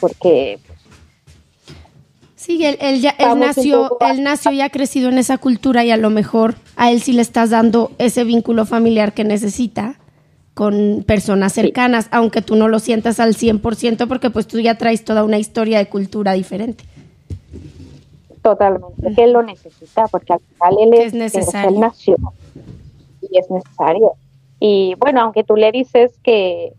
porque 0.00 0.58
Sí, 2.46 2.64
él, 2.64 3.00
ya, 3.00 3.10
él 3.18 3.40
nació, 3.40 3.98
él 3.98 4.22
nació 4.22 4.52
y 4.52 4.60
ha 4.60 4.68
crecido 4.68 5.08
en 5.08 5.18
esa 5.18 5.36
cultura 5.36 5.84
y 5.84 5.90
a 5.90 5.96
lo 5.96 6.10
mejor 6.10 6.54
a 6.76 6.92
él 6.92 7.00
sí 7.00 7.12
le 7.12 7.22
estás 7.22 7.50
dando 7.50 7.90
ese 7.98 8.22
vínculo 8.22 8.66
familiar 8.66 9.14
que 9.14 9.24
necesita 9.24 9.98
con 10.54 11.02
personas 11.04 11.54
cercanas, 11.54 12.08
aunque 12.12 12.42
tú 12.42 12.54
no 12.54 12.68
lo 12.68 12.78
sientas 12.78 13.18
al 13.18 13.34
100% 13.34 14.06
porque 14.06 14.30
pues 14.30 14.46
tú 14.46 14.60
ya 14.60 14.78
traes 14.78 15.04
toda 15.04 15.24
una 15.24 15.38
historia 15.38 15.78
de 15.78 15.88
cultura 15.88 16.34
diferente. 16.34 16.84
Totalmente, 18.42 19.14
que 19.14 19.24
él 19.24 19.32
lo 19.32 19.42
necesita 19.42 20.06
porque 20.06 20.34
al 20.34 20.40
final 20.40 20.76
él 20.80 20.94
es, 20.94 21.14
necesario. 21.14 21.70
Él 21.70 21.80
nació 21.80 22.16
y 23.22 23.38
es 23.38 23.50
necesario. 23.50 24.12
Y 24.58 24.94
bueno, 24.98 25.20
aunque 25.20 25.44
tú 25.44 25.54
le 25.56 25.70
dices 25.72 26.18
que, 26.22 26.72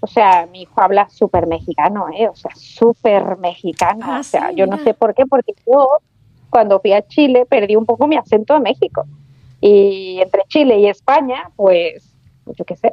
o 0.00 0.06
sea, 0.06 0.46
mi 0.50 0.62
hijo 0.62 0.80
habla 0.80 1.08
súper 1.10 1.46
mexicano, 1.46 2.06
¿eh? 2.16 2.28
O 2.28 2.34
sea, 2.34 2.52
súper 2.54 3.36
mexicano. 3.38 4.06
Ah, 4.08 4.20
o 4.20 4.22
sea, 4.22 4.52
yo 4.52 4.66
no 4.66 4.78
sé 4.78 4.94
por 4.94 5.14
qué, 5.14 5.26
porque 5.26 5.52
yo 5.66 5.88
cuando 6.50 6.80
fui 6.80 6.92
a 6.92 7.06
Chile 7.06 7.46
perdí 7.46 7.76
un 7.76 7.86
poco 7.86 8.06
mi 8.06 8.16
acento 8.16 8.54
de 8.54 8.60
México. 8.60 9.04
Y 9.60 10.20
entre 10.20 10.42
Chile 10.48 10.78
y 10.78 10.88
España, 10.88 11.50
pues 11.56 12.14
yo 12.46 12.64
qué 12.64 12.76
sé. 12.76 12.92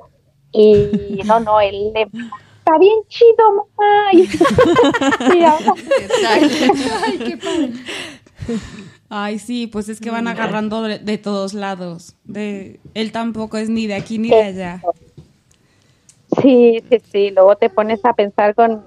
Y 0.51 1.21
no, 1.25 1.39
no, 1.39 1.59
él 1.59 1.93
le 1.93 2.01
está 2.01 2.77
bien 2.77 2.99
chido, 3.07 3.49
mamá. 3.49 4.11
Ay, 7.05 7.17
qué 7.17 7.37
padre. 7.37 7.71
Ay, 9.09 9.39
sí, 9.39 9.65
pues 9.65 9.89
es 9.89 9.99
que 9.99 10.11
van 10.11 10.27
agarrando 10.27 10.83
de, 10.83 11.17
todos 11.17 11.55
lados. 11.55 12.15
De, 12.25 12.79
él 12.93 13.11
tampoco 13.11 13.57
es 13.57 13.67
ni 13.69 13.87
de 13.87 13.95
aquí 13.95 14.19
ni 14.19 14.29
de 14.29 14.43
allá. 14.43 14.81
Sí, 16.41 16.83
sí, 16.87 16.99
sí. 17.11 17.31
Luego 17.31 17.55
te 17.55 17.71
pones 17.71 18.05
a 18.05 18.13
pensar 18.13 18.53
con 18.53 18.83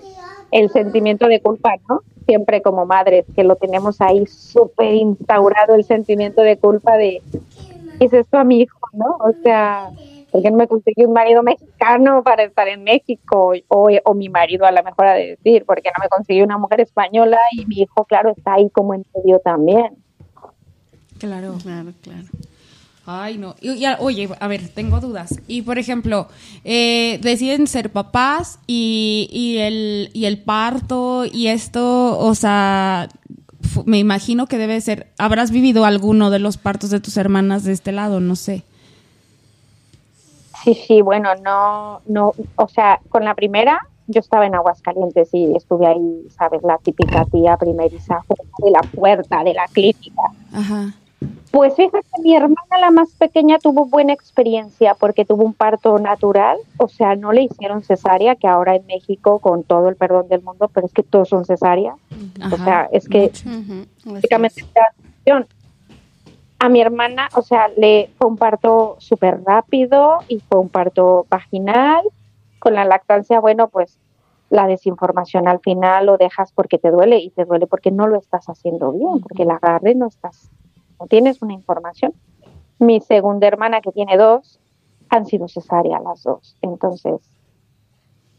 el 0.52 0.70
sentimiento 0.70 1.26
de 1.26 1.40
culpa, 1.40 1.74
¿no? 1.88 2.02
Siempre 2.24 2.62
como 2.62 2.86
madres, 2.86 3.24
que 3.34 3.42
lo 3.42 3.56
tenemos 3.56 4.00
ahí 4.00 4.24
súper 4.26 4.94
instaurado 4.94 5.74
el 5.74 5.82
sentimiento 5.82 6.42
de 6.42 6.56
culpa 6.56 6.96
de, 6.96 7.20
¿qué 7.98 8.04
es 8.04 8.12
esto 8.12 8.38
a 8.38 8.44
mi 8.44 8.60
hijo, 8.60 8.78
no? 8.92 9.16
O 9.18 9.32
sea, 9.42 9.90
¿por 10.30 10.40
qué 10.40 10.52
no 10.52 10.56
me 10.56 10.68
conseguí 10.68 11.04
un 11.04 11.14
marido 11.14 11.42
mexicano 11.42 12.22
para 12.22 12.44
estar 12.44 12.68
en 12.68 12.84
México? 12.84 13.54
O, 13.66 13.88
o 14.04 14.14
mi 14.14 14.28
marido 14.28 14.66
a 14.66 14.70
la 14.70 14.82
mejor 14.82 15.06
a 15.06 15.14
decir, 15.14 15.64
¿por 15.64 15.82
qué 15.82 15.88
no 15.88 16.00
me 16.00 16.08
conseguí 16.08 16.42
una 16.42 16.58
mujer 16.58 16.80
española? 16.80 17.38
Y 17.52 17.66
mi 17.66 17.80
hijo, 17.80 18.04
claro, 18.04 18.30
está 18.30 18.54
ahí 18.54 18.70
como 18.70 18.94
en 18.94 19.04
medio 19.16 19.40
también. 19.40 19.96
Claro, 21.22 21.56
claro, 21.62 21.92
claro. 22.02 22.26
Ay, 23.06 23.38
no. 23.38 23.54
Y, 23.60 23.84
oye, 24.00 24.28
a 24.40 24.48
ver, 24.48 24.68
tengo 24.74 24.98
dudas. 24.98 25.38
Y 25.46 25.62
por 25.62 25.78
ejemplo, 25.78 26.26
eh, 26.64 27.20
deciden 27.22 27.68
ser 27.68 27.90
papás 27.90 28.58
y, 28.66 29.28
y, 29.30 29.58
el, 29.58 30.10
y 30.14 30.24
el 30.24 30.42
parto 30.42 31.24
y 31.24 31.46
esto, 31.46 32.18
o 32.18 32.34
sea, 32.34 33.08
me 33.84 34.00
imagino 34.00 34.46
que 34.46 34.58
debe 34.58 34.80
ser. 34.80 35.12
Habrás 35.16 35.52
vivido 35.52 35.84
alguno 35.84 36.30
de 36.30 36.40
los 36.40 36.56
partos 36.56 36.90
de 36.90 36.98
tus 36.98 37.16
hermanas 37.16 37.62
de 37.62 37.70
este 37.70 37.92
lado, 37.92 38.18
no 38.18 38.34
sé. 38.34 38.64
Sí, 40.64 40.74
sí, 40.74 41.02
bueno, 41.02 41.36
no, 41.36 42.00
no, 42.06 42.32
o 42.56 42.68
sea, 42.68 42.98
con 43.10 43.24
la 43.24 43.36
primera 43.36 43.78
yo 44.08 44.18
estaba 44.18 44.46
en 44.46 44.56
Aguascalientes 44.56 45.28
y 45.32 45.54
estuve 45.56 45.86
ahí, 45.86 46.26
sabes, 46.36 46.62
la 46.64 46.78
típica 46.78 47.24
tía 47.26 47.56
primeriza 47.56 48.18
de 48.58 48.70
la 48.72 48.80
puerta 48.80 49.44
de 49.44 49.54
la 49.54 49.66
clínica. 49.68 50.22
Ajá. 50.52 50.94
Pues 51.52 51.74
fíjate, 51.76 52.08
mi 52.22 52.34
hermana 52.34 52.78
la 52.80 52.90
más 52.90 53.10
pequeña 53.10 53.58
tuvo 53.58 53.84
buena 53.84 54.14
experiencia 54.14 54.94
porque 54.94 55.26
tuvo 55.26 55.44
un 55.44 55.52
parto 55.52 55.98
natural, 55.98 56.56
o 56.78 56.88
sea, 56.88 57.14
no 57.14 57.30
le 57.30 57.42
hicieron 57.42 57.82
cesárea, 57.82 58.36
que 58.36 58.48
ahora 58.48 58.74
en 58.74 58.86
México, 58.86 59.38
con 59.38 59.62
todo 59.62 59.90
el 59.90 59.96
perdón 59.96 60.28
del 60.28 60.42
mundo, 60.42 60.70
pero 60.72 60.86
es 60.86 60.94
que 60.94 61.02
todos 61.02 61.28
son 61.28 61.44
cesárea. 61.44 61.94
O 62.50 62.56
sea, 62.56 62.88
es 62.90 63.06
que 63.06 63.30
básicamente 64.06 64.64
a 66.58 66.68
mi 66.70 66.80
hermana, 66.80 67.28
o 67.34 67.42
sea, 67.42 67.68
le 67.76 68.08
fue 68.16 68.28
un 68.28 68.38
parto 68.38 68.96
súper 68.98 69.42
rápido 69.44 70.20
y 70.28 70.40
fue 70.40 70.58
un 70.58 70.70
parto 70.70 71.26
vaginal. 71.28 72.02
Con 72.60 72.74
la 72.74 72.86
lactancia, 72.86 73.40
bueno, 73.40 73.68
pues 73.68 73.98
la 74.48 74.66
desinformación 74.66 75.48
al 75.48 75.60
final 75.60 76.06
lo 76.06 76.16
dejas 76.16 76.52
porque 76.52 76.78
te 76.78 76.90
duele 76.90 77.18
y 77.18 77.30
te 77.30 77.44
duele 77.44 77.66
porque 77.66 77.90
no 77.90 78.06
lo 78.06 78.18
estás 78.18 78.46
haciendo 78.48 78.92
bien, 78.92 79.20
porque 79.20 79.42
el 79.42 79.50
agarre 79.50 79.94
no 79.94 80.06
estás, 80.06 80.50
no 81.02 81.08
tienes 81.08 81.42
una 81.42 81.52
información. 81.52 82.12
Mi 82.78 83.00
segunda 83.00 83.48
hermana, 83.48 83.80
que 83.80 83.90
tiene 83.90 84.16
dos, 84.16 84.60
han 85.08 85.26
sido 85.26 85.48
cesárea 85.48 85.98
las 85.98 86.22
dos. 86.22 86.56
Entonces, 86.62 87.20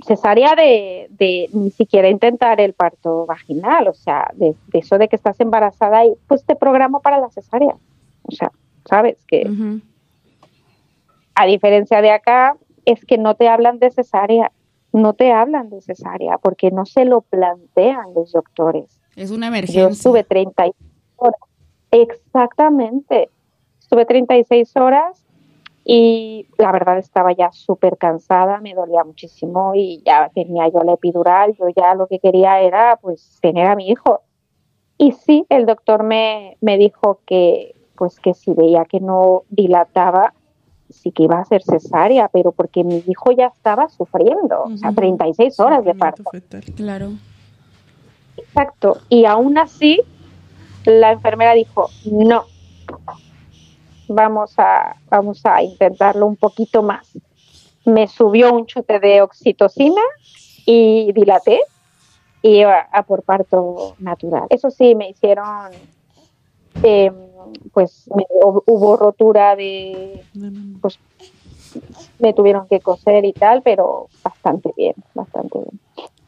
cesárea 0.05 0.55
de, 0.55 1.07
de 1.11 1.49
ni 1.51 1.71
siquiera 1.71 2.07
intentar 2.07 2.61
el 2.61 2.73
parto 2.73 3.25
vaginal, 3.25 3.89
o 3.89 3.93
sea, 3.93 4.31
de, 4.35 4.55
eso 4.71 4.97
de 4.97 5.09
que 5.09 5.17
estás 5.17 5.39
embarazada 5.41 6.05
y 6.05 6.13
pues 6.27 6.45
te 6.45 6.55
programo 6.55 7.01
para 7.01 7.19
la 7.19 7.29
cesárea. 7.29 7.75
O 8.23 8.31
sea, 8.31 8.49
sabes 8.85 9.17
que 9.25 9.45
a 11.35 11.45
diferencia 11.45 12.01
de 12.01 12.11
acá, 12.11 12.55
es 12.85 13.03
que 13.05 13.17
no 13.17 13.35
te 13.35 13.49
hablan 13.49 13.79
de 13.79 13.91
cesárea, 13.91 14.51
no 14.93 15.13
te 15.13 15.33
hablan 15.33 15.69
de 15.69 15.81
cesárea 15.81 16.37
porque 16.37 16.71
no 16.71 16.85
se 16.85 17.03
lo 17.03 17.21
plantean 17.21 18.13
los 18.15 18.31
doctores. 18.31 18.99
Es 19.15 19.31
una 19.31 19.47
emergencia. 19.47 19.81
Yo 19.83 19.89
estuve 19.89 20.23
36 20.23 20.73
horas, 21.17 21.39
exactamente, 21.93 23.29
estuve 23.79 24.05
36 24.05 24.75
horas 24.77 25.25
y 25.85 26.47
la 26.57 26.71
verdad 26.71 26.97
estaba 26.97 27.33
ya 27.33 27.51
súper 27.51 27.97
cansada, 27.97 28.59
me 28.59 28.73
dolía 28.73 29.03
muchísimo 29.03 29.73
y 29.75 30.01
ya 30.05 30.31
tenía 30.33 30.67
yo 30.69 30.79
la 30.83 30.93
epidural, 30.93 31.55
yo 31.57 31.67
ya 31.75 31.93
lo 31.93 32.07
que 32.07 32.19
quería 32.19 32.61
era 32.61 32.97
pues 33.01 33.37
tener 33.41 33.67
a 33.67 33.75
mi 33.75 33.89
hijo. 33.89 34.21
Y 34.97 35.11
sí, 35.11 35.45
el 35.49 35.65
doctor 35.65 36.03
me, 36.03 36.57
me 36.61 36.77
dijo 36.77 37.19
que, 37.25 37.75
pues 37.95 38.19
que 38.19 38.33
si 38.33 38.53
veía 38.53 38.85
que 38.85 38.99
no 38.99 39.43
dilataba, 39.49 40.33
sí 40.89 41.11
que 41.11 41.23
iba 41.23 41.39
a 41.39 41.45
ser 41.45 41.63
cesárea, 41.63 42.29
pero 42.29 42.51
porque 42.51 42.83
mi 42.83 43.03
hijo 43.05 43.31
ya 43.31 43.47
estaba 43.47 43.89
sufriendo, 43.89 44.63
o 44.63 44.77
sea, 44.77 44.93
36 44.93 45.59
horas 45.59 45.83
de 45.83 45.95
parto. 45.95 46.23
Claro. 46.75 47.11
Exacto. 48.37 48.97
Y 49.09 49.25
aún 49.25 49.57
así, 49.57 49.99
la 50.85 51.11
enfermera 51.11 51.53
dijo, 51.53 51.89
no, 52.05 52.45
vamos 54.07 54.53
a, 54.57 54.95
vamos 55.09 55.45
a 55.45 55.61
intentarlo 55.61 56.25
un 56.25 56.35
poquito 56.35 56.83
más. 56.83 57.07
Me 57.85 58.07
subió 58.07 58.53
un 58.53 58.65
chute 58.65 58.99
de 58.99 59.21
oxitocina 59.21 60.01
y 60.65 61.11
dilaté 61.13 61.61
y 62.41 62.59
iba 62.59 62.79
a 62.91 63.03
por 63.03 63.23
parto 63.23 63.95
natural. 63.99 64.47
Eso 64.49 64.69
sí, 64.71 64.95
me 64.95 65.09
hicieron 65.09 65.71
eh, 66.81 67.11
pues 67.73 68.05
hubo 68.07 68.97
rotura 68.97 69.55
de 69.55 70.23
pues, 70.81 70.99
me 72.19 72.33
tuvieron 72.33 72.67
que 72.67 72.79
coser 72.79 73.25
y 73.25 73.33
tal, 73.33 73.61
pero 73.61 74.07
bastante 74.23 74.71
bien, 74.75 74.95
bastante 75.13 75.59
bien. 75.59 75.79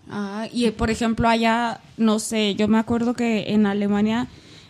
Ah, 0.10 0.48
y 0.52 0.70
por 0.72 0.90
ejemplo 0.90 1.28
allá, 1.28 1.80
no 1.98 2.20
sé, 2.20 2.56
yo 2.56 2.68
me 2.68 2.78
acuerdo 2.78 3.14
que 3.14 3.54
en 3.54 3.66
Alemania 3.66 4.28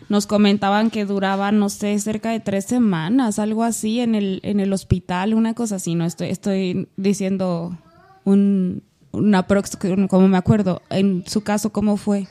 nos 0.08 0.26
comentaban 0.26 0.90
que 0.90 1.04
duraban, 1.04 1.58
no 1.58 1.68
sé, 1.68 1.98
cerca 1.98 2.30
de 2.30 2.40
tres 2.40 2.64
semanas, 2.64 3.38
algo 3.38 3.64
así, 3.64 4.00
en 4.00 4.14
el, 4.14 4.40
en 4.42 4.60
el 4.60 4.72
hospital, 4.72 5.34
una 5.34 5.54
cosa 5.54 5.76
así, 5.76 5.94
no 5.94 6.04
estoy, 6.04 6.28
estoy 6.28 6.88
diciendo 6.96 7.72
un, 8.24 8.82
una 9.12 9.46
como 10.08 10.28
me 10.28 10.36
acuerdo. 10.36 10.82
En 10.90 11.26
su 11.26 11.42
caso, 11.42 11.72
¿cómo 11.72 11.96
fue? 11.96 12.26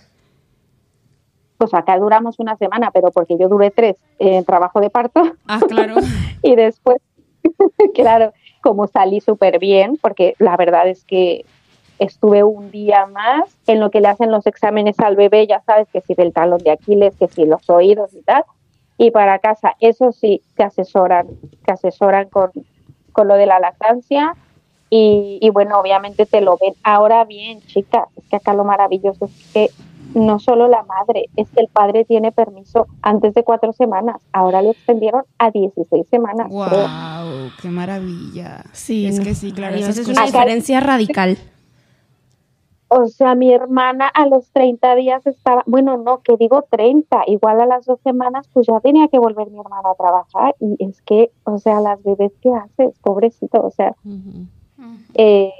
Pues 1.57 1.73
acá 1.73 1.97
duramos 1.97 2.39
una 2.39 2.55
semana, 2.57 2.91
pero 2.91 3.11
porque 3.11 3.37
yo 3.37 3.47
duré 3.47 3.71
tres 3.71 3.97
en 4.19 4.43
trabajo 4.45 4.81
de 4.81 4.89
parto. 4.89 5.21
Ah, 5.47 5.59
claro. 5.67 5.95
y 6.43 6.55
después, 6.55 6.97
claro, 7.93 8.33
como 8.61 8.87
salí 8.87 9.21
súper 9.21 9.59
bien, 9.59 9.97
porque 10.01 10.35
la 10.39 10.57
verdad 10.57 10.87
es 10.87 11.05
que 11.05 11.45
estuve 11.99 12.43
un 12.43 12.71
día 12.71 13.05
más 13.05 13.55
en 13.67 13.79
lo 13.79 13.89
que 13.91 14.01
le 14.01 14.07
hacen 14.07 14.31
los 14.31 14.45
exámenes 14.47 14.99
al 14.99 15.15
bebé, 15.15 15.47
ya 15.47 15.61
sabes 15.61 15.87
que 15.91 16.01
si 16.01 16.13
del 16.13 16.33
talón 16.33 16.59
de 16.59 16.71
Aquiles, 16.71 17.15
que 17.15 17.27
si 17.27 17.45
los 17.45 17.69
oídos 17.69 18.13
y 18.13 18.21
tal, 18.21 18.43
y 18.97 19.11
para 19.11 19.39
casa, 19.39 19.75
eso 19.79 20.11
sí, 20.11 20.41
te 20.55 20.63
asesoran, 20.63 21.27
te 21.65 21.73
asesoran 21.73 22.29
con, 22.29 22.51
con 23.11 23.27
lo 23.27 23.35
de 23.35 23.45
la 23.45 23.59
lactancia 23.59 24.35
y, 24.89 25.39
y, 25.41 25.49
bueno, 25.49 25.79
obviamente 25.79 26.25
te 26.25 26.41
lo 26.41 26.57
ven. 26.61 26.73
Ahora 26.83 27.25
bien, 27.25 27.59
chicas, 27.61 28.07
es 28.15 28.23
que 28.29 28.35
acá 28.37 28.53
lo 28.53 28.63
maravilloso 28.63 29.25
es 29.25 29.51
que 29.51 29.69
no 30.13 30.39
solo 30.39 30.67
la 30.67 30.83
madre, 30.83 31.25
es 31.35 31.49
que 31.49 31.61
el 31.61 31.67
padre 31.67 32.05
tiene 32.05 32.31
permiso 32.31 32.87
antes 33.01 33.33
de 33.33 33.43
cuatro 33.43 33.73
semanas, 33.73 34.21
ahora 34.31 34.61
lo 34.61 34.71
extendieron 34.71 35.23
a 35.37 35.51
16 35.51 36.07
semanas. 36.07 36.47
¡Wow! 36.49 37.51
¡Qué 37.61 37.69
maravilla! 37.69 38.63
Sí, 38.71 39.07
es 39.07 39.19
que 39.19 39.35
sí, 39.35 39.51
claro, 39.51 39.75
eso 39.75 39.89
es 39.89 40.07
una 40.07 40.25
diferencia 40.25 40.79
radical. 40.79 41.37
O 42.87 43.07
sea, 43.07 43.33
mi 43.33 43.51
hermana 43.51 44.07
a 44.07 44.27
los 44.27 44.51
30 44.51 44.95
días 44.95 45.25
estaba, 45.25 45.63
bueno, 45.65 45.97
no, 45.97 46.21
que 46.21 46.37
digo 46.37 46.65
30, 46.69 47.23
igual 47.27 47.61
a 47.61 47.65
las 47.65 47.85
dos 47.85 47.99
semanas, 48.01 48.47
pues 48.53 48.67
ya 48.67 48.79
tenía 48.79 49.07
que 49.07 49.17
volver 49.17 49.49
mi 49.49 49.59
hermana 49.59 49.89
a 49.91 49.95
trabajar. 49.95 50.55
Y 50.59 50.75
es 50.83 51.01
que, 51.01 51.31
o 51.45 51.57
sea, 51.57 51.81
las 51.81 52.01
bebés 52.03 52.31
que 52.41 52.49
haces, 52.53 52.97
pobrecito, 52.99 53.61
o 53.61 53.71
sea, 53.71 53.95
eh, 55.15 55.51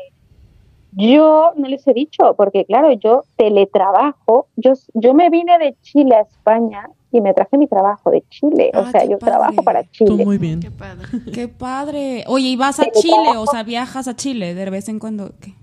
yo 0.92 1.52
no 1.58 1.68
les 1.68 1.86
he 1.88 1.94
dicho, 1.94 2.36
porque 2.38 2.64
claro, 2.66 2.92
yo 2.94 3.24
teletrabajo, 3.36 4.48
yo, 4.56 4.74
yo 4.94 5.14
me 5.14 5.30
vine 5.30 5.58
de 5.58 5.76
Chile 5.82 6.16
a 6.16 6.22
España 6.22 6.90
y 7.12 7.22
me 7.22 7.34
traje 7.34 7.58
mi 7.58 7.68
trabajo 7.68 8.12
de 8.12 8.24
Chile, 8.30 8.72
o 8.74 8.80
ah, 8.80 8.92
sea, 8.92 9.06
yo 9.06 9.18
trabajo 9.18 9.64
para 9.64 9.84
Chile. 9.90 10.24
muy 10.24 10.38
bien. 10.38 10.60
Qué 10.60 10.72
padre. 10.72 11.06
Qué 11.34 11.48
padre. 11.48 12.24
Oye, 12.28 12.50
¿y 12.50 12.56
vas 12.56 12.80
a 12.80 12.86
Chile? 12.92 13.38
O 13.38 13.48
sea, 13.48 13.64
viajas 13.64 14.08
a 14.08 14.16
Chile 14.16 14.54
de 14.54 14.70
vez 14.70 14.90
en 14.90 15.00
cuando. 15.00 15.32
¿Qué? 15.42 15.54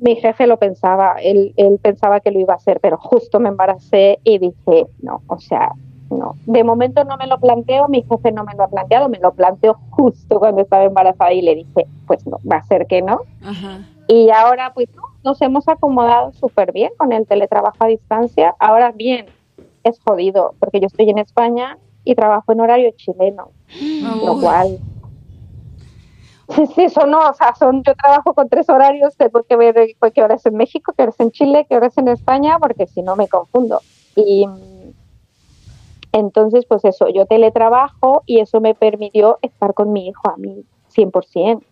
Mi 0.00 0.16
jefe 0.16 0.46
lo 0.46 0.58
pensaba, 0.58 1.16
él, 1.22 1.52
él 1.56 1.78
pensaba 1.82 2.20
que 2.20 2.30
lo 2.30 2.40
iba 2.40 2.54
a 2.54 2.56
hacer, 2.56 2.80
pero 2.80 2.98
justo 2.98 3.40
me 3.40 3.48
embaracé 3.48 4.18
y 4.24 4.38
dije, 4.38 4.86
no, 5.02 5.22
o 5.26 5.38
sea, 5.38 5.72
no. 6.10 6.34
De 6.46 6.64
momento 6.64 7.04
no 7.04 7.16
me 7.16 7.26
lo 7.26 7.38
planteo, 7.38 7.88
mi 7.88 8.02
jefe 8.02 8.32
no 8.32 8.44
me 8.44 8.54
lo 8.54 8.64
ha 8.64 8.68
planteado, 8.68 9.08
me 9.08 9.18
lo 9.18 9.32
planteó 9.32 9.78
justo 9.90 10.38
cuando 10.38 10.62
estaba 10.62 10.84
embarazada 10.84 11.32
y 11.32 11.42
le 11.42 11.54
dije, 11.54 11.86
pues 12.06 12.26
no, 12.26 12.38
va 12.50 12.56
a 12.56 12.62
ser 12.64 12.86
que 12.86 13.02
no. 13.02 13.20
Y 14.08 14.30
ahora 14.30 14.72
pues 14.72 14.88
no, 14.94 15.02
nos 15.24 15.42
hemos 15.42 15.66
acomodado 15.68 16.32
súper 16.32 16.72
bien 16.72 16.92
con 16.96 17.12
el 17.12 17.26
teletrabajo 17.26 17.76
a 17.80 17.88
distancia. 17.88 18.54
Ahora 18.60 18.92
bien, 18.92 19.26
es 19.82 20.00
jodido, 20.00 20.54
porque 20.60 20.80
yo 20.80 20.86
estoy 20.86 21.10
en 21.10 21.18
España 21.18 21.78
y 22.04 22.14
trabajo 22.14 22.52
en 22.52 22.60
horario 22.60 22.90
chileno, 22.96 23.50
lo 24.24 24.40
cual 24.40 24.78
Sí, 26.48 26.66
sí, 26.66 26.88
son, 26.88 27.10
no, 27.10 27.28
o 27.28 27.34
sea, 27.34 27.54
son, 27.54 27.82
yo 27.82 27.94
trabajo 27.94 28.32
con 28.32 28.48
tres 28.48 28.68
horarios, 28.68 29.16
tengo 29.16 29.42
que 29.42 29.56
ver 29.56 29.74
qué 30.14 30.22
hora 30.22 30.36
es 30.36 30.46
en 30.46 30.54
México, 30.54 30.92
qué 30.96 31.02
hora 31.02 31.10
es 31.10 31.20
en 31.20 31.32
Chile, 31.32 31.66
qué 31.68 31.76
hora 31.76 31.88
es 31.88 31.98
en 31.98 32.08
España, 32.08 32.58
porque 32.60 32.86
si 32.86 33.02
no 33.02 33.16
me 33.16 33.26
confundo. 33.26 33.80
Y 34.14 34.46
entonces, 36.12 36.64
pues 36.66 36.84
eso, 36.84 37.08
yo 37.08 37.26
teletrabajo 37.26 38.22
y 38.26 38.40
eso 38.40 38.60
me 38.60 38.74
permitió 38.74 39.38
estar 39.42 39.74
con 39.74 39.92
mi 39.92 40.08
hijo 40.08 40.30
a 40.30 40.36
mí 40.36 40.64
100%. 40.94 41.62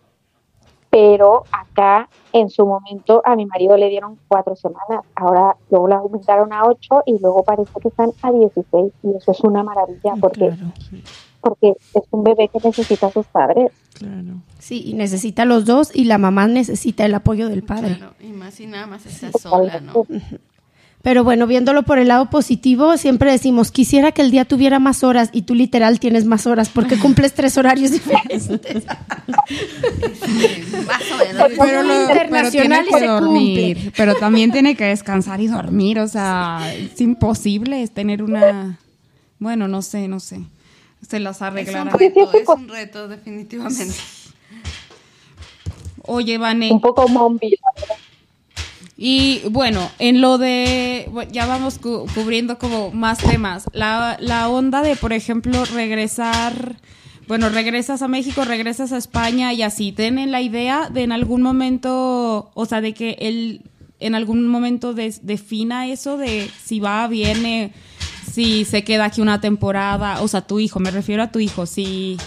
Pero 0.91 1.43
acá, 1.51 2.07
en 2.31 2.49
su 2.49 2.65
momento, 2.65 3.21
a 3.25 3.35
mi 3.35 3.45
marido 3.45 3.75
le 3.75 3.89
dieron 3.89 4.17
cuatro 4.27 4.55
semanas. 4.55 5.03
Ahora 5.15 5.57
luego 5.69 5.87
la 5.87 5.97
aumentaron 5.97 6.53
a 6.53 6.63
ocho 6.65 7.01
y 7.05 7.19
luego 7.19 7.43
parece 7.43 7.71
que 7.81 7.87
están 7.87 8.11
a 8.21 8.31
16. 8.31 8.93
Y 9.03 9.15
eso 9.15 9.31
es 9.31 9.39
una 9.41 9.63
maravilla 9.63 10.13
porque 10.21 10.53
porque 11.45 11.73
es 11.93 12.03
un 12.09 12.23
bebé 12.23 12.49
que 12.51 12.57
necesita 12.67 13.05
a 13.05 13.11
sus 13.11 13.27
padres. 13.27 13.71
Claro. 13.93 14.41
Sí, 14.57 14.81
y 14.83 14.93
necesita 14.93 15.45
los 15.45 15.65
dos 15.65 15.91
y 15.93 16.05
la 16.05 16.17
mamá 16.17 16.47
necesita 16.47 17.05
el 17.05 17.13
apoyo 17.13 17.49
del 17.49 17.61
padre. 17.61 17.97
Claro, 17.97 18.15
y 18.19 18.29
más 18.29 18.59
y 18.59 18.65
nada 18.65 18.87
más 18.87 19.05
está 19.05 19.31
sola, 19.37 19.79
¿no? 19.79 20.07
Pero 21.03 21.23
bueno, 21.23 21.45
viéndolo 21.45 21.83
por 21.83 21.99
el 21.99 22.07
lado 22.07 22.31
positivo, 22.31 22.97
siempre 22.97 23.31
decimos, 23.31 23.69
quisiera 23.69 24.11
que 24.11 24.23
el 24.23 24.31
día 24.31 24.43
tuviera 24.43 24.79
más 24.79 25.03
horas 25.03 25.29
y 25.33 25.43
tú 25.43 25.53
literal 25.53 25.99
tienes 25.99 26.25
más 26.25 26.47
horas 26.47 26.69
porque 26.69 26.97
cumples 26.97 27.35
tres 27.35 27.59
horarios 27.59 27.91
diferentes. 27.91 28.49
Pero, 31.59 31.83
lo, 31.83 32.07
pero 32.29 32.49
tiene 32.49 32.85
que 32.85 33.05
dormir, 33.05 33.93
pero 33.95 34.15
también 34.15 34.51
tiene 34.51 34.75
que 34.75 34.85
descansar 34.85 35.41
y 35.41 35.47
dormir, 35.47 35.99
o 35.99 36.07
sea, 36.07 36.73
es 36.73 36.99
imposible 37.01 37.87
tener 37.87 38.23
una, 38.23 38.79
bueno, 39.39 39.67
no 39.67 39.81
sé, 39.81 40.07
no 40.07 40.19
sé 40.19 40.41
se 41.07 41.19
las 41.19 41.41
arreglará. 41.41 41.91
Es 41.91 42.47
un 42.47 42.67
reto, 42.67 43.07
definitivamente. 43.07 43.93
Oye, 46.03 46.37
Vane. 46.37 46.71
Un 46.71 46.81
poco 46.81 47.07
mombi. 47.07 47.57
Y 48.97 49.41
bueno, 49.49 49.89
en 49.99 50.21
lo 50.21 50.37
de, 50.37 51.09
ya 51.31 51.45
vamos 51.45 51.79
cubriendo 51.79 52.57
como 52.57 52.91
más 52.91 53.17
temas. 53.17 53.65
La, 53.73 54.17
la 54.19 54.49
onda 54.49 54.81
de, 54.81 54.95
por 54.95 55.11
ejemplo, 55.11 55.65
regresar, 55.65 56.77
bueno, 57.27 57.49
regresas 57.49 58.01
a 58.01 58.07
México, 58.07 58.45
regresas 58.45 58.93
a 58.93 58.97
España 58.97 59.51
y 59.51 59.63
así. 59.63 59.91
¿Tienen 59.91 60.31
la 60.31 60.41
idea 60.41 60.89
de 60.89 61.03
en 61.03 61.11
algún 61.11 61.41
momento, 61.41 62.51
o 62.53 62.65
sea, 62.65 62.79
de 62.79 62.93
que 62.93 63.17
él 63.19 63.63
en 63.99 64.15
algún 64.15 64.47
momento 64.47 64.93
defina 64.93 65.87
eso 65.87 66.17
de 66.17 66.49
si 66.63 66.79
va, 66.79 67.07
viene 67.07 67.73
si 68.35 68.65
se 68.65 68.83
queda 68.83 69.05
aquí 69.05 69.21
una 69.21 69.39
temporada, 69.39 70.21
o 70.21 70.27
sea, 70.27 70.41
tu 70.41 70.59
hijo, 70.59 70.81
me 70.81 70.91
refiero 70.91 71.23
a 71.23 71.31
tu 71.31 71.39
hijo, 71.39 71.65
si, 71.65 72.17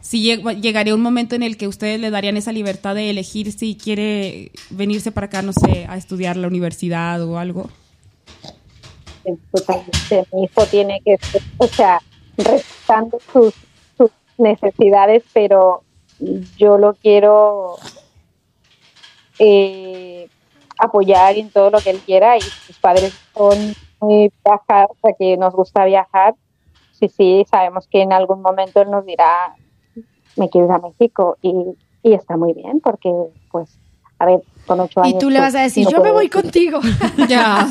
si 0.00 0.22
llegaría 0.22 0.94
un 0.94 1.02
momento 1.02 1.34
en 1.34 1.42
el 1.42 1.58
que 1.58 1.68
ustedes 1.68 2.00
le 2.00 2.08
darían 2.08 2.38
esa 2.38 2.52
libertad 2.52 2.94
de 2.94 3.10
elegir 3.10 3.52
si 3.52 3.76
quiere 3.76 4.50
venirse 4.70 5.12
para 5.12 5.26
acá, 5.26 5.42
no 5.42 5.52
sé, 5.52 5.84
a 5.90 5.98
estudiar 5.98 6.38
la 6.38 6.48
universidad 6.48 7.22
o 7.22 7.38
algo. 7.38 7.68
Totalmente. 9.52 10.24
Mi 10.32 10.44
hijo 10.44 10.64
tiene 10.70 11.02
que, 11.04 11.18
o 11.58 11.66
sea, 11.66 12.00
respetando 12.38 13.18
sus, 13.30 13.52
sus 13.98 14.10
necesidades, 14.38 15.22
pero 15.34 15.82
yo 16.56 16.78
lo 16.78 16.94
quiero 16.94 17.76
eh, 19.38 20.30
apoyar 20.78 21.36
en 21.36 21.50
todo 21.50 21.68
lo 21.68 21.78
que 21.80 21.90
él 21.90 21.98
quiera 21.98 22.38
y 22.38 22.40
sus 22.40 22.78
padres 22.78 23.12
son 23.36 23.74
viajar, 24.44 24.88
o 24.90 24.96
sea, 25.00 25.12
que 25.18 25.36
nos 25.36 25.54
gusta 25.54 25.84
viajar, 25.84 26.34
sí, 26.92 27.08
sí, 27.08 27.44
sabemos 27.50 27.86
que 27.88 28.02
en 28.02 28.12
algún 28.12 28.42
momento 28.42 28.80
él 28.80 28.90
nos 28.90 29.04
dirá, 29.04 29.54
me 30.36 30.48
quiero 30.48 30.66
ir 30.66 30.72
a 30.72 30.78
México 30.78 31.36
y, 31.42 31.52
y 32.02 32.14
está 32.14 32.36
muy 32.36 32.52
bien 32.52 32.80
porque, 32.80 33.12
pues, 33.50 33.78
a 34.18 34.26
ver, 34.26 34.42
con 34.66 34.78
ocho 34.80 35.02
años. 35.02 35.16
Y 35.16 35.18
tú 35.18 35.30
le 35.30 35.40
vas 35.40 35.54
a 35.54 35.58
pues, 35.58 35.74
decir, 35.74 35.88
yo 35.90 36.00
me 36.02 36.12
voy 36.12 36.28
contigo. 36.28 36.80
ya. 37.28 37.68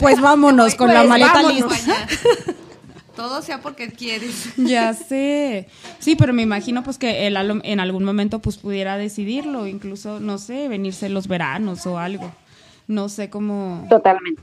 pues 0.00 0.20
vámonos 0.20 0.74
con 0.74 0.88
la 0.88 1.00
pues, 1.00 1.08
maleta 1.08 1.42
lista. 1.42 1.76
Todo 3.16 3.42
sea 3.42 3.60
porque 3.60 3.92
quieres. 3.92 4.52
Ya 4.56 4.94
sé. 4.94 5.68
Sí, 6.00 6.16
pero 6.16 6.32
me 6.32 6.42
imagino 6.42 6.82
pues 6.82 6.98
que 6.98 7.26
él 7.26 7.36
en 7.62 7.78
algún 7.78 8.04
momento 8.04 8.40
pues 8.40 8.56
pudiera 8.56 8.96
decidirlo, 8.96 9.66
incluso, 9.66 10.18
no 10.18 10.38
sé, 10.38 10.66
venirse 10.68 11.08
los 11.08 11.28
veranos 11.28 11.86
o 11.86 11.98
algo. 11.98 12.32
No 12.88 13.08
sé 13.08 13.30
cómo. 13.30 13.86
Totalmente. 13.88 14.42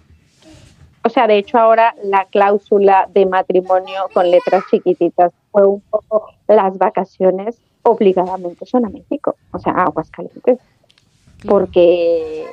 O 1.03 1.09
sea, 1.09 1.27
de 1.27 1.37
hecho 1.37 1.57
ahora 1.57 1.95
la 2.03 2.25
cláusula 2.25 3.07
de 3.13 3.25
matrimonio 3.25 4.09
con 4.13 4.29
letras 4.29 4.63
chiquititas 4.69 5.31
fue 5.51 5.65
un 5.65 5.81
poco 5.81 6.27
las 6.47 6.77
vacaciones 6.77 7.57
obligadamente 7.83 8.65
son 8.65 8.85
a 8.85 8.89
México, 8.89 9.35
o 9.51 9.59
sea, 9.59 9.73
a 9.73 9.83
Aguascalientes. 9.85 10.59
Porque, 11.47 12.45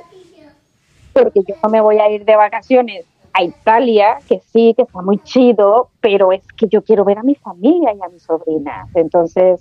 porque 1.13 1.43
yo 1.47 1.55
no 1.63 1.69
me 1.69 1.81
voy 1.81 1.99
a 1.99 2.09
ir 2.09 2.25
de 2.25 2.37
vacaciones 2.37 3.05
a 3.33 3.43
Italia, 3.43 4.19
que 4.29 4.41
sí, 4.53 4.73
que 4.75 4.83
está 4.83 5.03
muy 5.03 5.19
chido, 5.19 5.91
pero 6.01 6.33
es 6.33 6.47
que 6.57 6.69
yo 6.69 6.83
quiero 6.83 7.05
ver 7.05 7.19
a 7.19 7.23
mi 7.23 7.35
familia 7.35 7.93
y 7.93 8.03
a 8.03 8.09
mis 8.09 8.23
sobrinas. 8.23 8.89
Entonces, 8.95 9.61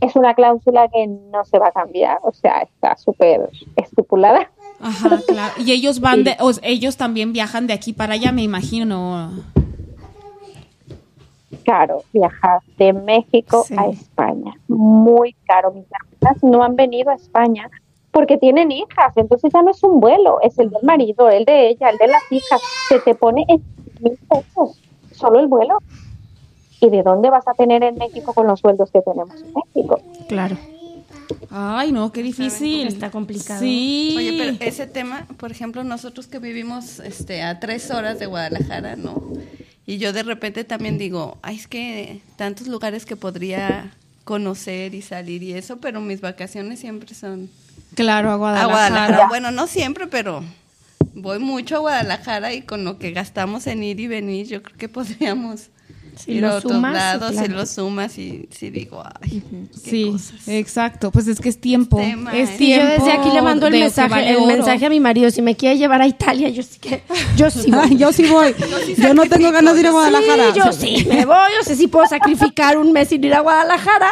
es 0.00 0.16
una 0.16 0.34
cláusula 0.34 0.88
que 0.88 1.06
no 1.06 1.44
se 1.44 1.58
va 1.58 1.68
a 1.68 1.72
cambiar, 1.72 2.18
o 2.22 2.32
sea, 2.32 2.62
está 2.62 2.96
súper 2.96 3.50
estipulada. 3.76 4.50
Ajá, 4.82 5.20
claro. 5.26 5.54
Y 5.64 5.70
ellos 5.70 6.00
van 6.00 6.24
de, 6.24 6.36
ellos 6.62 6.96
también 6.96 7.32
viajan 7.32 7.66
de 7.66 7.72
aquí 7.72 7.92
para 7.92 8.14
allá, 8.14 8.32
me 8.32 8.42
imagino. 8.42 9.30
caro 11.64 12.02
viajar 12.12 12.60
de 12.76 12.92
México 12.92 13.64
a 13.76 13.86
España. 13.86 14.54
Muy 14.66 15.34
caro. 15.46 15.72
Mis 15.72 15.86
hermanas 15.90 16.42
no 16.42 16.64
han 16.64 16.74
venido 16.74 17.10
a 17.10 17.14
España 17.14 17.70
porque 18.10 18.36
tienen 18.36 18.70
hijas, 18.70 19.16
entonces 19.16 19.50
ya 19.54 19.62
no 19.62 19.70
es 19.70 19.82
un 19.82 19.98
vuelo, 19.98 20.38
es 20.42 20.58
el 20.58 20.68
del 20.68 20.82
marido, 20.82 21.30
el 21.30 21.46
de 21.46 21.68
ella, 21.68 21.88
el 21.88 21.96
de 21.96 22.08
las 22.08 22.22
hijas. 22.30 22.60
Se 22.88 22.98
te 22.98 23.14
pone 23.14 23.44
en 23.48 23.62
mil 24.00 24.18
pesos 24.28 24.78
solo 25.12 25.40
el 25.40 25.46
vuelo. 25.46 25.78
¿Y 26.80 26.90
de 26.90 27.04
dónde 27.04 27.30
vas 27.30 27.46
a 27.46 27.54
tener 27.54 27.84
en 27.84 27.94
México 27.94 28.34
con 28.34 28.48
los 28.48 28.58
sueldos 28.58 28.90
que 28.90 29.00
tenemos 29.02 29.40
en 29.40 29.52
México? 29.54 30.00
Claro. 30.28 30.56
Ay, 31.50 31.92
no, 31.92 32.12
qué 32.12 32.22
difícil. 32.22 32.86
Está 32.88 33.10
complicado. 33.10 33.60
Sí. 33.60 34.14
Oye, 34.16 34.36
pero 34.38 34.56
ese 34.60 34.86
tema, 34.86 35.26
por 35.36 35.50
ejemplo, 35.50 35.84
nosotros 35.84 36.26
que 36.26 36.38
vivimos 36.38 36.98
este, 37.00 37.42
a 37.42 37.60
tres 37.60 37.90
horas 37.90 38.18
de 38.18 38.26
Guadalajara, 38.26 38.96
¿no? 38.96 39.22
Y 39.86 39.98
yo 39.98 40.12
de 40.12 40.22
repente 40.22 40.64
también 40.64 40.96
digo, 40.98 41.38
ay, 41.42 41.56
es 41.56 41.66
que 41.66 42.20
tantos 42.36 42.68
lugares 42.68 43.04
que 43.04 43.16
podría 43.16 43.92
conocer 44.24 44.94
y 44.94 45.02
salir 45.02 45.42
y 45.42 45.52
eso, 45.54 45.78
pero 45.78 46.00
mis 46.00 46.20
vacaciones 46.20 46.80
siempre 46.80 47.14
son... 47.14 47.50
Claro, 47.94 48.30
a 48.30 48.36
Guadalajara. 48.36 48.64
A 48.64 48.70
Guadalajara. 48.70 49.28
Bueno, 49.28 49.50
no 49.50 49.66
siempre, 49.66 50.06
pero 50.06 50.44
voy 51.14 51.38
mucho 51.40 51.76
a 51.76 51.80
Guadalajara 51.80 52.54
y 52.54 52.62
con 52.62 52.84
lo 52.84 52.98
que 52.98 53.10
gastamos 53.10 53.66
en 53.66 53.82
ir 53.82 54.00
y 54.00 54.06
venir, 54.06 54.46
yo 54.46 54.62
creo 54.62 54.78
que 54.78 54.88
podríamos 54.88 55.68
si 56.16 56.40
lo 56.40 56.60
sumas, 56.60 57.34
si 57.34 57.48
lo 57.48 57.66
sumas 57.66 58.18
y 58.18 58.48
si 58.50 58.70
digo, 58.70 59.02
ay, 59.20 59.42
sí, 59.72 60.14
exacto. 60.46 61.10
Pues 61.10 61.26
es 61.26 61.40
que 61.40 61.48
es 61.48 61.60
tiempo. 61.60 62.00
Es, 62.32 62.56
tiempo. 62.56 62.84
yo 62.84 63.04
desde 63.04 63.12
aquí 63.12 63.30
le 63.30 63.42
mando 63.42 63.66
el 63.66 63.72
mensaje, 63.72 64.30
el 64.30 64.46
mensaje 64.46 64.86
a 64.86 64.90
mi 64.90 65.00
marido. 65.00 65.30
Si 65.30 65.42
me 65.42 65.56
quiere 65.56 65.78
llevar 65.78 66.02
a 66.02 66.06
Italia, 66.06 66.48
yo 66.50 66.62
sí 66.62 66.78
que, 66.78 67.02
yo 67.36 67.50
sí 67.50 67.70
voy. 67.72 67.96
yo 67.96 68.12
sí 68.12 68.26
voy. 68.26 68.54
Yo, 68.96 69.14
no 69.14 69.26
tengo 69.26 69.50
ganas 69.50 69.74
de 69.74 69.80
ir 69.80 69.86
a 69.86 69.90
Guadalajara. 69.90 70.52
Sí, 70.52 70.58
yo 70.58 70.72
sí 70.72 71.06
me 71.08 71.24
voy. 71.24 71.50
Yo 71.56 71.64
sé 71.64 71.76
si 71.76 71.88
puedo 71.88 72.06
sacrificar 72.06 72.76
un 72.76 72.92
mes 72.92 73.08
sin 73.08 73.24
ir 73.24 73.34
a 73.34 73.40
Guadalajara. 73.40 74.10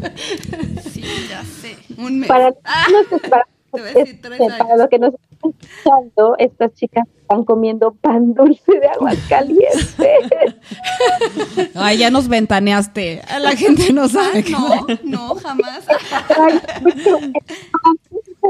sí, 0.92 1.02
ya 1.28 1.42
sé. 1.44 1.76
Un 1.96 2.20
mes. 2.20 2.28
Para, 2.28 2.54
ah, 2.64 2.86
para, 3.28 3.46
para 4.58 4.76
lo 4.76 4.88
que 4.88 4.98
nos 4.98 5.14
están 5.14 5.30
escuchando, 5.32 6.36
estas 6.38 6.74
chicas 6.74 7.04
están 7.28 7.44
comiendo 7.44 7.92
pan 7.92 8.32
dulce 8.32 8.80
de 8.80 8.88
aguas 8.88 9.18
calientes. 9.28 9.92
Ay, 11.74 11.98
ya 11.98 12.10
nos 12.10 12.26
ventaneaste. 12.26 13.20
La 13.40 13.50
gente 13.54 13.92
no 13.92 14.08
sabe. 14.08 14.46
No, 14.50 14.86
no, 15.04 15.34
jamás. 15.34 15.86
de 15.86 17.32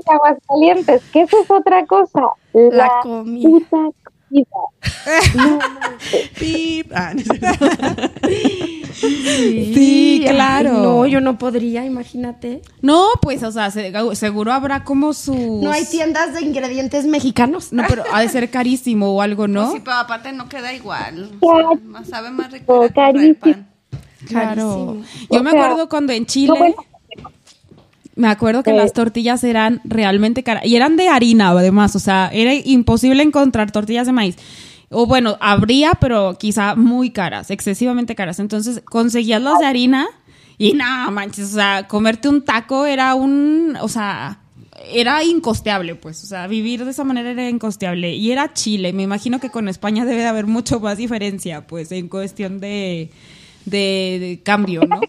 aguas 0.07 0.39
calientes, 0.47 1.03
que 1.13 1.23
eso 1.23 1.43
es 1.43 1.51
otra 1.51 1.85
cosa. 1.87 2.29
La, 2.53 3.01
comida. 3.03 3.91
Ah, 6.95 7.13
sí, 8.95 10.25
claro. 10.27 10.73
no, 10.73 11.07
yo 11.07 11.21
no 11.21 11.39
podría, 11.39 11.85
imagínate. 11.85 12.63
No, 12.83 13.07
pues, 13.21 13.43
o 13.43 13.53
sea, 13.53 13.71
seguro 13.71 14.53
habrá 14.53 14.85
como 14.85 15.13
sus... 15.13 15.37
No 15.37 15.71
hay 15.71 15.85
tiendas 15.85 16.35
de 16.35 16.43
ingredientes 16.43 17.05
mexicanos. 17.07 17.73
No, 17.73 17.85
pero 17.89 18.05
ha 18.13 18.21
de 18.21 18.29
ser 18.29 18.51
carísimo 18.51 19.15
o 19.15 19.23
algo, 19.23 19.47
¿no? 19.49 19.63
Pues 19.63 19.75
sí, 19.75 19.83
pero 19.85 19.97
aparte 19.97 20.33
no 20.33 20.49
queda 20.49 20.73
igual. 20.73 21.31
sabe 22.09 22.31
más 22.31 22.51
rico. 22.51 22.89
carísimo. 22.95 23.67
Claro. 24.27 25.03
Yo 25.31 25.43
me 25.43 25.51
acuerdo 25.51 25.89
cuando 25.89 26.13
en 26.13 26.27
Chile... 26.27 26.75
Me 28.19 28.27
acuerdo 28.27 28.65
que 28.65 28.73
las 28.73 28.93
tortillas 28.93 29.45
eran 29.45 29.81
realmente 29.85 30.43
caras. 30.43 30.67
Y 30.67 30.75
eran 30.75 30.97
de 30.97 31.09
harina, 31.09 31.51
además. 31.51 31.95
O 31.95 32.01
sea, 32.01 32.29
era 32.33 32.53
imposible 32.53 33.23
encontrar 33.23 33.71
tortillas 33.71 34.09
de 34.09 34.13
maíz. 34.13 34.35
O 34.91 35.07
bueno, 35.07 35.37
habría, 35.41 35.93
pero 36.01 36.37
quizá 36.37 36.75
muy 36.75 37.11
caras, 37.11 37.53
excesivamente 37.53 38.17
caras. 38.17 38.41
Entonces 38.41 38.83
conseguías 38.85 39.41
las 39.41 39.61
de 39.61 39.67
harina 39.67 40.09
y 40.59 40.73
nada, 40.73 41.13
manches. 41.13 41.53
O 41.53 41.55
sea, 41.55 41.87
comerte 41.87 42.29
un 42.29 42.45
taco 42.45 42.87
era 42.87 43.15
un. 43.15 43.79
O 43.81 43.89
sea, 43.89 44.41
era 44.93 45.23
incosteable, 45.23 45.95
pues. 45.95 46.25
O 46.25 46.27
sea, 46.27 46.49
vivir 46.49 46.85
de 46.85 46.91
esa 46.91 47.05
manera 47.05 47.31
era 47.31 47.49
incosteable. 47.49 48.17
Y 48.17 48.33
era 48.33 48.53
Chile. 48.53 48.93
Me 48.93 49.05
imagino 49.05 49.39
que 49.39 49.51
con 49.51 49.69
España 49.69 50.05
debe 50.05 50.23
de 50.23 50.27
haber 50.27 50.49
mucho 50.49 50.81
más 50.81 50.99
diferencia, 50.99 51.69
pues, 51.69 51.93
en 51.93 52.09
cuestión 52.09 52.59
de, 52.59 53.13
de 53.65 54.41
cambio, 54.43 54.81
¿no? 54.89 55.01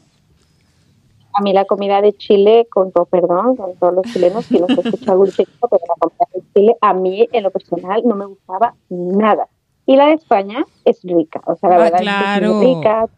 A 1.39 1.41
mí 1.41 1.53
la 1.53 1.65
comida 1.65 2.01
de 2.01 2.13
Chile, 2.13 2.67
con 2.69 2.91
todo 2.91 3.05
perdón, 3.05 3.55
con 3.55 3.75
todos 3.75 3.93
los 3.93 4.05
chilenos 4.11 4.45
que 4.47 4.59
nos 4.59 4.69
escuchan 4.71 5.09
algún 5.11 5.31
pero 5.31 5.47
la 5.71 5.95
comida 5.99 6.27
de 6.33 6.41
Chile 6.53 6.75
a 6.81 6.93
mí 6.93 7.29
en 7.31 7.43
lo 7.43 7.51
personal 7.51 8.01
no 8.05 8.15
me 8.15 8.25
gustaba 8.25 8.75
nada. 8.89 9.47
Y 9.85 9.95
la 9.95 10.07
de 10.07 10.13
España 10.13 10.65
es 10.85 10.99
rica, 11.03 11.41
o 11.45 11.55
sea, 11.55 11.69
la 11.69 11.75
ah, 11.75 11.79
verdad 11.79 12.01
es 12.01 12.39
que 12.39 12.45
es 12.45 12.53
muy 12.53 12.75
rica, 12.75 13.09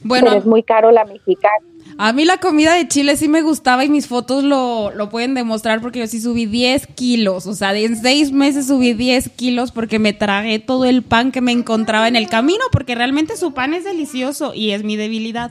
bueno, 0.00 0.26
pero 0.26 0.38
es 0.38 0.46
muy 0.46 0.62
caro 0.62 0.90
la 0.90 1.04
mexicana. 1.04 1.64
A 2.00 2.12
mí 2.12 2.24
la 2.24 2.36
comida 2.36 2.74
de 2.74 2.86
Chile 2.86 3.16
sí 3.16 3.26
me 3.28 3.42
gustaba 3.42 3.84
y 3.84 3.88
mis 3.88 4.06
fotos 4.06 4.44
lo, 4.44 4.92
lo 4.92 5.08
pueden 5.08 5.34
demostrar 5.34 5.80
porque 5.80 5.98
yo 5.98 6.06
sí 6.06 6.20
subí 6.20 6.46
10 6.46 6.86
kilos. 6.88 7.46
O 7.46 7.54
sea, 7.54 7.74
en 7.76 7.96
seis 7.96 8.30
meses 8.30 8.68
subí 8.68 8.92
10 8.92 9.30
kilos 9.30 9.72
porque 9.72 9.98
me 9.98 10.12
tragué 10.12 10.60
todo 10.60 10.84
el 10.84 11.02
pan 11.02 11.32
que 11.32 11.40
me 11.40 11.50
encontraba 11.50 12.06
en 12.06 12.14
el 12.14 12.28
camino 12.28 12.62
porque 12.70 12.94
realmente 12.94 13.36
su 13.36 13.52
pan 13.52 13.74
es 13.74 13.82
delicioso 13.82 14.54
y 14.54 14.70
es 14.70 14.84
mi 14.84 14.96
debilidad. 14.96 15.50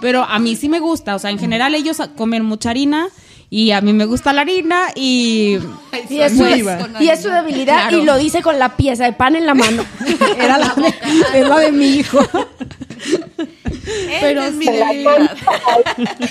Pero 0.00 0.24
a 0.24 0.40
mí 0.40 0.56
sí 0.56 0.68
me 0.68 0.80
gusta. 0.80 1.14
O 1.14 1.20
sea, 1.20 1.30
en 1.30 1.38
general 1.38 1.74
ellos 1.76 1.98
comen 2.16 2.44
mucha 2.44 2.70
harina 2.70 3.08
y 3.48 3.70
a 3.70 3.80
mí 3.80 3.92
me 3.92 4.06
gusta 4.06 4.32
la 4.32 4.40
harina 4.40 4.88
y, 4.94 5.58
y, 6.08 6.20
es, 6.20 6.36
su, 6.36 6.44
y 7.00 7.08
es 7.08 7.22
su 7.22 7.28
debilidad 7.28 7.90
y 7.92 8.02
lo 8.02 8.16
dice 8.18 8.42
con 8.42 8.58
la 8.58 8.76
pieza 8.76 9.04
de 9.04 9.12
pan 9.12 9.36
en 9.36 9.46
la 9.46 9.54
mano. 9.54 9.84
Era 10.38 10.58
la, 10.58 10.74
es 11.34 11.48
la 11.48 11.58
de 11.58 11.72
mi 11.72 11.86
hijo. 11.86 12.18
pero 14.20 14.42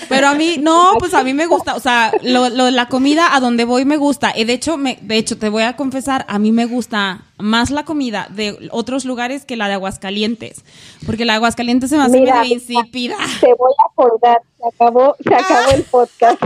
pero 0.10 0.28
a 0.28 0.34
mí 0.34 0.58
no 0.60 0.96
pues 1.00 1.14
a 1.14 1.24
mí 1.24 1.34
me 1.34 1.46
gusta 1.46 1.76
o 1.76 1.80
sea 1.80 2.12
lo, 2.22 2.50
lo, 2.50 2.70
la 2.70 2.88
comida 2.88 3.34
a 3.34 3.40
donde 3.40 3.64
voy 3.64 3.86
me 3.86 3.96
gusta. 3.96 4.34
Y 4.36 4.44
de 4.44 4.54
hecho 4.54 4.76
me 4.76 5.00
de 5.02 5.16
hecho 5.18 5.38
te 5.38 5.48
voy 5.48 5.64
a 5.64 5.78
confesar 5.78 6.26
a 6.28 6.38
mí 6.38 6.52
me 6.52 6.66
gusta 6.66 7.22
más 7.38 7.70
la 7.70 7.86
comida 7.86 8.28
de 8.32 8.70
otros 8.72 9.06
lugares 9.06 9.46
que 9.46 9.56
la 9.56 9.68
de 9.68 9.76
Aguascalientes 9.76 10.64
porque 11.06 11.24
la 11.26 11.34
de 11.34 11.38
Aguascalientes 11.38 11.90
se 11.90 11.98
me 11.98 12.04
hace 12.04 12.20
medio 12.20 12.44
insípida. 12.44 13.16
te 13.40 13.54
voy 13.54 13.72
a 13.78 13.92
acordar 13.92 14.42
se 14.58 14.68
acabó 14.68 15.16
se 15.22 15.36
acabó 15.36 15.72
el 15.72 15.84
podcast 15.84 16.42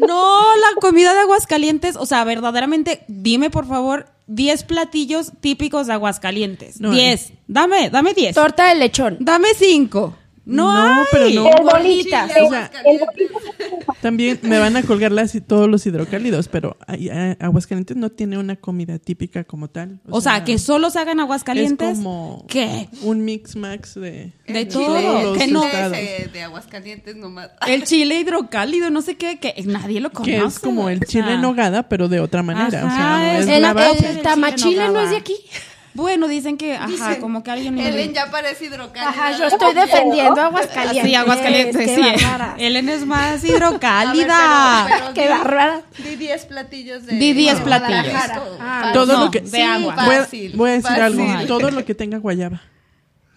no 0.00 0.56
la 0.56 0.80
comida 0.80 1.14
de 1.14 1.20
Aguascalientes 1.20 1.96
o 1.96 2.06
sea 2.06 2.24
verdaderamente 2.24 3.04
dime 3.08 3.50
por 3.50 3.66
favor 3.66 4.06
10 4.28 4.64
platillos 4.64 5.32
típicos 5.40 5.86
de 5.86 5.94
Aguascalientes. 5.94 6.78
10. 6.78 7.30
Eh. 7.30 7.38
Dame, 7.48 7.90
dame 7.90 8.14
10. 8.14 8.34
Torta 8.34 8.68
de 8.68 8.76
lechón. 8.76 9.16
Dame 9.20 9.48
5. 9.54 10.16
No, 10.44 10.96
no 10.96 11.04
pero 11.12 11.30
no. 11.30 11.48
El 11.48 11.62
bolita. 11.62 12.28
también 14.00 14.40
me 14.42 14.58
van 14.58 14.76
a 14.76 14.82
colgar 14.82 15.12
las, 15.12 15.36
todos 15.46 15.68
los 15.68 15.86
hidrocálidos, 15.86 16.48
pero 16.48 16.76
eh, 16.88 17.36
Aguascalientes 17.38 17.96
no 17.96 18.10
tiene 18.10 18.38
una 18.38 18.56
comida 18.56 18.98
típica 18.98 19.44
como 19.44 19.68
tal. 19.68 20.00
O, 20.10 20.20
sea, 20.20 20.42
que 20.44 20.58
solo 20.58 20.90
se 20.90 20.98
hagan 20.98 21.20
Aguascalientes. 21.20 21.90
Es 21.90 21.96
como 21.98 22.44
¿Qué? 22.48 22.88
un 23.02 23.24
mix 23.24 23.54
max 23.54 23.94
de, 23.94 24.32
de 24.48 24.66
todo. 24.66 25.34
Que 25.34 25.46
no. 25.46 25.62
De, 25.62 26.42
Aguascalientes 26.42 27.14
nomás. 27.14 27.50
El 27.66 27.84
chile 27.84 28.18
hidrocálido, 28.18 28.90
no 28.90 29.00
sé 29.02 29.16
qué, 29.16 29.38
que 29.38 29.54
nadie 29.64 30.00
lo 30.00 30.10
conoce. 30.10 30.32
Que 30.32 30.44
es 30.44 30.58
como 30.58 30.88
el 30.88 31.00
chile 31.00 31.34
en 31.34 31.40
nogada, 31.40 31.88
pero 31.88 32.08
de 32.08 32.18
otra 32.18 32.42
manera. 32.42 32.84
o 32.84 32.90
sea, 32.90 33.38
es 33.38 33.46
el, 33.46 33.64
el 33.64 34.22
tamachile 34.22 34.88
no 34.88 35.00
es 35.00 35.10
de 35.10 35.16
aquí. 35.16 35.36
Bueno, 35.94 36.26
dicen 36.26 36.56
que, 36.56 36.74
ajá, 36.74 37.18
como 37.18 37.42
que 37.42 37.50
alguien... 37.50 37.78
Ellen 37.78 38.14
ya 38.14 38.30
parece 38.30 38.66
hidrocálida. 38.66 39.10
Ajá, 39.10 39.38
yo 39.38 39.46
estoy 39.46 39.74
defendiendo 39.74 40.40
Aguascalientes. 40.40 41.04
Sí, 41.04 41.14
Aguascalientes, 41.14 41.90
sí. 41.94 42.02
Ellen 42.58 42.88
es 42.88 43.04
más 43.04 43.44
hidrocálida. 43.48 45.12
Qué 45.14 45.28
bárbara. 45.28 45.82
Di 45.98 46.16
10 46.16 46.46
platillos 46.46 47.06
de... 47.06 47.16
Di 47.16 47.32
10 47.34 47.60
platillos. 47.60 48.14
Ah, 48.58 48.90
todo 48.94 49.18
lo 49.24 49.30
que... 49.30 49.40
De 49.40 49.62
agua. 49.62 49.94
Voy, 50.54 50.70
a 50.70 50.72
decir 50.74 50.90
algo. 50.90 51.46
Todo 51.46 51.70
lo 51.70 51.84
que 51.84 51.94
tenga 51.94 52.18
guayaba. 52.18 52.62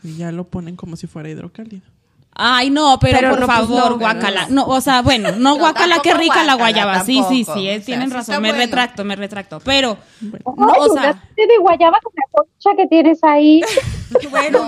Y 0.03 0.17
ya 0.17 0.31
lo 0.31 0.47
ponen 0.47 0.75
como 0.75 0.95
si 0.95 1.07
fuera 1.07 1.29
hidrocálido. 1.29 1.94
Ay, 2.37 2.69
no, 2.69 2.99
pero, 2.99 3.29
por 3.29 3.45
pues 3.45 3.47
favor, 3.47 3.97
guacala. 3.97 4.47
No, 4.49 4.65
o 4.67 4.81
sea, 4.81 5.01
bueno, 5.01 5.31
no, 5.31 5.55
guacala, 5.57 6.01
qué 6.03 6.13
rica 6.13 6.43
la 6.43 6.55
guayaba. 6.55 7.05
Sí, 7.05 7.23
sí, 7.29 7.45
sí, 7.45 7.69
eh, 7.69 7.79
tienen 7.79 8.11
razón. 8.11 8.41
Me 8.41 8.51
retracto, 8.51 9.05
me 9.05 9.15
retracto. 9.15 9.61
Pero, 9.61 9.97
no, 10.21 10.67
o 10.67 10.93
sea. 10.93 11.13
de 11.35 11.57
guayaba 11.61 11.97
con 12.03 12.11
la 12.13 12.23
concha 12.31 12.75
que 12.75 12.87
tienes 12.87 13.23
ahí. 13.23 13.61
bueno, 14.31 14.67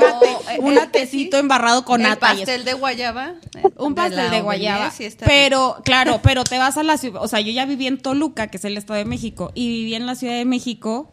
un 0.59 0.79
tecito 0.93 1.37
embarrado 1.37 1.83
con 1.83 2.01
nata. 2.01 2.31
Un 2.31 2.37
pastel 2.37 2.63
de 2.63 2.73
guayaba. 2.73 3.33
Un 3.75 3.95
pastel 3.95 4.31
de, 4.31 4.41
guayaba. 4.41 4.93
pero, 5.25 5.77
claro, 5.83 6.21
pero 6.23 6.45
te 6.45 6.57
vas 6.57 6.77
a 6.77 6.83
la 6.83 6.97
ciudad. 6.97 7.21
O 7.21 7.27
sea, 7.27 7.41
yo 7.41 7.51
ya 7.51 7.65
viví 7.65 7.85
en 7.85 7.97
Toluca, 7.97 8.47
que 8.47 8.57
es 8.57 8.65
el 8.65 8.77
Estado 8.77 8.97
de 8.97 9.05
México, 9.05 9.51
y 9.55 9.67
viví 9.67 9.95
en 9.95 10.05
la 10.05 10.15
Ciudad 10.15 10.35
de 10.35 10.45
México. 10.45 11.11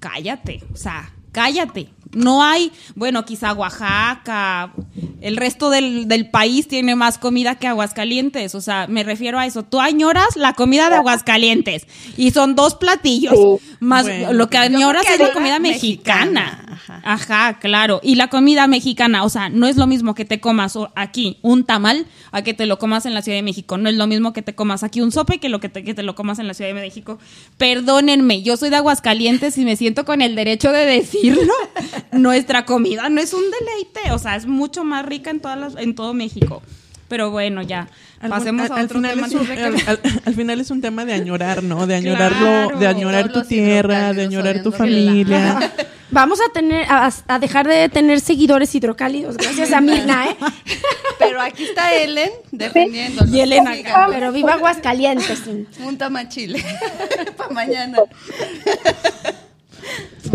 Cállate, 0.00 0.62
o 0.72 0.76
sea, 0.76 1.12
cállate. 1.32 1.90
No 2.12 2.42
hay, 2.42 2.72
bueno, 2.94 3.24
quizá 3.24 3.52
Oaxaca, 3.52 4.72
el 5.22 5.36
resto 5.36 5.70
del, 5.70 6.08
del, 6.08 6.28
país 6.28 6.68
tiene 6.68 6.94
más 6.94 7.16
comida 7.16 7.54
que 7.54 7.66
Aguascalientes. 7.66 8.54
O 8.54 8.60
sea, 8.60 8.86
me 8.86 9.02
refiero 9.02 9.38
a 9.38 9.46
eso. 9.46 9.62
Tú 9.62 9.80
añoras 9.80 10.36
la 10.36 10.52
comida 10.52 10.90
de 10.90 10.96
Aguascalientes 10.96 11.86
y 12.16 12.30
son 12.32 12.54
dos 12.54 12.74
platillos. 12.74 13.34
Más 13.80 14.06
lo 14.32 14.48
que 14.50 14.58
añoras 14.58 15.04
es 15.08 15.20
la 15.20 15.32
comida 15.32 15.58
mexicana. 15.58 16.80
Ajá. 17.04 17.58
claro. 17.58 18.00
Y 18.02 18.16
la 18.16 18.28
comida 18.28 18.66
mexicana, 18.66 19.24
o 19.24 19.28
sea, 19.28 19.48
no 19.48 19.66
es 19.66 19.76
lo 19.76 19.86
mismo 19.86 20.14
que 20.14 20.24
te 20.24 20.40
comas 20.40 20.78
aquí 20.94 21.38
un 21.42 21.64
tamal 21.64 22.06
a 22.30 22.42
que 22.42 22.54
te 22.54 22.66
lo 22.66 22.78
comas 22.78 23.06
en 23.06 23.14
la 23.14 23.22
Ciudad 23.22 23.38
de 23.38 23.42
México. 23.42 23.78
No 23.78 23.88
es 23.88 23.96
lo 23.96 24.06
mismo 24.06 24.32
que 24.32 24.42
te 24.42 24.54
comas 24.54 24.82
aquí 24.82 25.00
un 25.00 25.12
sope 25.12 25.38
que 25.38 25.48
lo 25.48 25.60
que 25.60 25.68
te, 25.68 25.84
que 25.84 25.94
te 25.94 26.02
lo 26.02 26.14
comas 26.14 26.38
en 26.38 26.46
la 26.46 26.54
Ciudad 26.54 26.70
de 26.70 26.80
México. 26.80 27.18
Perdónenme, 27.56 28.42
yo 28.42 28.56
soy 28.56 28.70
de 28.70 28.76
Aguascalientes 28.76 29.56
y 29.58 29.64
me 29.64 29.76
siento 29.76 30.04
con 30.04 30.22
el 30.22 30.34
derecho 30.34 30.72
de 30.72 30.86
decirlo. 30.86 31.52
Nuestra 32.10 32.64
comida 32.64 33.08
no 33.08 33.20
es 33.20 33.32
un 33.32 33.42
deleite, 33.42 34.12
o 34.12 34.18
sea, 34.18 34.36
es 34.36 34.46
mucho 34.46 34.84
más 34.84 35.04
rica 35.06 35.30
en 35.30 35.40
todas 35.40 35.58
las, 35.58 35.76
en 35.76 35.94
todo 35.94 36.14
México. 36.14 36.62
Pero 37.08 37.30
bueno, 37.30 37.62
ya. 37.62 37.88
Pasemos 38.26 38.70
a 38.70 38.82
otro 38.82 39.02
tema. 39.02 39.28
al, 40.24 40.34
final 40.34 40.60
es 40.60 40.70
un 40.70 40.80
tema 40.80 41.04
de 41.04 41.12
añorar, 41.12 41.62
¿no? 41.62 41.86
De 41.86 41.94
añorarlo, 41.94 42.78
de 42.78 42.86
añorar 42.86 43.32
tu 43.32 43.42
tierra, 43.42 44.14
de 44.14 44.22
añorar 44.22 44.62
tu 44.62 44.72
familia. 44.72 45.72
Vamos 46.12 46.40
a 46.40 46.52
tener 46.52 46.86
a, 46.88 47.38
dejar 47.38 47.66
de 47.66 47.88
tener 47.88 48.20
seguidores 48.20 48.74
hidrocálidos 48.74 49.38
gracias 49.38 49.72
a 49.72 49.80
Mirna, 49.80 50.26
¿eh? 50.26 50.36
Pero 51.18 51.40
aquí 51.40 51.64
está 51.64 51.94
Ellen 51.94 52.30
defendiendo. 52.50 53.24
Y 53.26 53.40
Ellen 53.40 53.66
acá. 53.66 54.08
Pero 54.10 54.30
viva 54.30 54.52
Aguascalientes. 54.54 55.42
Un 55.80 55.96
tamachile 55.96 56.62
para 57.36 57.50
mañana. 57.50 57.98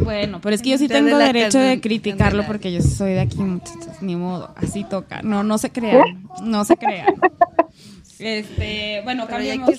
Bueno, 0.07 0.39
pero 0.41 0.55
es 0.55 0.61
que 0.61 0.69
yo 0.69 0.77
sí 0.77 0.87
tengo 0.87 1.17
derecho 1.17 1.59
de 1.59 1.81
criticarlo 1.81 2.45
porque 2.47 2.71
yo 2.71 2.81
soy 2.81 3.11
de 3.11 3.19
aquí, 3.19 3.39
muchachos, 3.39 4.01
ni 4.01 4.15
modo, 4.15 4.53
así 4.55 4.85
toca. 4.85 5.21
No, 5.21 5.43
no 5.43 5.57
se 5.57 5.69
crean, 5.69 6.29
no 6.41 6.63
se 6.63 6.77
crean. 6.77 7.15
Este, 8.19 9.01
bueno, 9.03 9.27
cambiamos. 9.27 9.75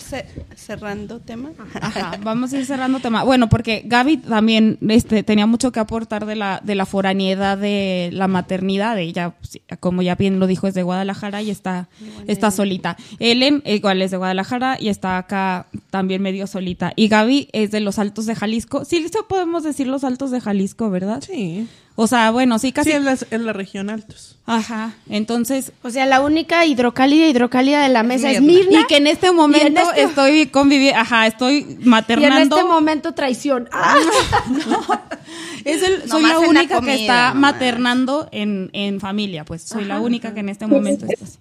cerrando 0.55 1.21
tema. 1.21 1.51
Ajá, 1.81 2.19
vamos 2.23 2.53
a 2.53 2.59
ir 2.59 2.67
cerrando 2.67 3.01
tema. 3.01 3.25
Bueno, 3.25 3.49
porque 3.49 3.83
Gaby 3.85 4.19
también 4.19 4.79
este, 4.89 5.23
tenía 5.23 5.47
mucho 5.47 5.73
que 5.73 5.81
aportar 5.81 6.27
de 6.27 6.37
la, 6.37 6.61
de 6.63 6.75
la 6.75 6.87
foraniedad 6.87 7.59
de 7.59 8.11
la 8.13 8.29
maternidad. 8.29 8.99
Ella, 8.99 9.31
pues, 9.31 9.61
como 9.81 10.03
ya 10.03 10.15
bien 10.15 10.39
lo 10.39 10.47
dijo, 10.47 10.67
es 10.67 10.75
de 10.75 10.83
Guadalajara 10.83 11.43
y 11.43 11.51
está, 11.51 11.89
está 12.27 12.51
solita. 12.51 12.97
Ellen, 13.19 13.63
igual 13.65 14.03
es 14.03 14.11
de 14.11 14.17
Guadalajara 14.17 14.77
y 14.81 14.89
está 14.89 15.19
acá 15.19 15.67
también 15.91 16.23
medio 16.23 16.47
solita. 16.47 16.93
Y 16.97 17.09
Gaby 17.09 17.49
es 17.53 17.71
de 17.71 17.81
los 17.81 17.99
Altos 17.99 18.27
de 18.27 18.35
Jalisco. 18.35 18.85
Sí, 18.85 18.99
eso 18.99 19.27
podemos 19.29 19.63
decir 19.65 19.87
los 19.87 20.05
Altos 20.05 20.31
de 20.31 20.41
Jalisco, 20.41 20.91
¿verdad? 20.91 21.23
Sí. 21.27 21.67
O 22.01 22.07
sea, 22.07 22.31
bueno, 22.31 22.61
sí, 22.61 22.71
casi. 22.71 22.93
Sí, 22.93 22.97
en 23.33 23.45
la, 23.45 23.53
región 23.53 23.91
Altos. 23.91 24.37
Ajá. 24.47 24.95
Entonces. 25.11 25.73
O 25.83 25.91
sea, 25.91 26.07
la 26.07 26.21
única 26.21 26.65
hidrocálida, 26.65 27.27
hidrocálida 27.27 27.83
de 27.83 27.89
la 27.89 28.05
mesa 28.05 28.28
es 28.33 28.41
Mirna. 28.41 28.81
Y 28.81 28.85
que 28.85 28.97
en 28.97 29.07
este 29.07 29.33
momento 29.33 29.81
este 29.81 30.03
estoy 30.03 30.47
conviviendo. 30.47 31.01
Ajá, 31.01 31.27
estoy 31.27 31.79
maternando. 31.81 32.37
Y 32.37 32.43
en 32.43 32.43
este 32.43 32.65
momento 32.65 33.15
traición. 33.15 33.69
Ah. 33.73 33.97
Es 35.65 35.83
el, 35.83 36.09
soy 36.09 36.23
la 36.23 36.39
única 36.39 36.81
que 36.81 36.95
está 36.95 37.35
maternando 37.35 38.29
en, 38.33 38.71
en 38.73 39.01
familia, 39.01 39.45
pues. 39.45 39.63
Soy 39.63 39.85
la 39.85 40.01
única 40.01 40.33
que 40.33 40.41
en 40.41 40.49
este 40.49 40.67
momento 40.67 41.05
está 41.05 41.25
así. 41.25 41.39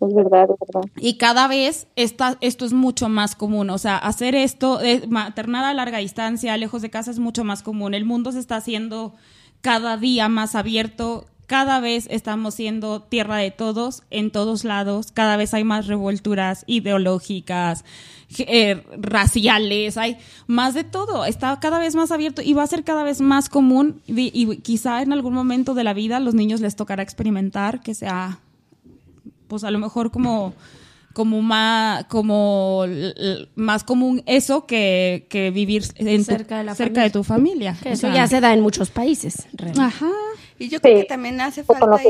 Es 0.00 0.14
verdad, 0.14 0.48
es 0.50 0.56
verdad. 0.60 0.90
Y 0.96 1.18
cada 1.18 1.48
vez 1.48 1.88
esta, 1.96 2.36
esto 2.40 2.64
es 2.64 2.72
mucho 2.72 3.08
más 3.08 3.34
común. 3.34 3.70
O 3.70 3.78
sea, 3.78 3.96
hacer 3.98 4.34
esto, 4.34 4.80
eh, 4.80 5.02
maternar 5.08 5.64
a 5.64 5.74
larga 5.74 5.98
distancia, 5.98 6.56
lejos 6.56 6.82
de 6.82 6.90
casa, 6.90 7.10
es 7.10 7.18
mucho 7.18 7.44
más 7.44 7.62
común. 7.62 7.94
El 7.94 8.04
mundo 8.04 8.30
se 8.32 8.38
está 8.38 8.56
haciendo 8.56 9.14
cada 9.60 9.96
día 9.96 10.28
más 10.28 10.54
abierto. 10.54 11.26
Cada 11.48 11.80
vez 11.80 12.06
estamos 12.10 12.54
siendo 12.54 13.00
tierra 13.00 13.38
de 13.38 13.50
todos, 13.50 14.02
en 14.10 14.30
todos 14.30 14.64
lados. 14.64 15.12
Cada 15.12 15.38
vez 15.38 15.54
hay 15.54 15.64
más 15.64 15.86
revolturas 15.86 16.62
ideológicas, 16.66 17.86
eh, 18.36 18.84
raciales, 18.98 19.96
hay 19.96 20.18
más 20.46 20.74
de 20.74 20.84
todo. 20.84 21.24
Está 21.24 21.58
cada 21.58 21.78
vez 21.78 21.94
más 21.94 22.10
abierto 22.10 22.42
y 22.42 22.52
va 22.52 22.64
a 22.64 22.66
ser 22.66 22.84
cada 22.84 23.02
vez 23.02 23.22
más 23.22 23.48
común. 23.48 24.02
Y, 24.06 24.30
y 24.34 24.58
quizá 24.58 25.00
en 25.00 25.14
algún 25.14 25.32
momento 25.32 25.72
de 25.72 25.84
la 25.84 25.94
vida 25.94 26.18
a 26.18 26.20
los 26.20 26.34
niños 26.34 26.60
les 26.60 26.76
tocará 26.76 27.02
experimentar 27.02 27.80
que 27.80 27.94
sea 27.94 28.40
pues 29.48 29.64
a 29.64 29.70
lo 29.70 29.78
mejor 29.78 30.10
como 30.10 30.52
como 31.14 31.40
más 31.40 32.04
como 32.04 32.84
más 33.54 33.84
común 33.84 34.22
eso 34.26 34.66
que, 34.66 35.26
que 35.30 35.50
vivir 35.50 35.82
cerca, 35.82 36.58
de, 36.58 36.64
la 36.64 36.74
cerca 36.74 37.02
de 37.02 37.08
tu 37.10 37.24
familia. 37.24 37.74
eso 37.84 38.12
ya 38.12 38.28
se 38.28 38.42
da 38.42 38.52
en 38.52 38.60
muchos 38.60 38.90
países. 38.90 39.48
Ajá. 39.78 40.10
Y 40.58 40.68
yo 40.68 40.80
creo 40.80 41.00
que 41.00 41.06
también 41.06 41.40
hace 41.40 41.64
falta 41.64 42.00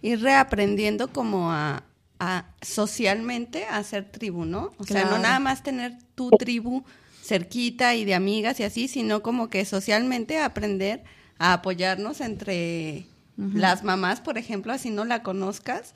ir, 0.00 0.20
reaprendiendo 0.20 1.08
como 1.08 1.50
a, 1.50 1.84
a, 2.18 2.46
socialmente 2.62 3.64
a 3.64 3.78
hacer 3.78 4.10
tribu, 4.10 4.44
¿no? 4.44 4.72
O 4.78 4.84
sea, 4.84 5.04
no 5.04 5.18
nada 5.18 5.38
más 5.38 5.62
tener 5.62 5.98
tu 6.14 6.30
tribu 6.30 6.84
cerquita 7.22 7.94
y 7.94 8.04
de 8.04 8.14
amigas 8.14 8.60
y 8.60 8.64
así, 8.64 8.88
sino 8.88 9.22
como 9.22 9.48
que 9.48 9.64
socialmente 9.64 10.38
aprender 10.38 11.02
a 11.38 11.54
apoyarnos 11.54 12.20
entre 12.20 13.06
las 13.36 13.82
mamás, 13.82 14.20
por 14.20 14.38
ejemplo, 14.38 14.72
así 14.72 14.90
no 14.90 15.04
la 15.04 15.22
conozcas, 15.22 15.94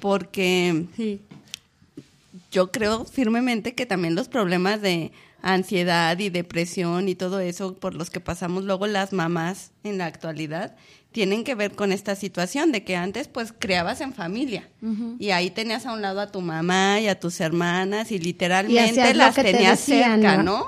porque 0.00 0.86
yo 2.50 2.70
creo 2.70 3.04
firmemente 3.04 3.74
que 3.74 3.84
también 3.84 4.14
los 4.14 4.28
problemas 4.28 4.80
de 4.80 5.12
ansiedad 5.42 6.18
y 6.18 6.30
depresión 6.30 7.08
y 7.08 7.14
todo 7.14 7.40
eso 7.40 7.74
por 7.74 7.94
los 7.94 8.10
que 8.10 8.20
pasamos 8.20 8.64
luego 8.64 8.86
las 8.86 9.12
mamás 9.12 9.72
en 9.84 9.98
la 9.98 10.06
actualidad 10.06 10.76
tienen 11.12 11.42
que 11.42 11.54
ver 11.54 11.72
con 11.72 11.90
esta 11.90 12.14
situación 12.14 12.70
de 12.72 12.84
que 12.84 12.96
antes 12.96 13.26
pues 13.26 13.52
creabas 13.56 14.00
en 14.00 14.12
familia. 14.12 14.68
Y 15.18 15.30
ahí 15.30 15.50
tenías 15.50 15.84
a 15.86 15.92
un 15.92 16.02
lado 16.02 16.20
a 16.20 16.30
tu 16.30 16.40
mamá 16.40 17.00
y 17.00 17.08
a 17.08 17.18
tus 17.18 17.40
hermanas 17.40 18.12
y 18.12 18.18
literalmente 18.20 19.14
las 19.14 19.34
tenías 19.34 19.80
cerca, 19.80 20.42
¿no? 20.42 20.66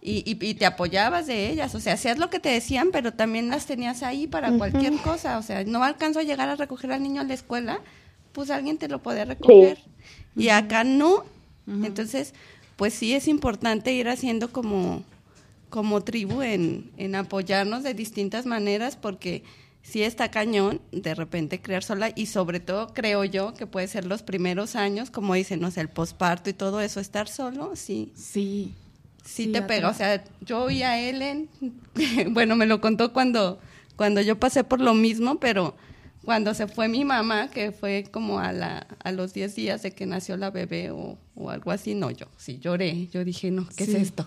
y, 0.00 0.22
y, 0.26 0.54
te 0.54 0.64
apoyabas 0.64 1.26
de 1.26 1.50
ellas, 1.50 1.74
o 1.74 1.80
sea, 1.80 1.94
hacías 1.94 2.18
lo 2.18 2.30
que 2.30 2.38
te 2.38 2.48
decían, 2.50 2.90
pero 2.92 3.12
también 3.12 3.48
las 3.48 3.66
tenías 3.66 4.04
ahí 4.04 4.28
para 4.28 4.52
cualquier 4.52 4.94
cosa, 4.98 5.38
o 5.38 5.42
sea, 5.42 5.64
no 5.64 5.82
alcanzo 5.82 6.20
a 6.20 6.22
llegar 6.22 6.48
a 6.48 6.54
recoger 6.54 6.92
al 6.92 7.02
niño 7.02 7.20
a 7.20 7.24
la 7.24 7.34
escuela, 7.34 7.80
pues 8.32 8.50
alguien 8.50 8.78
te 8.78 8.88
lo 8.88 9.02
podía 9.02 9.24
recoger. 9.24 9.78
Y 10.36 10.50
acá 10.50 10.84
no. 10.84 11.24
Entonces, 11.66 12.32
pues 12.78 12.94
sí 12.94 13.12
es 13.12 13.28
importante 13.28 13.92
ir 13.92 14.08
haciendo 14.08 14.50
como, 14.50 15.04
como 15.68 16.02
tribu 16.02 16.40
en, 16.40 16.90
en 16.96 17.14
apoyarnos 17.14 17.82
de 17.82 17.92
distintas 17.92 18.46
maneras, 18.46 18.96
porque 18.96 19.42
sí 19.82 20.02
está 20.02 20.30
cañón 20.30 20.80
de 20.90 21.14
repente 21.14 21.60
crear 21.60 21.84
sola 21.84 22.10
y 22.14 22.24
sobre 22.24 22.60
todo 22.60 22.94
creo 22.94 23.24
yo 23.24 23.52
que 23.52 23.66
puede 23.66 23.88
ser 23.88 24.06
los 24.06 24.22
primeros 24.22 24.76
años, 24.76 25.10
como 25.10 25.34
dicen, 25.34 25.60
no 25.60 25.70
sé, 25.70 25.82
el 25.82 25.90
posparto 25.90 26.48
y 26.48 26.54
todo 26.54 26.80
eso, 26.80 27.00
estar 27.00 27.28
solo, 27.28 27.76
sí. 27.76 28.10
Sí 28.16 28.74
sí, 29.28 29.48
te 29.48 29.62
pega. 29.62 29.88
O 29.88 29.94
sea, 29.94 30.24
yo 30.40 30.64
oí 30.64 30.82
a 30.82 30.98
Ellen, 30.98 31.48
bueno, 32.30 32.56
me 32.56 32.66
lo 32.66 32.80
contó 32.80 33.12
cuando, 33.12 33.58
cuando 33.96 34.20
yo 34.20 34.38
pasé 34.38 34.64
por 34.64 34.80
lo 34.80 34.94
mismo, 34.94 35.38
pero 35.38 35.76
cuando 36.24 36.52
se 36.54 36.66
fue 36.66 36.88
mi 36.88 37.04
mamá, 37.04 37.48
que 37.48 37.72
fue 37.72 38.04
como 38.10 38.38
a, 38.38 38.52
la, 38.52 38.86
a 39.02 39.12
los 39.12 39.32
10 39.32 39.54
días 39.54 39.82
de 39.82 39.92
que 39.92 40.06
nació 40.06 40.36
la 40.36 40.50
bebé 40.50 40.90
o, 40.90 41.18
o 41.34 41.50
algo 41.50 41.70
así, 41.70 41.94
no, 41.94 42.10
yo 42.10 42.26
sí 42.36 42.58
lloré. 42.58 43.06
Yo 43.08 43.24
dije, 43.24 43.50
no, 43.50 43.66
¿qué 43.76 43.84
es 43.84 43.94
esto? 43.94 44.26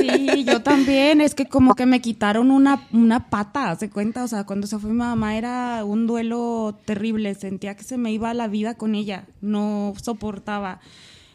Sí, 0.00 0.44
yo 0.44 0.62
también. 0.64 1.20
Es 1.20 1.34
que 1.34 1.46
como 1.46 1.74
que 1.74 1.86
me 1.86 2.00
quitaron 2.00 2.50
una, 2.50 2.88
una 2.92 3.28
pata, 3.28 3.76
¿se 3.76 3.90
cuenta? 3.90 4.24
O 4.24 4.28
sea, 4.28 4.44
cuando 4.44 4.66
se 4.66 4.78
fue 4.78 4.90
mi 4.90 4.96
mamá 4.96 5.36
era 5.36 5.84
un 5.84 6.06
duelo 6.06 6.78
terrible. 6.84 7.34
Sentía 7.34 7.76
que 7.76 7.84
se 7.84 7.98
me 7.98 8.10
iba 8.12 8.32
la 8.34 8.48
vida 8.48 8.74
con 8.74 8.94
ella. 8.94 9.26
No 9.40 9.92
soportaba 10.02 10.80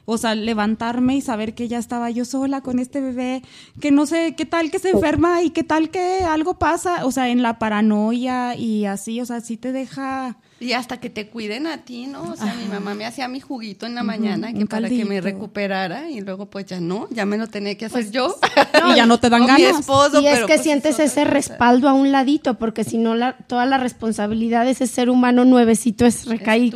o 0.05 0.17
sea, 0.17 0.35
levantarme 0.35 1.15
y 1.15 1.21
saber 1.21 1.53
que 1.53 1.67
ya 1.67 1.77
estaba 1.77 2.09
yo 2.09 2.25
sola 2.25 2.61
con 2.61 2.79
este 2.79 3.01
bebé, 3.01 3.41
que 3.79 3.91
no 3.91 4.05
sé 4.05 4.35
qué 4.35 4.45
tal 4.45 4.71
que 4.71 4.79
se 4.79 4.89
enferma 4.91 5.43
y 5.43 5.51
qué 5.51 5.63
tal 5.63 5.89
que 5.89 6.23
algo 6.23 6.57
pasa, 6.57 7.05
o 7.05 7.11
sea, 7.11 7.29
en 7.29 7.41
la 7.41 7.59
paranoia 7.59 8.55
y 8.55 8.85
así, 8.85 9.21
o 9.21 9.25
sea, 9.25 9.41
sí 9.41 9.57
te 9.57 9.71
deja 9.71 10.37
y 10.61 10.73
hasta 10.73 10.99
que 10.99 11.09
te 11.09 11.27
cuiden 11.27 11.65
a 11.65 11.79
ti, 11.79 12.05
¿no? 12.05 12.21
O 12.21 12.35
sea, 12.35 12.53
mi 12.53 12.65
mamá 12.65 12.93
me 12.93 13.05
hacía 13.05 13.27
mi 13.27 13.39
juguito 13.39 13.87
en 13.87 13.95
la 13.95 14.03
mañana 14.03 14.53
que 14.53 14.67
para 14.67 14.87
que 14.89 15.05
me 15.05 15.19
recuperara 15.19 16.09
y 16.09 16.21
luego 16.21 16.45
pues 16.45 16.67
ya 16.67 16.79
no, 16.79 17.07
ya 17.09 17.25
me 17.25 17.37
lo 17.37 17.47
tenía 17.47 17.75
que 17.75 17.85
hacer 17.85 18.03
pues, 18.03 18.11
yo. 18.11 18.35
y 18.91 18.95
ya 18.95 19.07
no 19.07 19.19
te 19.19 19.31
dan 19.31 19.47
ganas. 19.47 19.59
Mi 19.59 19.65
esposo, 19.65 20.21
y 20.21 20.27
es 20.27 20.41
que 20.41 20.45
pues, 20.45 20.61
sientes 20.61 20.99
ese 20.99 21.25
respaldo 21.25 21.89
a 21.89 21.93
un 21.93 22.11
ladito, 22.11 22.59
porque 22.59 22.83
si 22.83 22.99
no 22.99 23.15
la, 23.15 23.33
toda 23.33 23.65
la 23.65 23.79
responsabilidad 23.79 24.65
de 24.65 24.71
ese 24.71 24.85
ser 24.85 25.09
humano 25.09 25.45
nuevecito 25.45 26.05
es 26.05 26.27
recae, 26.27 26.71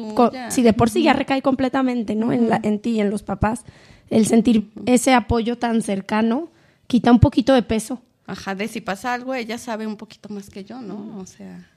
si 0.49 0.63
de 0.63 0.73
por 0.73 0.89
sí 0.89 1.03
ya 1.03 1.13
recae 1.13 1.43
completamente, 1.43 2.15
¿no? 2.15 2.33
En, 2.33 2.49
la, 2.49 2.59
en 2.63 2.79
ti 2.79 2.91
y 2.91 3.01
en 3.01 3.11
los 3.11 3.21
papás. 3.21 3.65
El 4.09 4.25
sentir 4.25 4.71
ese 4.87 5.13
apoyo 5.13 5.59
tan 5.59 5.83
cercano 5.83 6.49
quita 6.87 7.11
un 7.11 7.19
poquito 7.19 7.53
de 7.53 7.61
peso. 7.61 8.01
Ajá, 8.25 8.55
de 8.55 8.67
si 8.67 8.81
pasa 8.81 9.13
algo, 9.13 9.35
ella 9.35 9.59
sabe 9.59 9.85
un 9.85 9.95
poquito 9.95 10.29
más 10.29 10.49
que 10.49 10.63
yo, 10.63 10.81
¿no? 10.81 11.19
O 11.19 11.27
sea... 11.27 11.69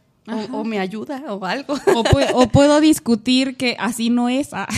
O, 0.53 0.65
me 0.65 0.79
ayuda 0.79 1.23
o 1.29 1.45
algo. 1.45 1.75
O, 2.35 2.47
puedo 2.53 2.81
discutir 2.81 3.57
que 3.57 3.77
así 3.79 4.11
no 4.11 4.29
es. 4.29 4.51
Ah. 4.53 4.69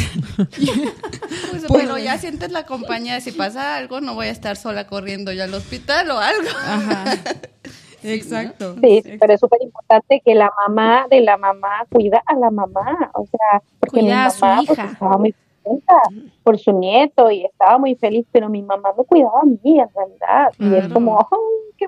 Pues, 1.50 1.64
pero 1.68 1.98
ya 1.98 2.18
sientes 2.18 2.52
la 2.52 2.64
compañía. 2.64 3.20
Si 3.20 3.32
pasa 3.32 3.76
algo, 3.76 4.00
no 4.00 4.14
voy 4.14 4.26
a 4.26 4.30
estar 4.30 4.56
sola 4.56 4.86
corriendo 4.86 5.32
ya 5.32 5.44
al 5.44 5.54
hospital 5.54 6.10
o 6.10 6.18
algo. 6.18 6.48
Ajá. 6.64 7.04
Exacto. 8.02 8.76
Sí, 8.82 9.02
pero 9.20 9.34
es 9.34 9.40
súper 9.40 9.60
importante 9.62 10.22
que 10.24 10.34
la 10.34 10.50
mamá 10.66 11.06
de 11.10 11.20
la 11.20 11.36
mamá 11.36 11.84
cuida 11.90 12.22
a 12.26 12.34
la 12.34 12.50
mamá. 12.50 13.10
O 13.14 13.26
sea, 13.26 13.62
porque 13.78 14.00
cuida 14.00 14.26
a 14.26 14.30
su 14.30 14.40
pues, 14.40 14.62
hija. 14.62 14.84
estaba 14.92 15.18
muy 15.18 15.34
contenta 15.62 15.94
por 16.42 16.58
su 16.58 16.72
nieto 16.72 17.30
y 17.30 17.44
estaba 17.44 17.78
muy 17.78 17.94
feliz, 17.96 18.26
pero 18.32 18.48
mi 18.48 18.62
mamá 18.62 18.90
me 18.96 19.04
cuidaba 19.04 19.40
a 19.42 19.44
mí 19.44 19.80
en 19.80 19.88
realidad. 19.94 20.52
Y 20.58 20.74
es 20.74 20.88
como, 20.92 21.28
qué 21.76 21.86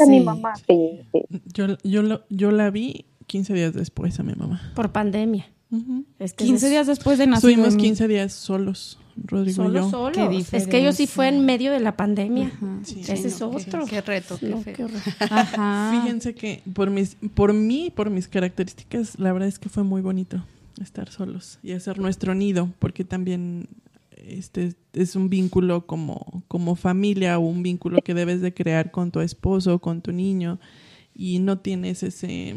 a 0.00 0.06
mi 0.06 0.20
mamá, 0.20 0.54
sí, 0.66 1.00
Yo, 1.52 1.76
yo, 1.82 2.20
yo 2.28 2.50
la 2.50 2.70
vi 2.70 3.06
15 3.26 3.54
días 3.54 3.74
después 3.74 4.18
a 4.20 4.22
mi 4.22 4.34
mamá. 4.34 4.60
Por 4.74 4.92
pandemia. 4.92 5.46
es 6.18 6.34
15 6.34 6.70
días 6.70 6.86
después 6.86 7.18
de 7.18 7.26
nacer. 7.26 7.50
Estuvimos 7.50 7.76
15 7.76 8.08
días 8.08 8.32
solos, 8.32 8.98
Rodrigo 9.16 9.70
y 9.70 9.74
yo. 9.74 9.90
Solos. 9.90 10.52
Es 10.52 10.66
que 10.66 10.78
ellos 10.78 10.96
sí 10.96 11.06
fue 11.06 11.28
en 11.28 11.44
medio 11.44 11.72
de 11.72 11.80
la 11.80 11.96
pandemia. 11.96 12.52
Ese 12.82 13.28
es 13.28 13.42
otro. 13.42 13.86
Qué, 13.86 14.00
reto, 14.00 14.38
qué, 14.38 14.56
feo. 14.56 14.88
Fíjense 16.02 16.34
que 16.34 16.62
por 16.72 16.90
mis, 16.90 17.16
por 17.34 17.52
mí, 17.52 17.92
por 17.94 18.10
mis 18.10 18.28
características, 18.28 19.18
la 19.18 19.32
verdad 19.32 19.48
es 19.48 19.58
que 19.58 19.68
fue 19.68 19.82
muy 19.82 20.02
bonito 20.02 20.44
estar 20.80 21.08
solos 21.08 21.58
y 21.62 21.72
hacer 21.72 21.98
nuestro 21.98 22.34
nido, 22.34 22.70
porque 22.78 23.04
también 23.04 23.68
este 24.28 24.74
es 24.92 25.16
un 25.16 25.28
vínculo 25.28 25.86
como, 25.86 26.44
como 26.48 26.76
familia 26.76 27.38
o 27.38 27.42
un 27.42 27.62
vínculo 27.62 28.00
que 28.02 28.14
debes 28.14 28.40
de 28.40 28.54
crear 28.54 28.90
con 28.90 29.10
tu 29.10 29.20
esposo, 29.20 29.78
con 29.80 30.02
tu 30.02 30.12
niño, 30.12 30.58
y 31.14 31.38
no 31.38 31.58
tienes 31.58 32.02
ese 32.02 32.56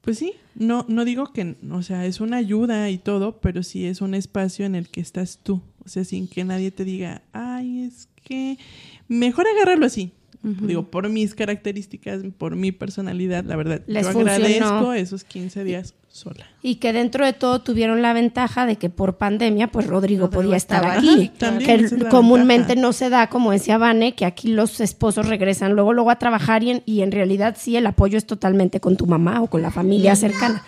pues 0.00 0.18
sí, 0.18 0.32
no, 0.54 0.86
no 0.88 1.04
digo 1.04 1.32
que, 1.32 1.56
o 1.70 1.82
sea, 1.82 2.06
es 2.06 2.20
una 2.20 2.38
ayuda 2.38 2.88
y 2.88 2.96
todo, 2.96 3.40
pero 3.40 3.62
sí 3.62 3.84
es 3.84 4.00
un 4.00 4.14
espacio 4.14 4.64
en 4.64 4.74
el 4.74 4.88
que 4.88 5.00
estás 5.00 5.38
tú. 5.42 5.60
O 5.84 5.88
sea, 5.88 6.04
sin 6.04 6.26
que 6.26 6.44
nadie 6.44 6.70
te 6.70 6.84
diga, 6.84 7.22
ay, 7.32 7.82
es 7.84 8.08
que 8.24 8.58
mejor 9.08 9.46
agárralo 9.46 9.86
así. 9.86 10.12
Digo, 10.42 10.90
por 10.90 11.06
mis 11.10 11.34
características, 11.34 12.22
por 12.38 12.56
mi 12.56 12.72
personalidad, 12.72 13.44
la 13.44 13.56
verdad, 13.56 13.82
Les 13.86 14.10
yo 14.10 14.20
agradezco 14.20 14.94
esos 14.94 15.22
15 15.22 15.64
días 15.64 15.94
sola. 16.10 16.44
Y 16.62 16.76
que 16.76 16.92
dentro 16.92 17.24
de 17.24 17.32
todo 17.32 17.60
tuvieron 17.60 18.02
la 18.02 18.12
ventaja 18.12 18.66
de 18.66 18.76
que 18.76 18.90
por 18.90 19.16
pandemia, 19.16 19.68
pues 19.68 19.86
Rodrigo, 19.86 20.28
podía 20.28 20.56
estar 20.56 20.84
aquí. 20.84 21.30
que 21.38 22.08
comúnmente 22.10 22.76
no 22.76 22.92
se 22.92 23.08
da, 23.08 23.28
como 23.28 23.52
decía 23.52 23.78
Vane, 23.78 24.14
que 24.14 24.26
aquí 24.26 24.48
los 24.48 24.80
esposos 24.80 25.28
regresan 25.28 25.72
luego, 25.72 25.92
luego 25.92 26.10
a 26.10 26.18
trabajar 26.18 26.62
y 26.62 26.70
en, 26.70 26.82
y 26.84 27.02
en 27.02 27.12
realidad 27.12 27.56
sí 27.58 27.76
el 27.76 27.86
apoyo 27.86 28.18
es 28.18 28.26
totalmente 28.26 28.80
con 28.80 28.96
tu 28.96 29.06
mamá 29.06 29.40
o 29.40 29.46
con 29.46 29.62
la 29.62 29.70
familia 29.70 30.16
cercana. 30.16 30.62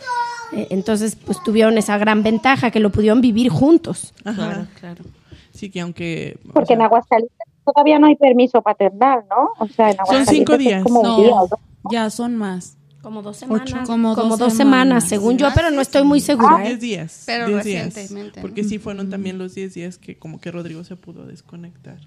Eh, 0.52 0.68
entonces, 0.70 1.16
pues 1.16 1.42
tuvieron 1.42 1.78
esa 1.78 1.98
gran 1.98 2.22
ventaja 2.22 2.70
que 2.70 2.80
lo 2.80 2.90
pudieron 2.90 3.20
vivir 3.20 3.48
juntos. 3.48 4.12
Claro, 4.22 4.66
claro. 4.78 5.04
Sí, 5.52 5.70
que 5.70 5.80
aunque... 5.80 6.38
Porque 6.52 6.74
en 6.74 6.82
Aguascalientes 6.82 7.36
todavía 7.64 7.98
no 7.98 8.06
hay 8.06 8.16
permiso 8.16 8.62
paternal, 8.62 9.24
¿no? 9.28 9.50
O 9.58 9.68
sea, 9.68 9.90
en 9.90 9.96
son 10.06 10.26
cinco 10.26 10.56
días. 10.56 10.84
no, 10.88 11.48
ya 11.90 12.10
son 12.10 12.36
más. 12.36 12.76
Como 13.02 13.20
dos 13.20 13.36
semanas. 13.36 13.86
Como, 13.86 14.14
dos, 14.14 14.54
semanas, 14.54 15.08
según 15.08 15.36
yo, 15.36 15.48
pero 15.54 15.72
no 15.72 15.80
estoy 15.80 16.04
muy 16.04 16.20
segura. 16.20 16.58
Ah, 16.58 16.62
diez 16.62 16.80
días. 16.80 17.22
Pero 17.26 17.48
recientemente. 17.48 18.40
porque 18.40 18.62
sí 18.62 18.78
fueron 18.78 19.10
también 19.10 19.38
los 19.38 19.56
diez 19.56 19.74
días 19.74 19.98
que 19.98 20.16
como 20.16 20.40
que 20.40 20.52
Rodrigo 20.52 20.84
se 20.84 20.94
pudo 20.94 21.26
desconectar. 21.26 21.98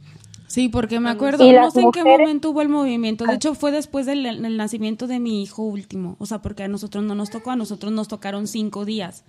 Sí, 0.47 0.69
porque 0.69 1.01
me 1.01 1.09
acuerdo, 1.09 1.51
no 1.51 1.71
sé 1.71 1.81
en 1.81 1.91
qué 1.91 2.03
momento 2.03 2.51
hubo 2.51 2.61
el 2.61 2.69
movimiento. 2.69 3.25
De 3.25 3.33
hecho, 3.33 3.55
fue 3.55 3.71
después 3.71 4.05
del, 4.05 4.23
del, 4.23 4.55
nacimiento 4.55 5.05
de 5.05 5.19
mi 5.19 5.43
hijo 5.43 5.63
último. 5.63 6.15
O 6.19 6.25
sea, 6.25 6.41
porque 6.41 6.63
a 6.63 6.69
nosotros 6.69 7.03
no 7.03 7.13
nos 7.13 7.29
tocó, 7.29 7.51
a 7.51 7.55
nosotros 7.57 7.91
nos 7.91 8.07
tocaron 8.07 8.47
cinco 8.47 8.85
días. 8.85 9.25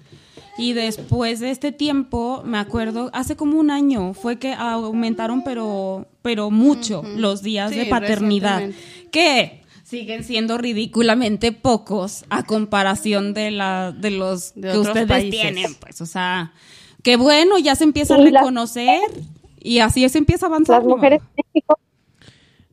Y 0.59 0.73
después 0.73 1.41
de 1.41 1.51
este 1.51 1.73
tiempo, 1.73 2.43
me 2.45 2.59
acuerdo, 2.59 3.11
hace 3.13 3.35
como 3.35 3.59
un 3.59 3.73
año 3.73 4.15
fue 4.15 4.39
que 4.39 4.53
aumentaron, 4.53 5.43
pero, 5.43 6.07
pero 6.23 6.51
mucho, 6.53 7.03
los 7.17 7.43
días 7.43 7.73
de 7.73 7.87
paternidad. 7.87 8.71
Que 9.11 9.66
siguen 9.87 10.25
siendo 10.25 10.59
ridículamente 10.59 11.53
pocos 11.53 12.25
a 12.29 12.43
comparación 12.43 13.35
de 13.35 13.53
la 13.53 13.93
de 13.93 14.11
los 14.11 14.53
que 14.53 14.79
ustedes 14.79 15.31
tienen, 15.31 15.75
pues, 15.77 16.01
o 16.01 16.07
sea, 16.07 16.53
que 17.05 17.17
bueno, 17.17 17.57
ya 17.59 17.77
se 17.77 17.85
empieza 17.85 18.17
a 18.17 18.19
reconocer 18.19 19.01
y 19.61 19.79
así 19.79 20.09
se 20.09 20.19
empieza 20.19 20.47
a 20.47 20.49
avanzar. 20.49 20.79
Las 20.79 20.89
mujeres 20.89 21.23
en 21.37 21.45
México 21.55 21.79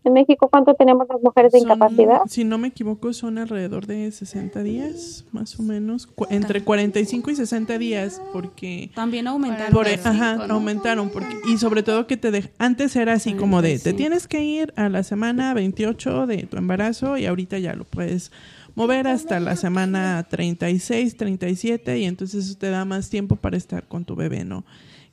en 0.03 0.13
México, 0.13 0.49
¿cuánto 0.49 0.73
tenemos 0.73 1.07
las 1.09 1.21
mujeres 1.21 1.51
de 1.51 1.59
incapacidad? 1.59 2.21
Si 2.27 2.43
no 2.43 2.57
me 2.57 2.69
equivoco, 2.69 3.13
son 3.13 3.37
alrededor 3.37 3.87
de 3.87 4.11
60 4.11 4.63
días, 4.63 5.25
más 5.31 5.59
o 5.59 5.63
menos, 5.63 6.09
entre 6.29 6.63
45 6.63 7.31
y 7.31 7.35
60 7.35 7.77
días, 7.77 8.21
porque... 8.31 8.91
También 8.95 9.27
aumentaron. 9.27 9.85
E, 9.85 9.99
ajá, 10.03 10.45
aumentaron, 10.49 11.09
porque, 11.09 11.37
y 11.47 11.57
sobre 11.57 11.83
todo 11.83 12.07
que 12.07 12.17
te 12.17 12.51
antes 12.57 12.95
era 12.95 13.13
así 13.13 13.33
como 13.33 13.61
de, 13.61 13.79
te 13.79 13.93
tienes 13.93 14.27
que 14.27 14.43
ir 14.43 14.73
a 14.75 14.89
la 14.89 15.03
semana 15.03 15.53
28 15.53 16.27
de 16.27 16.43
tu 16.43 16.57
embarazo 16.57 17.17
y 17.17 17.25
ahorita 17.25 17.59
ya 17.59 17.75
lo 17.75 17.83
puedes 17.83 18.31
mover 18.75 19.07
hasta 19.07 19.39
la 19.39 19.55
semana 19.55 20.25
36, 20.29 21.15
37 21.15 21.99
y 21.99 22.05
entonces 22.05 22.45
eso 22.45 22.57
te 22.57 22.69
da 22.69 22.85
más 22.85 23.09
tiempo 23.09 23.35
para 23.35 23.57
estar 23.57 23.87
con 23.87 24.05
tu 24.05 24.15
bebé, 24.15 24.45
¿no? 24.45 24.65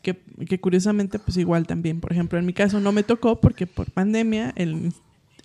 Que, 0.02 0.18
que, 0.48 0.58
curiosamente 0.58 1.18
pues 1.18 1.36
igual 1.36 1.66
también, 1.66 2.00
por 2.00 2.12
ejemplo, 2.12 2.38
en 2.38 2.46
mi 2.46 2.52
caso 2.52 2.80
no 2.80 2.92
me 2.92 3.02
tocó 3.02 3.40
porque 3.40 3.66
por 3.66 3.90
pandemia 3.90 4.52
el, 4.56 4.92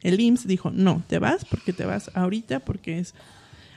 el 0.01 0.19
IMSS 0.19 0.47
dijo, 0.47 0.71
no, 0.71 1.03
te 1.07 1.19
vas 1.19 1.45
porque 1.45 1.73
te 1.73 1.85
vas 1.85 2.11
ahorita 2.13 2.59
porque 2.61 2.99
es... 2.99 3.13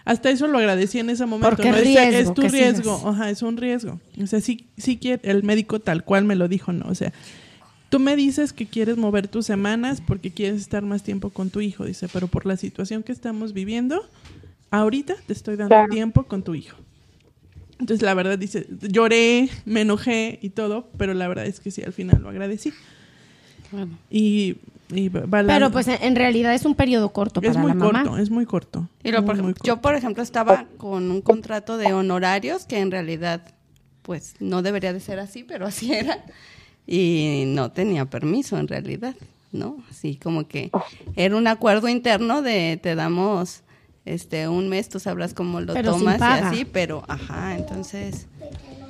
Hasta 0.05 0.31
eso 0.31 0.47
lo 0.47 0.57
agradecí 0.57 0.99
en 0.99 1.11
ese 1.11 1.27
momento. 1.27 1.55
Porque 1.55 1.69
es, 1.69 2.33
tu 2.33 2.41
riesgo, 2.41 3.03
Ajá, 3.07 3.29
es 3.29 3.43
un 3.43 3.59
riesgo. 3.59 4.01
O 4.23 4.27
sea, 4.27 4.41
sí, 4.41 4.67
sí 4.79 4.97
quiere, 4.97 5.29
el 5.31 5.43
médico 5.43 5.81
tal 5.81 6.03
cual 6.03 6.25
me 6.25 6.35
lo 6.35 6.49
dijo, 6.49 6.73
no, 6.73 6.87
o 6.89 6.95
sea, 6.95 7.13
tú 7.89 7.99
me 7.99 8.17
dices 8.17 8.55
que 8.55 8.67
quieres 8.67 8.97
mover 8.97 9.29
tus 9.29 9.47
semanas 9.47 10.01
porque 10.01 10.31
quieres 10.31 10.63
estar 10.63 10.83
más 10.83 11.03
tiempo 11.03 11.31
con 11.31 11.51
tu 11.51 11.61
hijo, 11.61 11.85
dice, 11.85 12.09
pero 12.11 12.27
por 12.27 12.47
la 12.47 12.57
situación 12.57 13.03
que 13.03 13.13
estamos 13.13 13.53
viviendo, 13.53 14.09
ahorita 14.71 15.15
te 15.27 15.33
estoy 15.33 15.57
dando 15.57 15.77
tiempo 15.91 16.25
con 16.25 16.43
tu 16.43 16.55
hijo. 16.55 16.77
Entonces, 17.79 18.03
la 18.03 18.15
verdad, 18.15 18.39
dice, 18.39 18.67
lloré, 18.83 19.49
me 19.65 19.83
enojé 19.83 20.39
y 20.43 20.51
todo, 20.51 20.89
pero 20.97 21.15
la 21.15 21.29
verdad 21.29 21.47
es 21.47 21.61
que 21.61 21.71
sí, 21.71 21.83
al 21.83 21.93
final 21.93 22.23
lo 22.23 22.29
agradecí. 22.29 22.73
Y, 24.11 24.57
Pero 24.89 25.71
pues 25.71 25.87
en 25.89 26.17
realidad 26.17 26.55
es 26.55 26.65
un 26.65 26.75
periodo 26.75 27.11
corto 27.11 27.41
es 27.43 27.49
para 27.49 27.61
muy 27.61 27.73
la 27.75 27.79
corto, 27.79 28.19
Es 28.19 28.31
muy 28.31 28.47
corto, 28.47 28.89
Yo, 29.63 29.81
por 29.81 29.95
ejemplo, 29.95 30.23
estaba 30.23 30.65
con 30.79 31.11
un 31.11 31.21
contrato 31.21 31.77
de 31.77 31.93
honorarios 31.93 32.65
que 32.65 32.79
en 32.79 32.91
realidad, 32.91 33.43
pues 34.03 34.35
no 34.41 34.63
debería 34.63 34.93
de 34.93 35.01
ser 35.01 35.19
así, 35.19 35.45
pero 35.45 35.67
así 35.67 35.93
era. 35.93 36.25
Y 36.87 37.45
no 37.47 37.71
tenía 37.71 38.07
permiso 38.07 38.59
en 38.59 38.67
realidad, 38.67 39.15
¿no? 39.53 39.77
Así 39.91 40.17
como 40.17 40.49
que 40.49 40.71
era 41.17 41.37
un 41.37 41.47
acuerdo 41.47 41.89
interno 41.89 42.41
de 42.41 42.81
te 42.83 42.95
damos 42.95 43.63
este 44.15 44.49
un 44.49 44.69
mes, 44.69 44.89
tú 44.89 44.99
sabrás 45.01 45.35
cómo 45.35 45.61
lo 45.61 45.75
tomas 45.83 46.21
y 46.21 46.23
así, 46.23 46.65
pero 46.65 47.05
ajá, 47.09 47.57
entonces... 47.57 48.27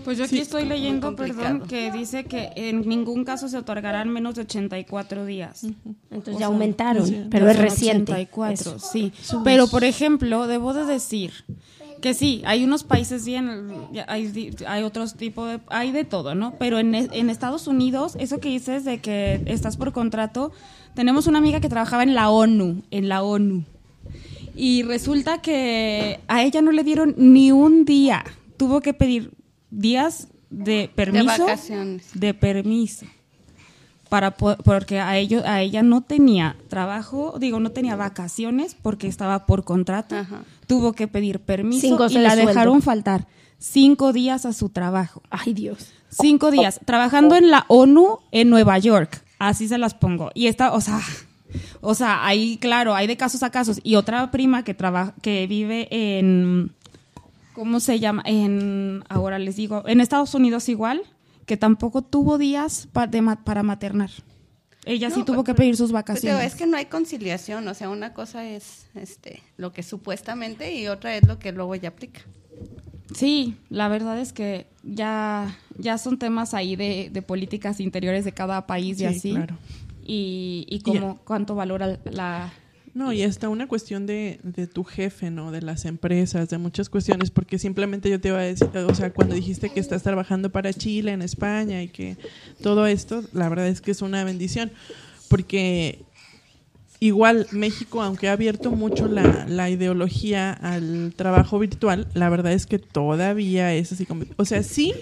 Pues 0.05 0.17
yo 0.17 0.25
aquí 0.25 0.39
estoy 0.39 0.65
leyendo, 0.65 1.15
perdón, 1.17 1.65
que 1.69 1.93
dice 1.93 2.25
que 2.25 2.51
en 2.57 2.89
ningún 2.89 3.25
caso 3.25 3.47
se 3.47 3.59
otorgarán 3.59 4.09
menos 4.09 4.37
de 4.37 4.43
84 4.43 5.27
días. 5.27 5.65
Entonces 6.11 6.39
ya 6.39 6.47
aumentaron, 6.47 7.29
pero 7.31 7.51
es 7.51 7.59
reciente. 7.59 8.13
84, 8.13 8.79
sí. 8.79 9.13
Pero 9.45 9.69
por 9.69 9.85
ejemplo, 9.85 10.47
debo 10.47 10.73
de 10.73 10.87
decir 10.87 11.33
que 12.01 12.15
sí, 12.15 12.43
hay 12.47 12.65
unos 12.65 12.85
países 12.85 13.27
bien, 13.27 13.71
hay, 14.07 14.53
hay 14.67 14.83
otros 14.83 15.15
tipos 15.15 15.51
de, 15.51 15.61
hay 15.69 15.93
de 15.93 16.05
todo, 16.05 16.35
¿no? 16.35 16.55
Pero 16.59 16.79
en, 16.79 16.95
en 16.95 17.29
Estados 17.29 17.67
Unidos, 17.67 18.17
eso 18.19 18.39
que 18.39 18.49
dices 18.49 18.85
de 18.85 19.01
que 19.01 19.43
estás 19.47 19.77
por 19.77 19.93
contrato, 19.93 20.53
tenemos 20.95 21.27
una 21.27 21.39
amiga 21.39 21.61
que 21.61 21.69
trabajaba 21.69 22.03
en 22.03 22.15
la 22.15 22.31
ONU, 22.31 22.83
en 22.91 23.09
la 23.09 23.23
ONU. 23.23 23.65
Y 24.61 24.83
resulta 24.83 25.41
que 25.41 26.19
a 26.27 26.43
ella 26.43 26.63
no 26.63 26.73
le 26.73 26.83
dieron 26.83 27.15
ni 27.17 27.53
un 27.53 27.85
día. 27.85 28.25
Tuvo 28.57 28.81
que 28.81 28.93
pedir 28.93 29.31
días 29.71 30.27
de 30.51 30.91
permiso. 30.93 31.25
De 31.33 31.39
vacaciones. 31.39 32.07
De 32.13 32.35
permiso. 32.35 33.07
Para, 34.09 34.37
porque 34.37 34.99
a, 34.99 35.17
ellos, 35.17 35.45
a 35.45 35.63
ella 35.63 35.85
no 35.85 36.01
tenía 36.01 36.57
trabajo, 36.67 37.37
digo, 37.39 37.61
no 37.61 37.71
tenía 37.71 37.95
vacaciones 37.95 38.75
porque 38.75 39.07
estaba 39.07 39.47
por 39.47 39.63
contrato. 39.63 40.17
Tuvo 40.67 40.93
que 40.93 41.07
pedir 41.07 41.39
permiso 41.39 42.09
y 42.09 42.19
la 42.19 42.35
dejaron 42.35 42.83
faltar 42.83 43.29
cinco 43.59 44.13
días 44.13 44.45
a 44.45 44.53
su 44.53 44.71
trabajo. 44.71 45.23
Ay, 45.31 45.55
Dios. 45.55 45.93
Cinco 46.09 46.51
días. 46.51 46.81
Trabajando 46.85 47.37
en 47.37 47.53
la 47.53 47.65
ONU 47.69 48.19
en 48.33 48.51
Nueva 48.51 48.77
York. 48.79 49.23
Así 49.39 49.69
se 49.69 49.79
las 49.79 49.95
pongo. 49.95 50.33
Y 50.35 50.49
esta, 50.49 50.73
o 50.73 50.81
sea, 50.81 51.01
o 51.81 51.95
sea, 51.95 52.27
ahí, 52.27 52.59
claro, 52.59 52.95
hay 52.95 53.07
de 53.07 53.17
casos 53.17 53.43
a 53.43 53.51
casos. 53.51 53.81
Y 53.83 53.97
otra 53.97 54.31
prima 54.31 54.65
que 54.65 54.75
trabaja, 54.75 55.15
que 55.23 55.47
vive 55.47 55.89
en, 55.91 56.73
¿cómo 57.55 57.81
se 57.81 57.99
llama? 58.01 58.23
En, 58.27 59.05
ahora 59.09 59.39
les 59.39 59.57
digo, 59.57 59.83
en 59.87 60.01
Estados 60.01 60.35
Unidos 60.35 60.69
igual, 60.69 61.03
que 61.47 61.57
tampoco 61.57 62.03
tuvo 62.03 62.39
días 62.39 62.89
para 62.93 63.63
maternar. 63.63 64.11
Ella 64.85 65.11
sí 65.11 65.23
tuvo 65.23 65.45
que 65.45 65.55
pedir 65.55 65.77
sus 65.77 65.91
pues, 65.91 65.93
vacaciones. 65.93 66.47
es 66.47 66.55
que 66.55 66.67
no 66.67 66.77
hay 66.77 66.87
conciliación, 66.87 67.69
o 67.69 67.75
sea, 67.75 67.91
una 67.91 68.15
cosa 68.15 68.49
es 68.49 68.87
este 68.95 69.43
lo 69.59 69.73
que 69.73 69.83
supuestamente 69.83 70.75
y 70.75 70.89
otra 70.89 71.15
es 71.15 71.27
lo 71.27 71.39
que 71.39 71.53
luego 71.53 71.75
ya 71.75 71.91
aplica. 71.91 72.23
Sí, 73.15 73.57
la 73.69 73.89
verdad 73.89 74.19
es 74.19 74.33
que 74.33 74.67
ya, 74.83 75.59
ya 75.77 75.99
son 75.99 76.19
temas 76.19 76.55
ahí 76.55 76.77
de, 76.77 77.11
de 77.13 77.23
políticas 77.23 77.81
interiores 77.81 78.25
de 78.25 78.33
cada 78.33 78.67
país 78.67 79.01
y 79.01 79.07
así. 79.07 79.33
Claro 79.33 79.57
y, 80.09 80.65
y 80.69 80.81
cómo, 80.81 81.21
cuánto 81.25 81.55
valora 81.55 82.01
la... 82.11 82.53
No, 82.95 83.13
y 83.13 83.23
hasta 83.23 83.51
una 83.51 83.69
cuestión 83.69 84.07
de, 84.07 84.41
de, 84.43 84.67
tu 84.67 84.83
jefe, 84.83 85.31
¿no? 85.31 85.53
De 85.53 85.61
las 85.61 85.85
empresas, 85.85 86.49
de 86.49 86.57
muchas 86.59 86.89
cuestiones, 86.89 87.31
porque 87.31 87.59
simplemente 87.59 88.11
yo 88.11 88.19
te 88.19 88.29
iba 88.29 88.39
a 88.39 88.43
decir, 88.43 88.69
o 88.75 88.95
sea, 88.95 89.13
cuando 89.13 89.35
dijiste 89.35 89.69
que 89.69 89.79
estás 89.79 90.03
trabajando 90.03 90.51
para 90.51 90.73
Chile, 90.73 91.13
en 91.13 91.23
España, 91.23 91.83
y 91.83 91.89
que 91.89 92.17
todo 92.63 92.87
esto, 92.87 93.23
la 93.33 93.49
verdad 93.51 93.69
es 93.69 93.83
que 93.83 93.91
es 93.91 94.03
una 94.03 94.25
bendición, 94.25 94.73
porque 95.29 96.07
igual 97.01 97.47
México, 97.53 98.03
aunque 98.03 98.29
ha 98.29 98.33
abierto 98.33 98.71
mucho 98.71 99.07
la, 99.09 99.47
la, 99.49 99.71
ideología 99.71 100.53
al 100.53 101.13
trabajo 101.15 101.59
virtual, 101.59 102.09
la 102.15 102.29
verdad 102.29 102.53
es 102.53 102.67
que 102.67 102.79
todavía 102.79 103.75
es 103.75 103.93
así 103.93 104.05
como, 104.05 104.25
o 104.37 104.45
sea, 104.45 104.63
sí, 104.63 104.95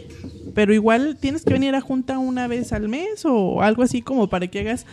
pero 0.54 0.74
igual 0.74 1.16
tienes 1.18 1.44
que 1.44 1.52
venir 1.52 1.74
a 1.74 1.80
junta 1.80 2.18
una 2.18 2.48
vez 2.48 2.72
al 2.72 2.88
mes 2.88 3.24
o 3.24 3.62
algo 3.62 3.82
así 3.82 4.02
como 4.02 4.28
para 4.28 4.46
que 4.46 4.60
hagas 4.60 4.86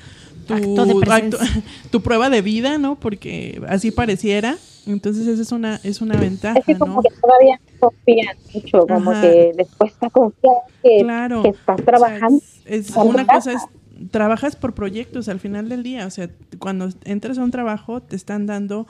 tu, 0.47 0.55
tu 1.91 2.01
prueba 2.01 2.29
de 2.29 2.41
vida, 2.41 2.77
¿no? 2.77 2.95
Porque 2.95 3.61
así 3.67 3.91
pareciera. 3.91 4.57
Entonces 4.85 5.27
esa 5.27 5.41
es 5.41 5.51
una 5.53 5.79
es 5.81 6.01
una 6.01 6.17
ventaja, 6.17 6.59
es 6.59 6.65
que 6.65 6.77
como 6.77 7.01
que 7.01 7.07
todavía 7.21 7.57
confían 7.79 8.35
mucho, 8.53 8.85
como 8.85 9.11
que 9.13 9.53
les 9.55 9.69
cuesta 9.75 10.09
confiar 10.09 10.55
que, 10.81 11.05
que 11.41 11.49
estás 11.49 11.85
trabajando. 11.85 12.41
es, 12.65 12.89
una 12.93 13.25
cosa 13.25 13.53
es 13.53 13.61
trabajas 14.11 14.55
por 14.55 14.73
proyectos 14.73 15.29
al 15.29 15.39
final 15.39 15.69
del 15.69 15.83
día, 15.83 16.05
o 16.05 16.09
sea, 16.09 16.29
cuando 16.59 16.89
entras 17.05 17.37
a 17.37 17.43
un 17.43 17.51
trabajo 17.51 18.01
te 18.01 18.15
están 18.15 18.45
dando 18.45 18.87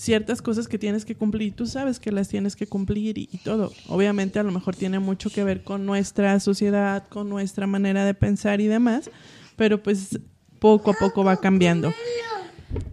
ciertas 0.00 0.40
cosas 0.40 0.66
que 0.66 0.78
tienes 0.78 1.04
que 1.04 1.14
cumplir 1.14 1.48
y 1.48 1.50
tú 1.50 1.66
sabes 1.66 2.00
que 2.00 2.10
las 2.10 2.28
tienes 2.28 2.56
que 2.56 2.66
cumplir 2.66 3.18
y, 3.18 3.26
todo. 3.44 3.70
Obviamente 3.86 4.38
a 4.38 4.42
lo 4.42 4.50
mejor 4.50 4.74
tiene 4.74 4.98
mucho 4.98 5.28
que 5.28 5.44
ver 5.44 5.62
con 5.62 5.84
nuestra 5.84 6.40
sociedad, 6.40 7.06
con 7.08 7.28
nuestra 7.28 7.66
manera 7.66 8.06
de 8.06 8.14
pensar 8.14 8.62
y 8.62 8.66
demás, 8.66 9.10
pero 9.56 9.82
pues 9.82 10.18
poco 10.58 10.92
a 10.92 10.94
poco 10.94 11.22
va 11.22 11.36
cambiando. 11.36 11.92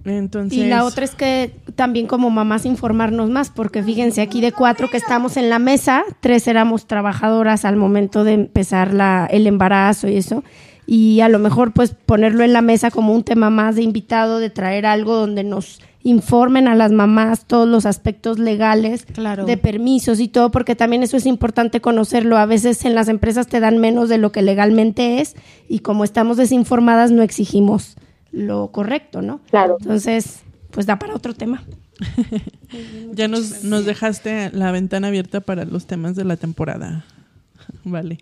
Entonces... 0.04 0.58
Y 0.58 0.66
la 0.66 0.84
otra 0.84 1.06
es 1.06 1.16
que 1.16 1.56
también 1.76 2.08
como 2.08 2.30
mamás 2.30 2.66
informarnos 2.66 3.30
más, 3.30 3.52
porque 3.52 3.82
fíjense, 3.84 4.22
aquí 4.22 4.42
de 4.42 4.52
cuatro 4.52 4.90
que 4.90 4.98
estamos 4.98 5.38
en 5.38 5.50
la 5.50 5.60
mesa, 5.60 6.04
tres 6.20 6.46
éramos 6.48 6.88
trabajadoras 6.88 7.64
al 7.64 7.78
momento 7.78 8.26
de 8.26 8.34
empezar 8.34 8.94
la, 8.94 9.28
el 9.32 9.48
embarazo 9.48 10.10
y 10.10 10.18
eso, 10.18 10.44
y 10.88 11.20
a 11.20 11.28
lo 11.28 11.38
mejor 11.38 11.74
pues 11.74 11.94
ponerlo 11.94 12.44
en 12.44 12.54
la 12.54 12.62
mesa 12.62 12.90
como 12.90 13.14
un 13.14 13.24
tema 13.24 13.50
más 13.50 13.76
de 13.76 13.84
invitado, 13.84 14.40
de 14.40 14.50
traer 14.50 14.86
algo 14.86 15.16
donde 15.16 15.44
nos 15.44 15.82
informen 16.02 16.70
a 16.70 16.76
las 16.76 16.94
mamás 16.94 17.46
todos 17.46 17.68
los 17.68 17.86
aspectos 17.86 18.40
legales 18.40 19.06
de 19.46 19.58
permisos 19.58 20.22
y 20.22 20.30
todo, 20.30 20.50
porque 20.50 20.76
también 20.76 21.04
eso 21.04 21.18
es 21.18 21.26
importante 21.26 21.82
conocerlo. 21.82 22.38
A 22.38 22.46
veces 22.46 22.86
en 22.86 22.96
las 22.96 23.10
empresas 23.10 23.48
te 23.48 23.60
dan 23.60 23.80
menos 23.80 24.08
de 24.08 24.18
lo 24.18 24.32
que 24.32 24.42
legalmente 24.42 25.20
es 25.20 25.36
y 25.68 25.80
como 25.80 26.06
estamos 26.06 26.38
desinformadas 26.38 27.12
no 27.12 27.22
exigimos 27.22 27.98
lo 28.32 28.72
correcto, 28.72 29.22
¿no? 29.22 29.42
Claro. 29.50 29.76
Entonces, 29.82 30.44
pues 30.72 30.86
da 30.86 30.98
para 30.98 31.14
otro 31.16 31.34
tema. 31.34 31.64
ya 33.12 33.28
nos, 33.28 33.66
nos 33.66 33.86
dejaste 33.86 34.52
la 34.54 34.72
ventana 34.72 35.10
abierta 35.10 35.42
para 35.42 35.66
los 35.66 35.88
temas 35.88 36.16
de 36.16 36.24
la 36.24 36.38
temporada. 36.38 37.06
Vale. 37.84 38.18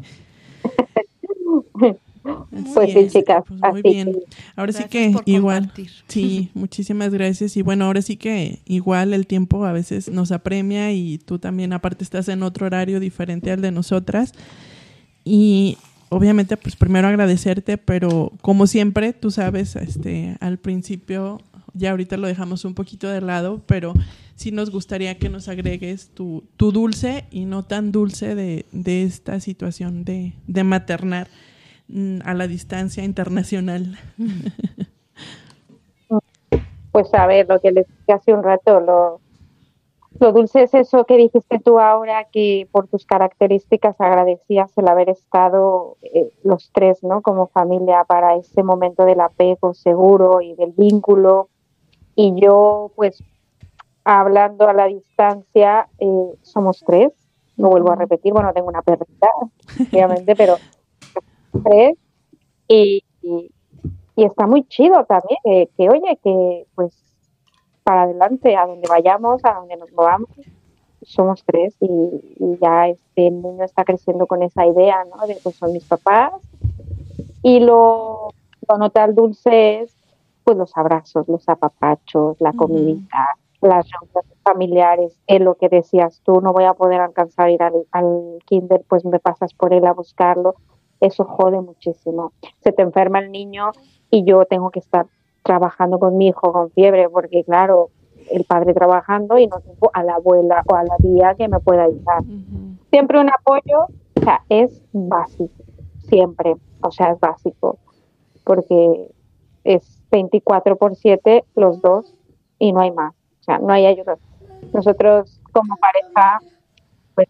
pues 2.74 2.94
sí, 2.94 3.08
chicas. 3.10 3.44
Pues 3.48 3.60
muy 3.72 3.82
bien. 3.82 4.12
Ahora 4.56 4.72
sí 4.72 4.86
que 4.90 5.14
igual. 5.26 5.72
Sí, 6.08 6.50
muchísimas 6.54 7.12
gracias. 7.12 7.56
Y 7.58 7.62
bueno, 7.62 7.86
ahora 7.86 8.02
sí 8.02 8.18
que 8.18 8.60
igual 8.66 9.14
el 9.14 9.28
tiempo 9.28 9.66
a 9.66 9.72
veces 9.72 10.10
nos 10.10 10.32
apremia 10.32 10.92
y 10.92 11.18
tú 11.20 11.40
también 11.40 11.74
aparte 11.74 12.04
estás 12.04 12.28
en 12.30 12.44
otro 12.44 12.66
horario 12.66 13.00
diferente 13.00 13.52
al 13.52 13.62
de 13.62 13.72
nosotras. 13.72 14.34
Y 15.24 15.78
obviamente, 16.10 16.58
pues 16.58 16.76
primero 16.76 17.08
agradecerte, 17.08 17.78
pero 17.78 18.32
como 18.42 18.68
siempre, 18.68 19.14
tú 19.14 19.32
sabes, 19.32 19.76
este, 19.76 20.38
al 20.40 20.58
principio, 20.58 21.42
ya 21.74 21.92
ahorita 21.92 22.18
lo 22.18 22.28
dejamos 22.28 22.66
un 22.66 22.74
poquito 22.74 23.08
de 23.10 23.22
lado, 23.22 23.62
pero 23.66 23.94
sí 24.36 24.52
nos 24.52 24.70
gustaría 24.70 25.18
que 25.18 25.30
nos 25.30 25.48
agregues 25.48 26.10
tu, 26.14 26.44
tu 26.58 26.72
dulce 26.72 27.26
y 27.32 27.46
no 27.46 27.64
tan 27.64 27.92
dulce 27.92 28.36
de, 28.36 28.66
de 28.72 29.04
esta 29.04 29.40
situación 29.40 30.04
de, 30.04 30.34
de 30.48 30.64
maternar 30.64 31.28
a 32.24 32.34
la 32.34 32.48
distancia 32.48 33.04
internacional? 33.04 33.98
Pues 36.92 37.14
a 37.14 37.28
ver, 37.28 37.46
lo 37.50 37.60
que 37.60 37.74
les 37.74 37.86
dije 37.90 38.14
hace 38.14 38.34
un 38.34 38.42
rato, 38.42 38.80
lo, 38.80 39.20
lo 40.20 40.32
dulce 40.32 40.64
es 40.64 40.74
eso 40.74 41.04
que 41.04 41.18
dijiste 41.18 41.60
tú 41.60 41.78
ahora, 41.78 42.26
que 42.32 42.70
por 42.72 42.88
tus 42.88 43.06
características 43.06 44.00
agradecías 44.00 44.72
el 44.78 44.88
haber 44.88 45.10
estado 45.10 45.98
eh, 46.02 46.30
los 46.44 46.72
tres, 46.74 47.04
¿no? 47.04 47.22
Como 47.22 47.48
familia 47.48 48.06
para 48.06 48.36
ese 48.36 48.64
momento 48.64 49.04
del 49.04 49.20
apego 49.20 49.74
seguro 49.74 50.40
y 50.40 50.56
del 50.56 50.72
vínculo. 50.72 51.50
Y 52.16 52.40
yo, 52.40 52.94
pues, 52.96 53.22
hablando 54.06 54.70
a 54.70 54.74
la 54.74 54.86
distancia, 54.86 55.90
eh, 56.00 56.34
somos 56.44 56.82
tres. 56.88 57.12
No 57.58 57.70
vuelvo 57.70 57.92
a 57.92 57.96
repetir, 57.96 58.32
bueno, 58.32 58.54
tengo 58.54 58.70
una 58.70 58.82
perrita, 58.82 59.28
obviamente, 59.92 60.34
pero 60.38 60.56
y, 62.68 63.04
y, 63.22 63.52
está 64.16 64.48
muy 64.48 64.64
chido 64.68 65.06
también, 65.06 65.68
que 65.78 65.90
oye, 65.90 66.20
que 66.24 66.66
pues 66.76 67.06
para 67.86 68.04
adelante, 68.04 68.56
a 68.58 68.66
donde 68.66 68.88
vayamos, 68.88 69.46
a 69.46 69.54
donde 69.54 69.78
nos 69.78 69.92
movamos, 69.92 70.30
somos 71.04 71.44
tres 71.46 71.76
y, 71.80 72.58
ya 72.60 72.88
este 72.88 73.28
el 73.28 73.42
niño 73.42 73.64
está 73.64 73.84
creciendo 73.84 74.26
con 74.26 74.42
esa 74.42 74.66
idea, 74.66 75.04
¿no? 75.06 75.28
De 75.28 75.38
pues 75.44 75.56
son 75.56 75.72
mis 75.72 75.86
papás. 75.86 76.34
Y 77.44 77.60
lo, 77.60 78.30
lo 78.68 78.78
nota 78.80 79.08
dulce 79.08 79.82
es 79.82 79.96
pues 80.44 80.58
los 80.58 80.76
abrazos, 80.76 81.28
los 81.28 81.48
apapachos, 81.48 82.38
la 82.40 82.54
comidita, 82.54 83.38
las 83.62 83.88
reuniones 83.90 84.40
familiares, 84.44 85.20
es 85.28 85.42
lo 85.42 85.56
que 85.56 85.70
decías 85.70 86.22
tú, 86.24 86.42
no 86.42 86.54
voy 86.54 86.66
a 86.66 86.74
poder 86.74 87.02
alcanzar 87.02 87.48
a 87.48 87.52
ir 87.52 87.64
al, 87.64 87.86
al 87.92 88.40
kinder, 88.46 88.84
pues 88.88 89.06
me 89.06 89.20
pasas 89.20 89.54
por 89.54 89.74
él 89.74 89.86
a 89.86 89.94
buscarlo 89.94 90.56
eso 91.06 91.26
jode 91.26 91.62
muchísimo. 91.62 92.34
Se 92.60 92.72
te 92.72 92.82
enferma 92.82 93.20
el 93.20 93.32
niño 93.32 93.72
y 94.10 94.24
yo 94.24 94.46
tengo 94.46 94.70
que 94.72 94.80
estar 94.80 95.08
trabajando 95.44 96.00
con 96.00 96.18
mi 96.18 96.28
hijo 96.28 96.52
con 96.52 96.72
fiebre, 96.72 97.10
porque 97.10 97.44
claro, 97.44 97.90
el 98.32 98.44
padre 98.46 98.74
trabajando 98.74 99.38
y 99.38 99.48
no 99.48 99.60
tengo 99.60 99.92
a 99.94 100.04
la 100.04 100.16
abuela 100.16 100.64
o 100.68 100.76
a 100.76 100.84
la 100.84 100.96
tía 100.98 101.36
que 101.36 101.48
me 101.48 101.60
pueda 101.60 101.84
ayudar. 101.84 102.24
Siempre 102.90 103.20
un 103.20 103.30
apoyo, 103.30 103.88
o 104.16 104.22
sea, 104.24 104.44
es 104.50 104.82
básico, 104.92 105.64
siempre, 106.10 106.56
o 106.82 106.92
sea, 106.92 107.12
es 107.12 107.20
básico, 107.20 107.78
porque 108.44 109.12
es 109.64 110.02
24 110.12 110.78
por 110.78 110.96
7 110.96 111.44
los 111.56 111.82
dos 111.82 112.16
y 112.58 112.74
no 112.74 112.80
hay 112.82 112.92
más, 112.92 113.14
o 113.14 113.44
sea, 113.44 113.60
no 113.60 113.72
hay 113.72 113.86
ayuda. 113.86 114.18
Nosotros 114.74 115.40
como 115.52 115.76
pareja, 115.78 116.40
pues 117.14 117.28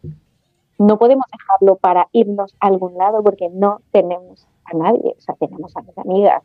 no 0.78 0.98
podemos 0.98 1.26
dejarlo 1.32 1.78
para 1.78 2.08
irnos 2.12 2.56
a 2.60 2.68
algún 2.68 2.98
lado 2.98 3.24
porque 3.24 3.50
no 3.50 3.82
tenemos 3.92 4.48
a 4.66 4.76
nadie, 4.78 5.16
o 5.18 5.22
sea, 5.22 5.36
tenemos 5.36 5.76
a 5.76 5.82
mis 5.82 5.98
amigas, 5.98 6.44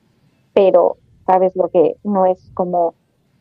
pero 0.53 0.97
sabes 1.27 1.55
lo 1.57 1.69
que 1.69 1.97
no 2.05 2.27
es 2.27 2.51
como, 2.55 2.95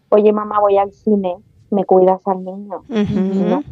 oye 0.10 0.32
mamá, 0.32 0.60
voy 0.60 0.78
al 0.78 0.92
cine, 0.92 1.38
me 1.70 1.86
cuidas 1.86 2.26
al 2.26 2.44
niño. 2.44 2.84
No. 2.88 3.64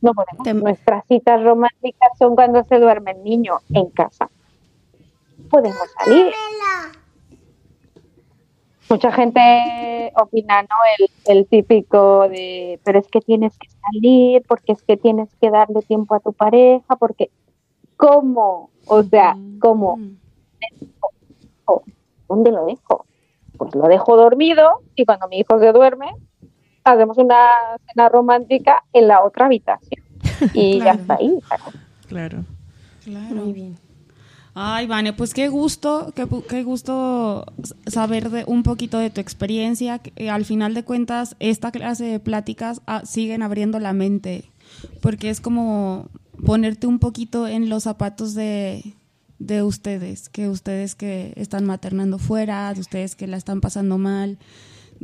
No 0.00 0.12
podemos. 0.12 0.62
Nuestras 0.62 1.06
citas 1.06 1.42
románticas 1.42 2.10
son 2.18 2.34
cuando 2.34 2.62
se 2.64 2.78
duerme 2.78 3.12
el 3.12 3.24
niño 3.24 3.60
en 3.70 3.88
casa. 3.88 4.28
Podemos 5.48 5.78
salir 5.98 6.32
mucha 8.94 9.10
gente 9.10 10.12
opina, 10.16 10.62
¿no? 10.62 10.76
El, 10.98 11.36
el, 11.38 11.46
típico 11.46 12.28
de, 12.28 12.78
pero 12.84 13.00
es 13.00 13.08
que 13.08 13.20
tienes 13.20 13.58
que 13.58 13.68
salir, 13.68 14.42
porque 14.46 14.72
es 14.72 14.82
que 14.82 14.96
tienes 14.96 15.28
que 15.40 15.50
darle 15.50 15.82
tiempo 15.82 16.14
a 16.14 16.20
tu 16.20 16.32
pareja, 16.32 16.94
porque, 16.96 17.30
¿cómo? 17.96 18.70
O 18.86 19.02
sea, 19.02 19.36
¿cómo? 19.60 19.98
¿Dónde 22.28 22.52
lo 22.52 22.66
dejo? 22.66 23.04
Pues 23.58 23.74
lo 23.74 23.88
dejo 23.88 24.16
dormido 24.16 24.80
y 24.94 25.04
cuando 25.04 25.26
mi 25.28 25.38
hijo 25.38 25.58
se 25.58 25.72
duerme, 25.72 26.12
hacemos 26.84 27.18
una 27.18 27.48
cena 27.88 28.08
romántica 28.08 28.84
en 28.92 29.08
la 29.08 29.24
otra 29.24 29.46
habitación. 29.46 30.04
Y 30.54 30.80
ya 30.80 30.92
está 30.92 31.14
ahí. 31.14 31.38
Claro. 32.08 32.44
Claro. 33.04 33.34
Muy 33.34 33.52
bien. 33.52 33.83
Ay, 34.54 34.86
Vane, 34.86 35.12
pues 35.12 35.34
qué 35.34 35.48
gusto, 35.48 36.12
qué, 36.14 36.62
gusto 36.62 37.44
saber 37.88 38.30
de, 38.30 38.44
un 38.46 38.62
poquito 38.62 38.98
de 38.98 39.10
tu 39.10 39.20
experiencia. 39.20 39.98
Que, 39.98 40.30
al 40.30 40.44
final 40.44 40.74
de 40.74 40.84
cuentas, 40.84 41.34
esta 41.40 41.72
clase 41.72 42.04
de 42.04 42.20
pláticas 42.20 42.80
ah, 42.86 43.02
siguen 43.04 43.42
abriendo 43.42 43.80
la 43.80 43.92
mente, 43.92 44.52
porque 45.00 45.30
es 45.30 45.40
como 45.40 46.08
ponerte 46.46 46.86
un 46.86 47.00
poquito 47.00 47.48
en 47.48 47.68
los 47.68 47.82
zapatos 47.82 48.34
de, 48.34 48.94
de 49.40 49.64
ustedes, 49.64 50.28
que 50.28 50.48
ustedes 50.48 50.94
que 50.94 51.32
están 51.34 51.64
maternando 51.64 52.18
fuera, 52.18 52.72
de 52.74 52.80
ustedes 52.80 53.16
que 53.16 53.26
la 53.26 53.36
están 53.36 53.60
pasando 53.60 53.98
mal 53.98 54.38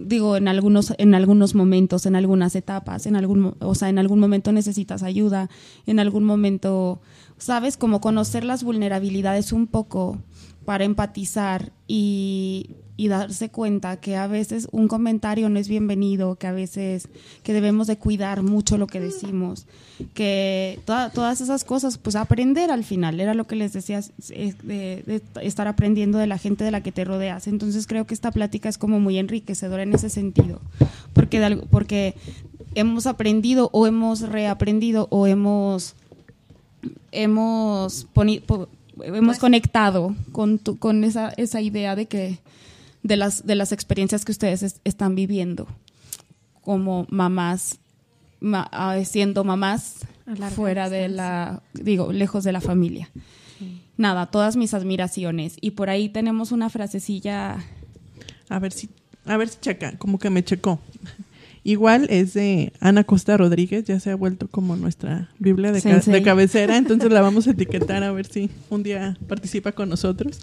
digo 0.06 0.36
en 0.36 0.48
algunos 0.48 0.92
en 0.98 1.14
algunos 1.14 1.54
momentos 1.54 2.06
en 2.06 2.16
algunas 2.16 2.54
etapas 2.56 3.06
en 3.06 3.16
algún 3.16 3.56
o 3.60 3.74
sea 3.74 3.88
en 3.88 3.98
algún 3.98 4.18
momento 4.20 4.52
necesitas 4.52 5.02
ayuda 5.02 5.48
en 5.86 6.00
algún 6.00 6.24
momento 6.24 7.00
sabes 7.38 7.76
como 7.76 8.00
conocer 8.00 8.44
las 8.44 8.62
vulnerabilidades 8.64 9.52
un 9.52 9.66
poco 9.66 10.18
para 10.64 10.84
empatizar 10.84 11.72
y, 11.88 12.76
y 13.00 13.08
darse 13.08 13.48
cuenta 13.48 13.96
que 13.96 14.14
a 14.14 14.26
veces 14.26 14.68
un 14.72 14.86
comentario 14.86 15.48
no 15.48 15.58
es 15.58 15.70
bienvenido, 15.70 16.34
que 16.34 16.46
a 16.46 16.52
veces 16.52 17.08
que 17.42 17.54
debemos 17.54 17.86
de 17.86 17.96
cuidar 17.96 18.42
mucho 18.42 18.76
lo 18.76 18.86
que 18.86 19.00
decimos, 19.00 19.64
que 20.12 20.78
todas 20.84 21.40
esas 21.40 21.64
cosas, 21.64 21.96
pues 21.96 22.14
aprender 22.14 22.70
al 22.70 22.84
final, 22.84 23.18
era 23.18 23.32
lo 23.32 23.46
que 23.46 23.56
les 23.56 23.72
decía, 23.72 24.02
de, 24.28 25.22
estar 25.40 25.66
aprendiendo 25.66 26.18
de 26.18 26.26
la 26.26 26.36
gente 26.36 26.62
de 26.62 26.72
la 26.72 26.82
que 26.82 26.92
te 26.92 27.06
rodeas. 27.06 27.46
Entonces 27.46 27.86
creo 27.86 28.06
que 28.06 28.12
esta 28.12 28.32
plática 28.32 28.68
es 28.68 28.76
como 28.76 29.00
muy 29.00 29.16
enriquecedora 29.16 29.82
en 29.82 29.94
ese 29.94 30.10
sentido, 30.10 30.60
porque, 31.14 31.58
porque 31.70 32.16
hemos 32.74 33.06
aprendido 33.06 33.70
o 33.72 33.86
hemos 33.86 34.20
reaprendido 34.20 35.08
o 35.08 35.26
hemos 35.26 35.94
hemos 37.12 38.06
hemos 38.14 38.68
pues 39.24 39.38
conectado 39.38 40.14
con, 40.32 40.58
con 40.58 41.02
esa, 41.02 41.30
esa 41.38 41.62
idea 41.62 41.96
de 41.96 42.04
que 42.04 42.40
de 43.02 43.16
las, 43.16 43.46
de 43.46 43.54
las 43.54 43.72
experiencias 43.72 44.24
que 44.24 44.32
ustedes 44.32 44.80
están 44.84 45.14
viviendo 45.14 45.66
como 46.62 47.06
mamás, 47.10 47.78
ah, 48.52 48.98
siendo 49.04 49.44
mamás 49.44 50.06
fuera 50.54 50.90
de 50.90 51.08
la, 51.08 51.62
digo, 51.72 52.12
lejos 52.12 52.44
de 52.44 52.52
la 52.52 52.60
familia. 52.60 53.10
Nada, 53.96 54.26
todas 54.26 54.56
mis 54.56 54.72
admiraciones. 54.72 55.56
Y 55.60 55.72
por 55.72 55.90
ahí 55.90 56.08
tenemos 56.08 56.52
una 56.52 56.70
frasecilla. 56.70 57.58
A 58.48 58.58
ver 58.58 58.72
si, 58.72 58.88
a 59.26 59.36
ver 59.36 59.48
si 59.48 59.58
checa, 59.60 59.98
como 59.98 60.18
que 60.18 60.30
me 60.30 60.44
checó. 60.44 60.80
Igual 61.62 62.06
es 62.08 62.32
de 62.32 62.72
Ana 62.80 63.04
Costa 63.04 63.36
Rodríguez, 63.36 63.84
ya 63.84 64.00
se 64.00 64.10
ha 64.10 64.14
vuelto 64.14 64.48
como 64.48 64.76
nuestra 64.76 65.28
Biblia 65.38 65.72
de, 65.72 65.80
de 65.80 66.22
cabecera, 66.22 66.78
entonces 66.78 67.12
la 67.12 67.20
vamos 67.20 67.46
a 67.46 67.50
etiquetar 67.52 68.02
a 68.02 68.12
ver 68.12 68.26
si 68.26 68.48
un 68.70 68.82
día 68.82 69.18
participa 69.28 69.72
con 69.72 69.90
nosotros. 69.90 70.40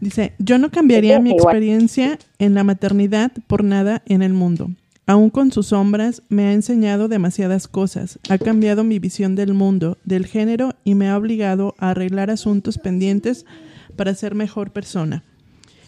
Dice, 0.00 0.34
yo 0.38 0.58
no 0.58 0.70
cambiaría 0.70 1.20
mi 1.20 1.32
experiencia 1.32 2.18
en 2.38 2.54
la 2.54 2.64
maternidad 2.64 3.32
por 3.46 3.64
nada 3.64 4.02
en 4.06 4.22
el 4.22 4.32
mundo. 4.32 4.70
Aún 5.06 5.30
con 5.30 5.52
sus 5.52 5.68
sombras, 5.68 6.22
me 6.28 6.46
ha 6.46 6.52
enseñado 6.52 7.06
demasiadas 7.06 7.68
cosas, 7.68 8.18
ha 8.28 8.38
cambiado 8.38 8.82
mi 8.82 8.98
visión 8.98 9.36
del 9.36 9.54
mundo, 9.54 9.98
del 10.04 10.26
género 10.26 10.74
y 10.82 10.96
me 10.96 11.08
ha 11.08 11.16
obligado 11.16 11.76
a 11.78 11.90
arreglar 11.90 12.30
asuntos 12.30 12.76
pendientes 12.78 13.46
para 13.94 14.14
ser 14.14 14.34
mejor 14.34 14.72
persona. 14.72 15.22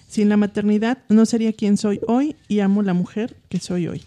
Sin 0.06 0.28
la 0.28 0.36
maternidad 0.36 0.98
no 1.08 1.26
sería 1.26 1.52
quien 1.52 1.76
soy 1.76 2.00
hoy 2.06 2.36
y 2.46 2.60
amo 2.60 2.82
la 2.82 2.94
mujer 2.94 3.36
que 3.48 3.58
soy 3.58 3.88
hoy. 3.88 4.02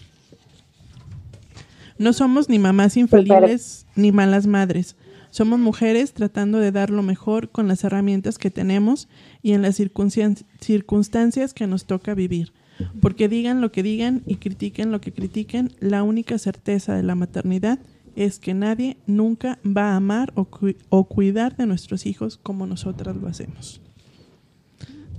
No 1.97 2.13
somos 2.13 2.49
ni 2.49 2.57
mamás 2.57 2.97
infalibles 2.97 3.85
ni 3.95 4.11
malas 4.11 4.47
madres. 4.47 4.95
Somos 5.31 5.59
mujeres 5.59 6.13
tratando 6.13 6.59
de 6.59 6.71
dar 6.71 6.89
lo 6.89 7.03
mejor 7.03 7.49
con 7.49 7.67
las 7.67 7.83
herramientas 7.83 8.37
que 8.37 8.51
tenemos 8.51 9.07
y 9.41 9.53
en 9.53 9.61
las 9.61 9.77
circunstancias 9.77 11.53
que 11.53 11.67
nos 11.67 11.85
toca 11.85 12.13
vivir. 12.13 12.51
Porque 12.99 13.29
digan 13.29 13.61
lo 13.61 13.71
que 13.71 13.83
digan 13.83 14.23
y 14.25 14.35
critiquen 14.35 14.91
lo 14.91 15.01
que 15.01 15.11
critiquen, 15.11 15.71
la 15.79 16.03
única 16.03 16.37
certeza 16.37 16.95
de 16.95 17.03
la 17.03 17.15
maternidad 17.15 17.79
es 18.15 18.39
que 18.39 18.53
nadie 18.53 18.97
nunca 19.05 19.59
va 19.65 19.93
a 19.93 19.95
amar 19.95 20.33
o, 20.35 21.03
cuidar 21.05 21.55
de 21.55 21.65
nuestros 21.65 22.05
hijos 22.05 22.37
como 22.41 22.67
nosotras 22.67 23.15
lo 23.15 23.27
hacemos. 23.27 23.81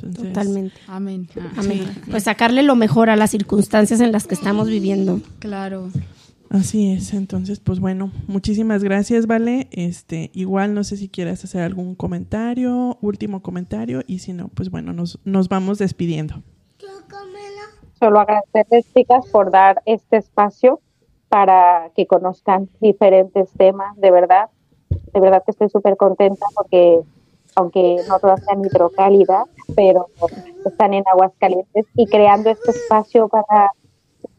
Totalmente. 0.00 0.74
Amén. 0.88 1.28
Amén. 1.56 1.86
Pues 2.10 2.24
sacarle 2.24 2.64
lo 2.64 2.74
mejor 2.74 3.08
a 3.08 3.16
las 3.16 3.30
circunstancias 3.30 4.00
en 4.00 4.10
las 4.10 4.26
que 4.26 4.34
estamos 4.34 4.68
viviendo. 4.68 5.20
Claro. 5.38 5.90
Así 6.52 6.92
es, 6.92 7.14
entonces 7.14 7.60
pues 7.60 7.80
bueno, 7.80 8.10
muchísimas 8.26 8.84
gracias, 8.84 9.26
Vale. 9.26 9.68
Este, 9.70 10.30
igual 10.34 10.74
no 10.74 10.84
sé 10.84 10.98
si 10.98 11.08
quieres 11.08 11.42
hacer 11.42 11.62
algún 11.62 11.94
comentario, 11.94 12.98
último 13.00 13.40
comentario 13.40 14.02
y 14.06 14.18
si 14.18 14.34
no, 14.34 14.48
pues 14.48 14.70
bueno, 14.70 14.92
nos, 14.92 15.18
nos 15.24 15.48
vamos 15.48 15.78
despidiendo. 15.78 16.42
Solo 17.98 18.20
agradecerles, 18.20 18.84
chicas, 18.92 19.26
por 19.28 19.50
dar 19.50 19.80
este 19.86 20.18
espacio 20.18 20.80
para 21.30 21.90
que 21.96 22.06
conozcan 22.06 22.68
diferentes 22.82 23.50
temas, 23.52 23.96
de 23.96 24.10
verdad. 24.10 24.50
De 24.90 25.20
verdad 25.20 25.42
que 25.46 25.52
estoy 25.52 25.70
súper 25.70 25.96
contenta 25.96 26.44
porque 26.54 27.00
aunque 27.54 27.96
no 28.06 28.18
todas 28.18 28.44
sean 28.44 28.62
hidrocálidas, 28.62 29.46
pero 29.74 30.08
están 30.66 30.92
en 30.92 31.04
aguas 31.10 31.32
calientes 31.38 31.86
y 31.94 32.06
creando 32.06 32.50
este 32.50 32.72
espacio 32.72 33.28
para 33.28 33.70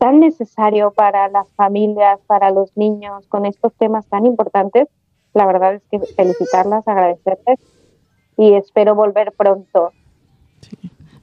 tan 0.03 0.19
necesario 0.19 0.91
para 0.91 1.29
las 1.29 1.47
familias, 1.55 2.19
para 2.27 2.51
los 2.51 2.75
niños, 2.75 3.25
con 3.29 3.45
estos 3.45 3.73
temas 3.75 4.05
tan 4.07 4.25
importantes. 4.25 4.89
La 5.33 5.45
verdad 5.45 5.75
es 5.75 5.81
que 5.89 5.97
felicitarlas, 6.13 6.85
agradecerles 6.85 7.57
y 8.35 8.53
espero 8.55 8.95
volver 8.95 9.31
pronto. 9.31 9.93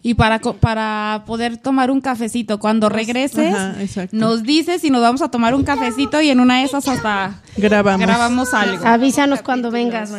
Y 0.00 0.14
para, 0.14 0.38
para 0.38 1.24
poder 1.26 1.58
tomar 1.58 1.90
un 1.90 2.00
cafecito, 2.00 2.58
cuando 2.58 2.88
regreses, 2.88 3.54
nos 4.12 4.44
dices 4.44 4.82
y 4.82 4.88
nos 4.88 5.02
vamos 5.02 5.20
a 5.20 5.30
tomar 5.30 5.54
un 5.54 5.62
cafecito 5.62 6.22
y 6.22 6.30
en 6.30 6.40
una 6.40 6.60
de 6.60 6.64
esas 6.64 6.88
hasta 6.88 7.42
grabamos, 7.58 8.06
grabamos 8.06 8.54
algo. 8.54 8.86
Avísanos 8.86 9.42
cuando 9.42 9.70
vengas, 9.70 10.10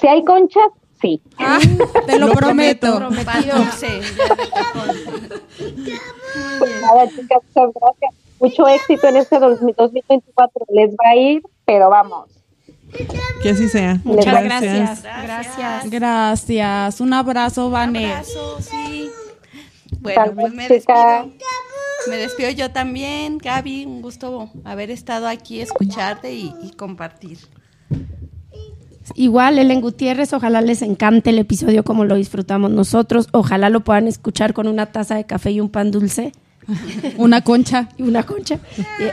Si 0.00 0.06
hay 0.06 0.24
conchas, 0.24 0.70
sí. 1.02 1.20
Ah, 1.36 1.58
te 2.06 2.18
lo, 2.18 2.32
prometo. 2.32 2.96
Prometido. 2.96 3.54
chicas, 7.08 7.42
muchas 7.48 7.70
gracias. 7.74 8.14
Mucho 8.40 8.68
éxito 8.68 9.08
en 9.08 9.16
este 9.16 9.38
2024. 9.38 10.66
Les 10.70 10.90
va 10.90 11.10
a 11.10 11.16
ir, 11.16 11.42
pero 11.64 11.90
vamos. 11.90 12.30
Que 13.42 13.50
así 13.50 13.68
sea. 13.68 14.00
Muchas 14.04 14.42
gracias. 14.42 15.02
Gracias. 15.02 15.90
Gracias. 15.90 17.00
Un 17.00 17.12
abrazo, 17.12 17.70
Vane. 17.70 18.06
Un 18.06 18.10
abrazo, 18.10 18.60
sí. 18.60 19.10
Bueno, 20.00 20.32
pues 20.34 20.52
me 20.52 20.68
despido. 20.68 21.30
Me 22.08 22.16
despido 22.16 22.50
yo 22.50 22.70
también, 22.70 23.38
Gaby. 23.38 23.84
Un 23.84 24.00
gusto 24.00 24.50
haber 24.64 24.90
estado 24.90 25.28
aquí, 25.28 25.60
escucharte 25.60 26.32
y, 26.32 26.54
y 26.62 26.70
compartir. 26.72 27.38
Igual, 29.14 29.58
Ellen 29.58 29.80
Gutiérrez, 29.80 30.32
ojalá 30.32 30.60
les 30.60 30.82
encante 30.82 31.30
el 31.30 31.38
episodio 31.38 31.84
como 31.84 32.04
lo 32.04 32.14
disfrutamos 32.14 32.70
nosotros. 32.70 33.28
Ojalá 33.32 33.68
lo 33.68 33.80
puedan 33.80 34.06
escuchar 34.08 34.54
con 34.54 34.66
una 34.66 34.86
taza 34.86 35.16
de 35.16 35.26
café 35.26 35.50
y 35.50 35.60
un 35.60 35.68
pan 35.68 35.90
dulce. 35.90 36.32
una 37.16 37.42
concha. 37.42 37.88
Y 37.96 38.02
una 38.02 38.22
concha. 38.24 38.58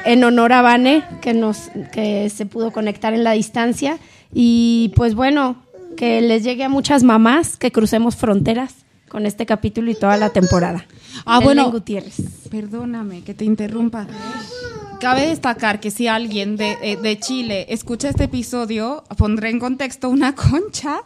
En 0.06 0.24
honor 0.24 0.54
a 0.54 0.62
Vane, 0.62 1.04
que, 1.22 1.34
nos, 1.34 1.70
que 1.92 2.30
se 2.30 2.46
pudo 2.46 2.72
conectar 2.72 3.14
en 3.14 3.24
la 3.24 3.32
distancia. 3.32 3.98
Y 4.34 4.92
pues 4.96 5.16
bueno, 5.16 5.58
que 5.96 6.22
les 6.22 6.44
llegue 6.44 6.64
a 6.64 6.70
muchas 6.70 7.04
mamás, 7.04 7.58
que 7.58 7.72
crucemos 7.72 8.16
fronteras 8.16 8.76
con 9.10 9.26
este 9.26 9.46
capítulo 9.46 9.90
y 9.92 9.96
toda 9.96 10.18
la 10.18 10.30
temporada. 10.30 10.86
Ah, 11.26 11.40
bueno. 11.40 11.72
Gutiérrez. 11.72 12.16
Perdóname 12.50 13.24
que 13.24 13.34
te 13.34 13.46
interrumpa. 13.46 14.08
Cabe 15.00 15.28
destacar 15.28 15.80
que 15.80 15.92
si 15.92 16.08
alguien 16.08 16.58
de, 16.58 16.78
eh, 16.82 16.98
de 16.98 17.20
Chile 17.20 17.68
escucha 17.70 18.10
este 18.10 18.26
episodio, 18.26 19.04
pondré 19.18 19.50
en 19.50 19.60
contexto 19.60 20.10
una 20.10 20.34
concha 20.36 21.02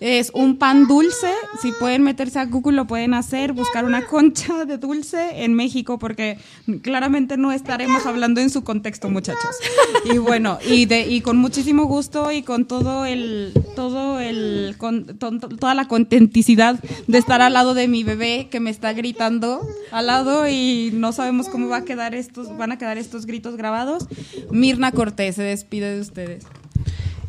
es 0.00 0.30
un 0.34 0.56
pan 0.56 0.86
dulce. 0.86 1.30
Si 1.60 1.72
pueden 1.72 2.02
meterse 2.02 2.38
a 2.38 2.46
Google, 2.46 2.76
lo 2.76 2.86
pueden 2.86 3.14
hacer. 3.14 3.52
Buscar 3.52 3.84
una 3.84 4.06
concha 4.06 4.64
de 4.64 4.78
dulce 4.78 5.44
en 5.44 5.54
México, 5.54 5.98
porque 5.98 6.38
claramente 6.82 7.36
no 7.36 7.52
estaremos 7.52 8.06
hablando 8.06 8.40
en 8.40 8.50
su 8.50 8.64
contexto, 8.64 9.08
muchachos. 9.08 9.56
Y 10.04 10.18
bueno, 10.18 10.58
y, 10.66 10.86
de, 10.86 11.06
y 11.08 11.20
con 11.20 11.36
muchísimo 11.36 11.84
gusto 11.84 12.32
y 12.32 12.42
con 12.42 12.64
todo 12.64 13.04
el, 13.06 13.52
todo 13.76 14.20
el, 14.20 14.74
con, 14.78 15.06
toda 15.18 15.74
la 15.74 15.86
contenticidad 15.86 16.80
de 17.06 17.18
estar 17.18 17.40
al 17.40 17.52
lado 17.52 17.74
de 17.74 17.88
mi 17.88 18.04
bebé 18.04 18.48
que 18.50 18.60
me 18.60 18.70
está 18.70 18.92
gritando 18.92 19.60
al 19.90 20.06
lado 20.06 20.48
y 20.48 20.90
no 20.94 21.12
sabemos 21.12 21.48
cómo 21.48 21.68
va 21.68 21.78
a 21.78 21.84
quedar 21.84 22.14
estos, 22.14 22.56
van 22.56 22.72
a 22.72 22.78
quedar 22.78 22.98
estos 22.98 23.26
gritos 23.26 23.56
grabados. 23.56 24.06
Mirna 24.50 24.92
Cortés 24.92 25.36
se 25.36 25.42
despide 25.42 25.94
de 25.94 26.00
ustedes. 26.00 26.44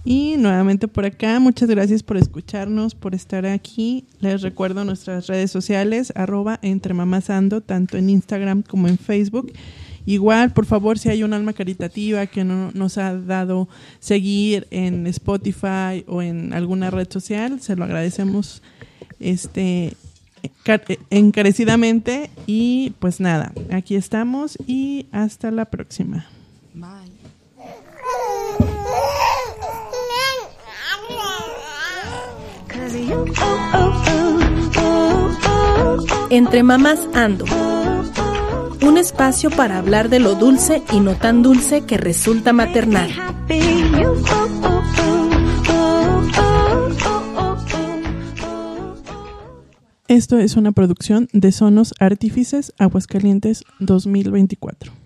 Y 0.05 0.35
nuevamente 0.37 0.87
por 0.87 1.05
acá, 1.05 1.39
muchas 1.39 1.69
gracias 1.69 2.03
por 2.03 2.17
escucharnos, 2.17 2.93
por 2.93 3.15
estar 3.15 3.45
aquí. 3.45 4.05
Les 4.19 4.41
recuerdo 4.41 4.83
nuestras 4.83 5.27
redes 5.27 5.49
sociales, 5.49 6.11
arroba 6.15 6.59
entre 6.61 6.93
mamasando, 6.93 7.61
tanto 7.61 7.97
en 7.97 8.09
Instagram 8.09 8.63
como 8.63 8.89
en 8.89 8.97
Facebook. 8.97 9.53
Igual, 10.05 10.51
por 10.51 10.65
favor, 10.65 10.99
si 10.99 11.07
hay 11.07 11.23
un 11.23 11.33
alma 11.33 11.53
caritativa 11.53 12.25
que 12.27 12.43
no 12.43 12.71
nos 12.73 12.97
ha 12.97 13.17
dado 13.17 13.69
seguir 13.99 14.67
en 14.69 15.07
Spotify 15.07 16.03
o 16.07 16.21
en 16.21 16.51
alguna 16.51 16.91
red 16.91 17.09
social, 17.09 17.61
se 17.61 17.77
lo 17.77 17.85
agradecemos 17.85 18.61
este 19.21 19.95
encarecidamente. 21.09 22.29
Y 22.45 22.93
pues 22.99 23.21
nada, 23.21 23.53
aquí 23.71 23.95
estamos 23.95 24.57
y 24.67 25.05
hasta 25.13 25.51
la 25.51 25.65
próxima. 25.65 26.25
Bye. 26.73 27.13
Entre 36.29 36.63
mamás 36.63 37.07
ando. 37.13 37.45
Un 38.85 38.97
espacio 38.97 39.49
para 39.49 39.77
hablar 39.77 40.09
de 40.09 40.19
lo 40.19 40.35
dulce 40.35 40.83
y 40.91 40.99
no 40.99 41.15
tan 41.15 41.41
dulce 41.41 41.85
que 41.85 41.97
resulta 41.97 42.53
maternal. 42.53 43.09
Esto 50.07 50.37
es 50.37 50.55
una 50.55 50.71
producción 50.71 51.27
de 51.33 51.51
Sonos 51.51 51.93
Artífices 51.99 52.73
Aguascalientes 52.77 53.63
2024. 53.79 55.02